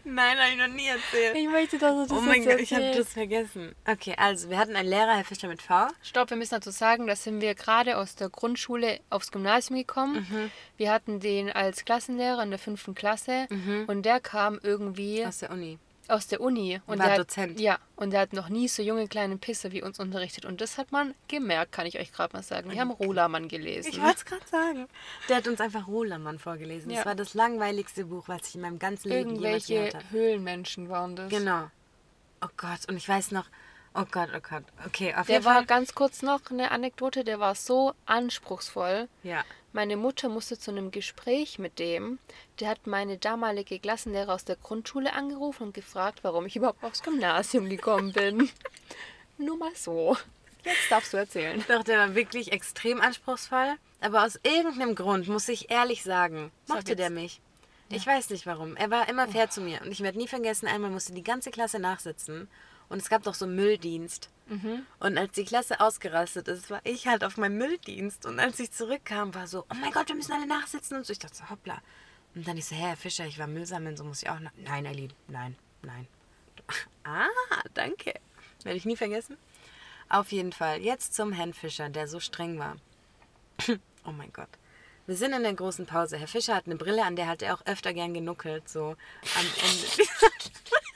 Nein, 0.06 0.38
habe 0.38 0.50
ich 0.52 0.58
noch 0.58 0.68
nie 0.68 0.88
erzählt. 0.88 1.36
Ich 1.36 1.48
möchte, 1.48 1.78
dass 1.78 1.94
du 1.94 2.02
das 2.08 2.12
Oh 2.12 2.22
mein 2.22 2.44
Gott, 2.44 2.60
ich 2.60 2.74
habe 2.74 2.92
das 2.96 3.14
vergessen. 3.14 3.74
Okay, 3.88 4.16
also 4.18 4.50
wir 4.50 4.58
hatten 4.58 4.76
einen 4.76 4.90
Lehrer, 4.90 5.16
Herr 5.16 5.24
Fischer 5.24 5.48
mit 5.48 5.62
V. 5.62 5.88
Stopp, 6.02 6.30
wir 6.30 6.38
müssen 6.38 6.56
dazu 6.56 6.72
sagen, 6.72 7.08
da 7.08 7.16
sind 7.16 7.40
wir 7.42 7.56
gerade 7.56 7.98
aus 7.98 8.16
der 8.16 8.30
Grundschule 8.30 9.00
aufs 9.10 9.32
Gymnasium 9.32 9.80
gekommen. 9.80 10.28
Mhm. 10.30 10.52
Wir 10.78 10.92
hatten 10.92 11.20
den 11.20 11.50
als 11.52 11.86
Klassenlehrer 11.86 12.44
in 12.44 12.50
der 12.50 12.60
fünften 12.60 12.96
Klasse 12.96 13.48
und 13.88 14.04
der 14.04 14.20
kam 14.20 14.60
irgendwie 14.62 15.22
Mhm. 15.22 15.28
Aus 15.28 15.38
der 15.40 15.52
Uni. 15.52 15.80
Aus 16.08 16.28
der 16.28 16.42
Uni. 16.42 16.82
Und 16.86 17.00
War 17.00 17.08
der 17.08 17.18
Dozent. 17.18 17.54
Hat, 17.54 17.60
ja, 17.60 17.78
und 17.96 18.12
der 18.12 18.22
hat 18.22 18.34
noch 18.34 18.50
nie 18.50 18.68
so 18.68 18.82
junge 18.82 19.08
kleine 19.08 19.38
Pisser 19.38 19.72
wie 19.72 19.82
uns 19.82 20.00
unterrichtet. 20.00 20.46
Und 20.46 20.62
das 20.62 20.78
hat 20.78 20.92
man 20.92 21.14
gemerkt, 21.28 21.72
kann 21.72 21.86
ich 21.86 22.00
euch 22.00 22.12
gerade 22.12 22.36
mal 22.36 22.44
sagen. 22.44 22.72
Wir 22.72 22.80
haben 22.80 22.92
Rohlamann 22.92 23.48
gelesen. 23.48 23.90
Ich 23.90 24.02
wollte 24.02 24.18
es 24.18 24.26
gerade 24.26 24.48
sagen. 24.48 24.88
Der 25.30 25.38
hat 25.38 25.48
uns 25.48 25.62
einfach 25.62 25.88
Rohlamann 25.88 26.40
vorgelesen. 26.40 26.92
Ja. 26.92 26.98
Das 26.98 27.06
war 27.06 27.16
das 27.16 27.34
langweiligste 27.34 28.06
Buch, 28.06 28.28
was 28.28 28.48
ich 28.50 28.56
in 28.56 28.62
meinem 28.62 28.80
ganzen 28.80 29.10
Leben 29.10 29.36
jemals 29.36 29.70
Irgendwelche 29.70 29.74
gehört 29.76 29.96
habe. 29.96 30.12
Höhlenmenschen 30.12 30.90
waren 30.90 31.16
das. 31.16 31.30
Genau. 31.30 31.70
Oh 32.42 32.50
Gott, 32.58 32.90
und 32.90 32.98
ich 32.98 33.08
weiß 33.08 33.32
noch, 33.32 33.46
oh 33.96 34.06
Gott, 34.12 34.30
oh 34.36 34.40
Gott. 34.40 34.64
Okay, 34.86 35.14
auf 35.16 35.28
Der 35.28 35.36
jeden 35.36 35.46
war 35.46 35.56
Fall. 35.56 35.66
ganz 35.66 35.96
kurz 35.96 36.22
noch 36.22 36.52
eine 36.52 36.72
Anekdote, 36.72 37.24
der 37.24 37.40
war 37.40 37.56
so 37.56 37.94
anspruchsvoll. 38.06 39.08
Ja. 39.24 39.44
Meine 39.72 39.98
Mutter 39.98 40.30
musste 40.30 40.58
zu 40.60 40.72
einem 40.72 40.92
Gespräch 40.92 41.58
mit 41.58 41.80
dem. 41.80 42.20
Der 42.60 42.70
hat 42.70 42.86
meine 42.86 43.18
damalige 43.18 43.80
Klassenlehrer 43.80 44.34
aus 44.34 44.46
der 44.46 44.56
Grundschule 44.56 45.14
angerufen 45.14 45.64
und 45.64 45.74
gefragt, 45.74 46.20
warum 46.24 46.46
ich 46.46 46.56
überhaupt 46.56 46.84
aufs 46.84 47.02
Gymnasium 47.02 47.70
gekommen 47.70 48.14
bin. 48.14 48.50
Nur 49.38 49.58
mal 49.58 49.76
so. 49.76 50.16
Jetzt 50.64 50.92
darfst 50.92 51.12
du 51.12 51.18
erzählen. 51.18 51.64
Doch, 51.68 51.84
der 51.84 51.98
war 51.98 52.16
wirklich 52.16 52.52
extrem 52.52 53.02
anspruchsvoll. 53.02 53.76
Aber 54.00 54.24
aus 54.24 54.40
irgendeinem 54.44 54.96
Grund, 54.96 55.28
muss 55.28 55.50
ich 55.50 55.72
ehrlich 55.72 56.04
sagen, 56.04 56.52
Sag 56.66 56.78
mochte 56.78 56.96
der 56.96 57.10
mich. 57.10 57.42
Ich 57.90 58.06
weiß 58.08 58.30
nicht 58.30 58.46
warum. 58.46 58.76
Er 58.76 58.90
war 58.90 59.08
immer 59.10 59.28
fair 59.28 59.50
zu 59.50 59.62
mir. 59.62 59.82
Und 59.82 59.92
ich 59.92 60.02
werde 60.02 60.18
nie 60.18 60.28
vergessen, 60.28 60.68
einmal 60.68 60.90
musste 60.90 61.14
die 61.14 61.24
ganze 61.24 61.52
Klasse 61.52 61.80
nachsitzen. 61.80 62.48
Und 62.94 63.00
es 63.02 63.10
gab 63.10 63.24
doch 63.24 63.34
so 63.34 63.46
einen 63.46 63.56
Mülldienst. 63.56 64.30
Und 65.00 65.18
als 65.18 65.32
die 65.34 65.46
Klasse 65.46 65.80
ausgerastet 65.80 66.48
ist, 66.48 66.70
war 66.70 66.80
ich 66.84 67.08
halt 67.08 67.24
auf 67.24 67.38
meinem 67.38 67.58
Mülldienst. 67.58 68.26
Und 68.28 68.40
als 68.40 68.60
ich 68.60 68.72
zurückkam, 68.72 69.34
war 69.34 69.48
so, 69.48 69.62
oh 69.70 69.74
mein 69.82 69.92
Gott, 69.92 70.10
wir 70.10 70.16
müssen 70.16 70.32
alle 70.34 70.46
nachsitzen. 70.46 70.98
Und 70.98 71.06
so, 71.08 71.12
ich 71.12 71.18
dachte 71.18 71.36
so, 71.38 71.50
hoppla. 71.50 71.82
Und 72.36 72.48
dann 72.48 72.56
ich 72.58 72.66
so, 72.66 72.76
Herr 72.76 72.96
Fischer, 72.96 73.26
ich 73.26 73.40
war 73.40 73.48
Müll 73.48 73.66
sammeln, 73.66 73.98
so 73.98 74.04
muss 74.04 74.22
ich 74.22 74.30
auch. 74.30 74.40
nach- 74.40 74.52
Nein, 74.58 74.86
Eileen, 74.86 75.12
nein, 75.28 75.56
nein. 75.82 76.08
Ah, 77.04 77.26
danke. 77.74 78.14
Werde 78.64 78.78
ich 78.78 78.86
nie 78.86 78.96
vergessen. 78.96 79.38
Auf 80.10 80.32
jeden 80.32 80.54
Fall. 80.54 80.80
Jetzt 80.82 81.16
zum 81.16 81.34
Herrn 81.34 81.54
Fischer, 81.54 81.90
der 81.90 82.08
so 82.08 82.20
streng 82.20 82.60
war. 82.60 82.76
oh 84.06 84.12
mein 84.12 84.32
Gott. 84.34 84.50
Wir 85.08 85.16
sind 85.18 85.34
in 85.34 85.44
der 85.44 85.54
großen 85.54 85.86
Pause. 85.86 86.18
Herr 86.18 86.28
Fischer 86.28 86.54
hat 86.56 86.66
eine 86.68 86.76
Brille, 86.76 87.04
an 87.04 87.16
der 87.16 87.28
hat 87.28 87.42
er 87.42 87.56
auch 87.56 87.66
öfter 87.66 87.94
gern 87.94 88.14
genuckelt, 88.14 88.70
so 88.70 88.90
am 89.36 89.46
Ende. 89.64 90.10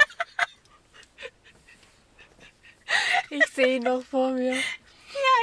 Ich 3.29 3.45
sehe 3.47 3.77
ihn 3.77 3.83
noch 3.83 4.03
vor 4.03 4.31
mir. 4.31 4.53
ja, 4.53 4.59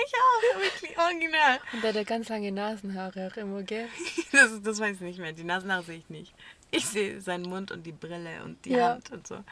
ich 0.07 0.13
auch, 0.15 0.61
wirklich 0.61 0.99
original. 0.99 1.59
Und 1.73 1.83
der 1.85 1.95
hat 1.95 2.07
ganz 2.07 2.29
lange 2.29 2.51
Nasenhaare 2.53 3.31
auch 3.33 3.37
immer, 3.37 3.63
gell? 3.63 3.89
Das, 4.33 4.63
das 4.63 4.81
weiß 4.81 4.97
ich 4.97 5.01
nicht 5.03 5.19
mehr. 5.19 5.33
Die 5.33 5.45
Nasenhaare 5.45 5.83
sehe 5.83 5.99
ich 5.99 6.09
nicht. 6.11 6.35
Ich 6.71 6.87
sehe 6.87 7.21
seinen 7.21 7.49
Mund 7.49 7.71
und 7.71 7.85
die 7.85 7.93
Brille 7.93 8.43
und 8.45 8.65
die 8.65 8.71
Ja. 8.73 8.91
Hand 8.95 9.11
und 9.11 9.27
so. 9.27 9.45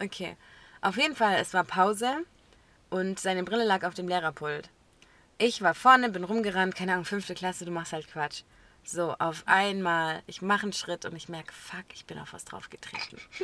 Okay. 0.00 0.36
Auf 0.80 0.96
jeden 0.96 1.16
Fall, 1.16 1.36
es 1.40 1.52
war 1.54 1.64
Pause 1.64 2.24
und 2.90 3.18
seine 3.20 3.42
Brille 3.44 3.64
lag 3.64 3.84
auf 3.84 3.94
dem 3.94 4.08
Lehrerpult. 4.08 4.68
Ich 5.38 5.62
war 5.62 5.74
vorne, 5.74 6.10
bin 6.10 6.24
rumgerannt, 6.24 6.74
keine 6.76 6.92
Ahnung, 6.92 7.04
fünfte 7.04 7.34
Klasse, 7.34 7.64
du 7.64 7.70
machst 7.70 7.92
halt 7.92 8.06
Quatsch. 8.08 8.42
So, 8.84 9.14
auf 9.18 9.42
einmal, 9.46 10.22
ich 10.26 10.42
mache 10.42 10.64
einen 10.64 10.72
Schritt 10.74 11.04
und 11.06 11.16
ich 11.16 11.28
merke, 11.28 11.52
fuck, 11.52 11.84
ich 11.94 12.04
bin 12.04 12.18
auf 12.18 12.32
was 12.34 12.44
draufgetreten. 12.44 13.18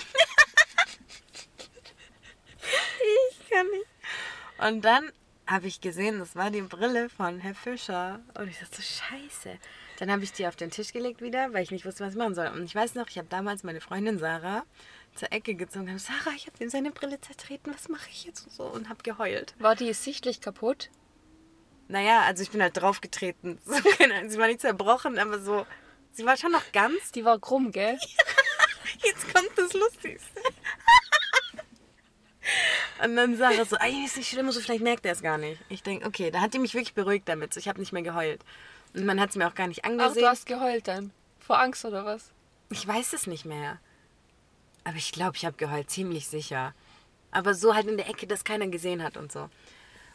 ich 2.60 3.50
kann 3.50 3.66
nicht. 3.68 3.89
Und 4.66 4.84
dann 4.84 5.10
habe 5.46 5.66
ich 5.66 5.80
gesehen, 5.80 6.18
das 6.18 6.36
war 6.36 6.50
die 6.50 6.62
Brille 6.62 7.08
von 7.08 7.40
Herr 7.40 7.54
Fischer. 7.54 8.20
Und 8.38 8.48
ich 8.48 8.58
dachte 8.58 8.76
so, 8.76 8.82
scheiße. 8.82 9.58
Dann 9.98 10.10
habe 10.10 10.22
ich 10.22 10.32
die 10.32 10.46
auf 10.46 10.56
den 10.56 10.70
Tisch 10.70 10.92
gelegt 10.92 11.20
wieder, 11.20 11.52
weil 11.52 11.62
ich 11.62 11.70
nicht 11.70 11.84
wusste, 11.84 12.04
was 12.04 12.12
ich 12.12 12.18
machen 12.18 12.34
soll. 12.34 12.46
Und 12.48 12.64
ich 12.64 12.74
weiß 12.74 12.94
noch, 12.94 13.08
ich 13.08 13.18
habe 13.18 13.28
damals 13.28 13.64
meine 13.64 13.80
Freundin 13.80 14.18
Sarah 14.18 14.64
zur 15.14 15.32
Ecke 15.32 15.54
gezogen 15.54 15.86
und 15.86 15.90
habe 15.90 15.98
Sarah, 15.98 16.34
ich 16.36 16.46
habe 16.46 16.62
ihm 16.62 16.70
seine 16.70 16.90
Brille 16.92 17.20
zertreten, 17.20 17.72
was 17.74 17.88
mache 17.88 18.08
ich 18.10 18.24
jetzt 18.24 18.46
und 18.46 18.52
so 18.52 18.64
und 18.64 18.88
habe 18.88 19.02
geheult. 19.02 19.54
War 19.58 19.74
die 19.74 19.92
sichtlich 19.92 20.40
kaputt? 20.40 20.90
Naja, 21.88 22.22
also 22.22 22.42
ich 22.42 22.50
bin 22.50 22.62
halt 22.62 22.76
draufgetreten. 22.76 23.58
Sie 24.28 24.38
war 24.38 24.46
nicht 24.46 24.60
zerbrochen, 24.60 25.18
aber 25.18 25.40
so, 25.40 25.66
sie 26.12 26.24
war 26.24 26.36
schon 26.36 26.52
noch 26.52 26.70
ganz. 26.72 27.10
Die 27.12 27.24
war 27.24 27.38
krumm, 27.40 27.72
gell? 27.72 27.98
Jetzt 29.04 29.34
kommt 29.34 29.50
das 29.56 29.72
Lustigste. 29.72 30.40
Und 33.04 33.16
dann 33.16 33.36
Sarah 33.36 33.64
so, 33.64 33.76
ey, 33.76 34.04
ist 34.04 34.16
nicht 34.16 34.28
schlimm, 34.28 34.50
so 34.50 34.60
vielleicht 34.60 34.82
merkt 34.82 35.06
er 35.06 35.12
es 35.12 35.22
gar 35.22 35.38
nicht. 35.38 35.60
Ich 35.68 35.82
denke, 35.82 36.06
okay, 36.06 36.30
da 36.30 36.40
hat 36.40 36.52
die 36.54 36.58
mich 36.58 36.74
wirklich 36.74 36.94
beruhigt 36.94 37.28
damit. 37.28 37.54
So, 37.54 37.60
Ich 37.60 37.68
habe 37.68 37.80
nicht 37.80 37.92
mehr 37.92 38.02
geheult. 38.02 38.40
Und 38.94 39.06
man 39.06 39.20
hat 39.20 39.30
es 39.30 39.36
mir 39.36 39.46
auch 39.48 39.54
gar 39.54 39.68
nicht 39.68 39.84
Ach, 39.84 39.88
angesehen. 39.90 40.22
du 40.22 40.28
hast 40.28 40.46
geheult 40.46 40.88
dann. 40.88 41.12
Vor 41.38 41.58
Angst 41.58 41.84
oder 41.84 42.04
was? 42.04 42.30
Ich 42.70 42.86
weiß 42.86 43.12
es 43.12 43.26
nicht 43.26 43.44
mehr. 43.44 43.78
Aber 44.84 44.96
ich 44.96 45.12
glaube, 45.12 45.36
ich 45.36 45.44
habe 45.44 45.56
geheult, 45.56 45.90
ziemlich 45.90 46.28
sicher. 46.28 46.74
Aber 47.30 47.54
so 47.54 47.74
halt 47.74 47.86
in 47.86 47.96
der 47.96 48.08
Ecke, 48.08 48.26
dass 48.26 48.44
keiner 48.44 48.66
gesehen 48.66 49.02
hat 49.02 49.16
und 49.16 49.30
so. 49.30 49.48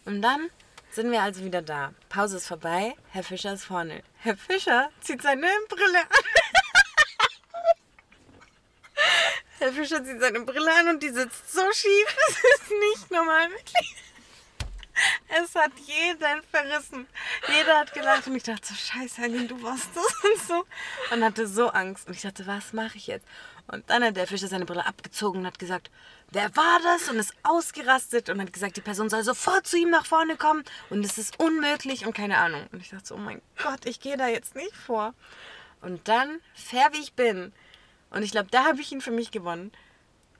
Und 0.05 0.21
dann 0.21 0.49
sind 0.91 1.11
wir 1.11 1.21
also 1.21 1.43
wieder 1.43 1.61
da. 1.61 1.93
Pause 2.09 2.37
ist 2.37 2.47
vorbei. 2.47 2.95
Herr 3.09 3.23
Fischer 3.23 3.53
ist 3.53 3.65
vorne. 3.65 4.03
Herr 4.19 4.37
Fischer 4.37 4.89
zieht 5.01 5.21
seine 5.21 5.47
Brille 5.69 5.99
an. 5.99 6.07
Herr 9.65 9.73
Fischer 9.73 10.05
zieht 10.05 10.21
seine 10.21 10.41
Brille 10.41 10.71
an 10.79 10.89
und 10.89 11.01
die 11.01 11.09
sitzt 11.09 11.51
so 11.51 11.61
schief. 11.73 12.15
Das 12.27 12.61
ist 12.61 12.69
nicht 12.69 13.11
normal, 13.11 13.49
wirklich. 13.49 13.95
Es 15.27 15.55
hat 15.55 15.71
jeden 15.79 16.43
verrissen. 16.51 17.07
Jeder 17.47 17.79
hat 17.79 17.91
gelacht 17.93 18.27
und 18.27 18.35
ich 18.35 18.43
dachte 18.43 18.67
so, 18.67 18.75
scheiße, 18.75 19.23
Aline, 19.23 19.47
du 19.47 19.61
warst 19.63 19.89
das 19.95 20.05
und 20.23 20.47
so. 20.47 20.65
Und 21.11 21.23
hatte 21.23 21.47
so 21.47 21.69
Angst. 21.69 22.07
Und 22.07 22.15
ich 22.15 22.21
dachte, 22.21 22.45
was 22.45 22.73
mache 22.73 22.97
ich 22.97 23.07
jetzt? 23.07 23.25
Und 23.65 23.89
dann 23.89 24.03
hat 24.03 24.15
der 24.15 24.27
Fischer 24.27 24.47
seine 24.47 24.65
Brille 24.65 24.85
abgezogen 24.85 25.39
und 25.39 25.47
hat 25.47 25.57
gesagt, 25.57 25.89
wer 26.29 26.55
war 26.55 26.79
das? 26.83 27.09
Und 27.09 27.17
ist 27.17 27.33
ausgerastet 27.41 28.29
und 28.29 28.39
hat 28.39 28.53
gesagt, 28.53 28.77
die 28.77 28.81
Person 28.81 29.09
soll 29.09 29.23
sofort 29.23 29.65
zu 29.65 29.77
ihm 29.77 29.89
nach 29.89 30.05
vorne 30.05 30.37
kommen 30.37 30.63
und 30.91 31.03
es 31.03 31.17
ist 31.17 31.39
unmöglich 31.39 32.05
und 32.05 32.15
keine 32.15 32.37
Ahnung. 32.37 32.67
Und 32.71 32.81
ich 32.81 32.89
dachte 32.89 33.07
so, 33.07 33.15
oh 33.15 33.19
mein 33.19 33.41
Gott, 33.61 33.87
ich 33.87 33.99
gehe 33.99 34.17
da 34.17 34.27
jetzt 34.27 34.55
nicht 34.55 34.75
vor. 34.75 35.15
Und 35.81 36.07
dann, 36.07 36.39
fair 36.53 36.89
wie 36.93 37.01
ich 37.01 37.13
bin, 37.13 37.51
und 38.15 38.23
ich 38.23 38.31
glaube, 38.31 38.47
da 38.49 38.63
habe 38.63 38.79
ich 38.79 38.91
ihn 38.91 39.01
für 39.01 39.11
mich 39.11 39.29
gewonnen, 39.29 39.71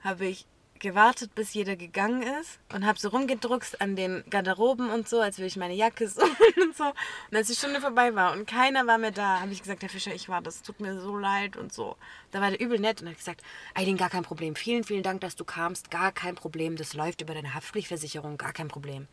habe 0.01 0.25
ich 0.25 0.45
gewartet, 0.79 1.35
bis 1.35 1.53
jeder 1.53 1.75
gegangen 1.75 2.21
ist 2.21 2.59
und 2.73 2.85
habe 2.85 2.97
so 2.97 3.09
rumgedruckst 3.09 3.81
an 3.81 3.95
den 3.95 4.23
Garderoben 4.29 4.89
und 4.91 5.09
so, 5.09 5.19
als 5.19 5.37
würde 5.37 5.47
ich 5.47 5.57
meine 5.57 5.73
Jacke 5.73 6.07
suchen 6.09 6.61
und 6.61 6.75
so. 6.77 6.85
Und 6.85 7.37
als 7.37 7.47
die 7.47 7.55
Stunde 7.55 7.81
vorbei 7.81 8.15
war 8.15 8.31
und 8.33 8.47
keiner 8.47 8.87
war 8.87 8.97
mehr 8.97 9.11
da, 9.11 9.41
habe 9.41 9.51
ich 9.51 9.61
gesagt, 9.61 9.81
Herr 9.81 9.89
Fischer, 9.89 10.13
ich 10.13 10.29
war 10.29 10.41
das, 10.41 10.61
tut 10.61 10.79
mir 10.79 10.99
so 10.99 11.17
leid 11.17 11.57
und 11.57 11.73
so. 11.73 11.97
Da 12.31 12.39
war 12.39 12.49
der 12.49 12.61
übel 12.61 12.79
nett 12.79 13.01
und 13.01 13.09
hat 13.09 13.17
gesagt, 13.17 13.41
Aidin, 13.73 13.97
gar 13.97 14.09
kein 14.09 14.23
Problem. 14.23 14.55
Vielen, 14.55 14.85
vielen 14.85 15.03
Dank, 15.03 15.19
dass 15.21 15.35
du 15.35 15.43
kamst. 15.43 15.91
Gar 15.91 16.13
kein 16.13 16.35
Problem. 16.35 16.77
Das 16.77 16.93
läuft 16.93 17.21
über 17.21 17.33
deine 17.33 17.53
Haftpflichtversicherung. 17.53 18.37
Gar 18.37 18.53
kein 18.53 18.69
Problem. 18.69 19.07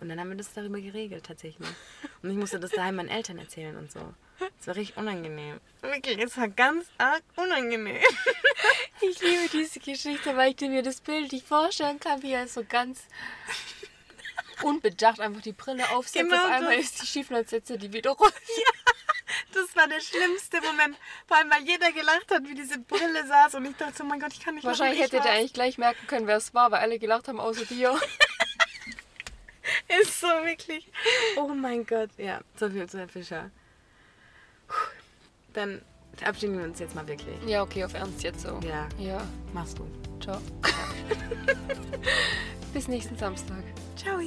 Und 0.00 0.08
dann 0.08 0.20
haben 0.20 0.28
wir 0.28 0.36
das 0.36 0.52
darüber 0.52 0.78
geregelt, 0.80 1.24
tatsächlich. 1.24 1.68
Und 2.22 2.30
ich 2.30 2.36
musste 2.36 2.60
das 2.60 2.70
daheim 2.70 2.96
meinen 2.96 3.08
Eltern 3.08 3.38
erzählen 3.38 3.76
und 3.76 3.90
so. 3.90 4.00
Es 4.60 4.66
war 4.66 4.76
richtig 4.76 4.96
unangenehm. 4.96 5.58
Wirklich, 5.80 6.18
es 6.18 6.36
war 6.36 6.48
ganz 6.48 6.86
arg 6.98 7.22
unangenehm. 7.36 8.02
Ich 9.02 9.20
liebe 9.20 9.48
diese 9.52 9.78
Geschichte, 9.78 10.34
weil 10.38 10.54
ich 10.54 10.60
mir 10.62 10.82
das 10.82 11.02
Bild 11.02 11.30
nicht 11.30 11.46
vorstellen 11.46 12.00
kann, 12.00 12.22
wie 12.22 12.32
er 12.32 12.48
so 12.48 12.64
ganz 12.66 13.02
unbedacht 14.62 15.20
einfach 15.20 15.42
die 15.42 15.52
Brille 15.52 15.88
aufsetzt. 15.90 16.24
Genau 16.30 16.42
Auf 16.42 16.50
einmal 16.50 16.76
das. 16.76 16.86
ist 16.86 17.02
die 17.02 17.06
schief 17.06 17.30
und 17.30 17.48
setzt 17.48 17.70
er 17.70 17.76
die 17.76 17.92
wieder 17.92 18.10
runter. 18.12 18.34
Das 19.52 19.74
war 19.74 19.88
der 19.88 20.00
schlimmste 20.00 20.60
Moment. 20.60 20.96
Vor 21.26 21.36
allem, 21.36 21.50
weil 21.50 21.62
jeder 21.64 21.90
gelacht 21.92 22.30
hat, 22.30 22.44
wie 22.46 22.54
diese 22.54 22.78
Brille 22.78 23.26
saß. 23.26 23.56
Und 23.56 23.66
ich 23.66 23.76
dachte, 23.76 23.96
so, 23.96 24.04
mein 24.04 24.20
Gott, 24.20 24.32
ich 24.32 24.40
kann 24.40 24.54
nicht 24.54 24.64
Wahrscheinlich 24.64 25.00
hätte 25.00 25.18
war's. 25.18 25.26
eigentlich 25.26 25.52
gleich 25.52 25.78
merken 25.78 26.06
können, 26.06 26.26
wer 26.26 26.36
es 26.36 26.54
war, 26.54 26.70
weil 26.70 26.80
alle 26.80 26.98
gelacht 26.98 27.26
haben, 27.28 27.40
außer 27.40 27.64
dir. 27.64 27.98
Ist 30.02 30.20
so 30.20 30.26
wirklich. 30.26 30.90
Oh 31.36 31.48
mein 31.48 31.86
Gott. 31.86 32.10
Ja, 32.18 32.40
so 32.56 32.68
viel 32.70 32.88
zu 32.88 32.98
Herrn 32.98 33.08
Fischer. 33.08 33.50
Dann 35.52 35.80
verabschieden 36.16 36.58
wir 36.58 36.64
uns 36.64 36.78
jetzt 36.80 36.94
mal 36.94 37.06
wirklich. 37.06 37.36
Ja, 37.46 37.62
okay, 37.62 37.84
auf 37.84 37.94
Ernst 37.94 38.22
jetzt 38.22 38.40
so. 38.42 38.58
Ja, 38.66 38.88
Ja, 38.98 39.22
mach's 39.52 39.74
gut. 39.76 39.88
ciao. 40.22 40.40
Bis 42.74 42.88
nächsten 42.88 43.16
Samstag. 43.16 43.62
Ciao. 43.96 44.18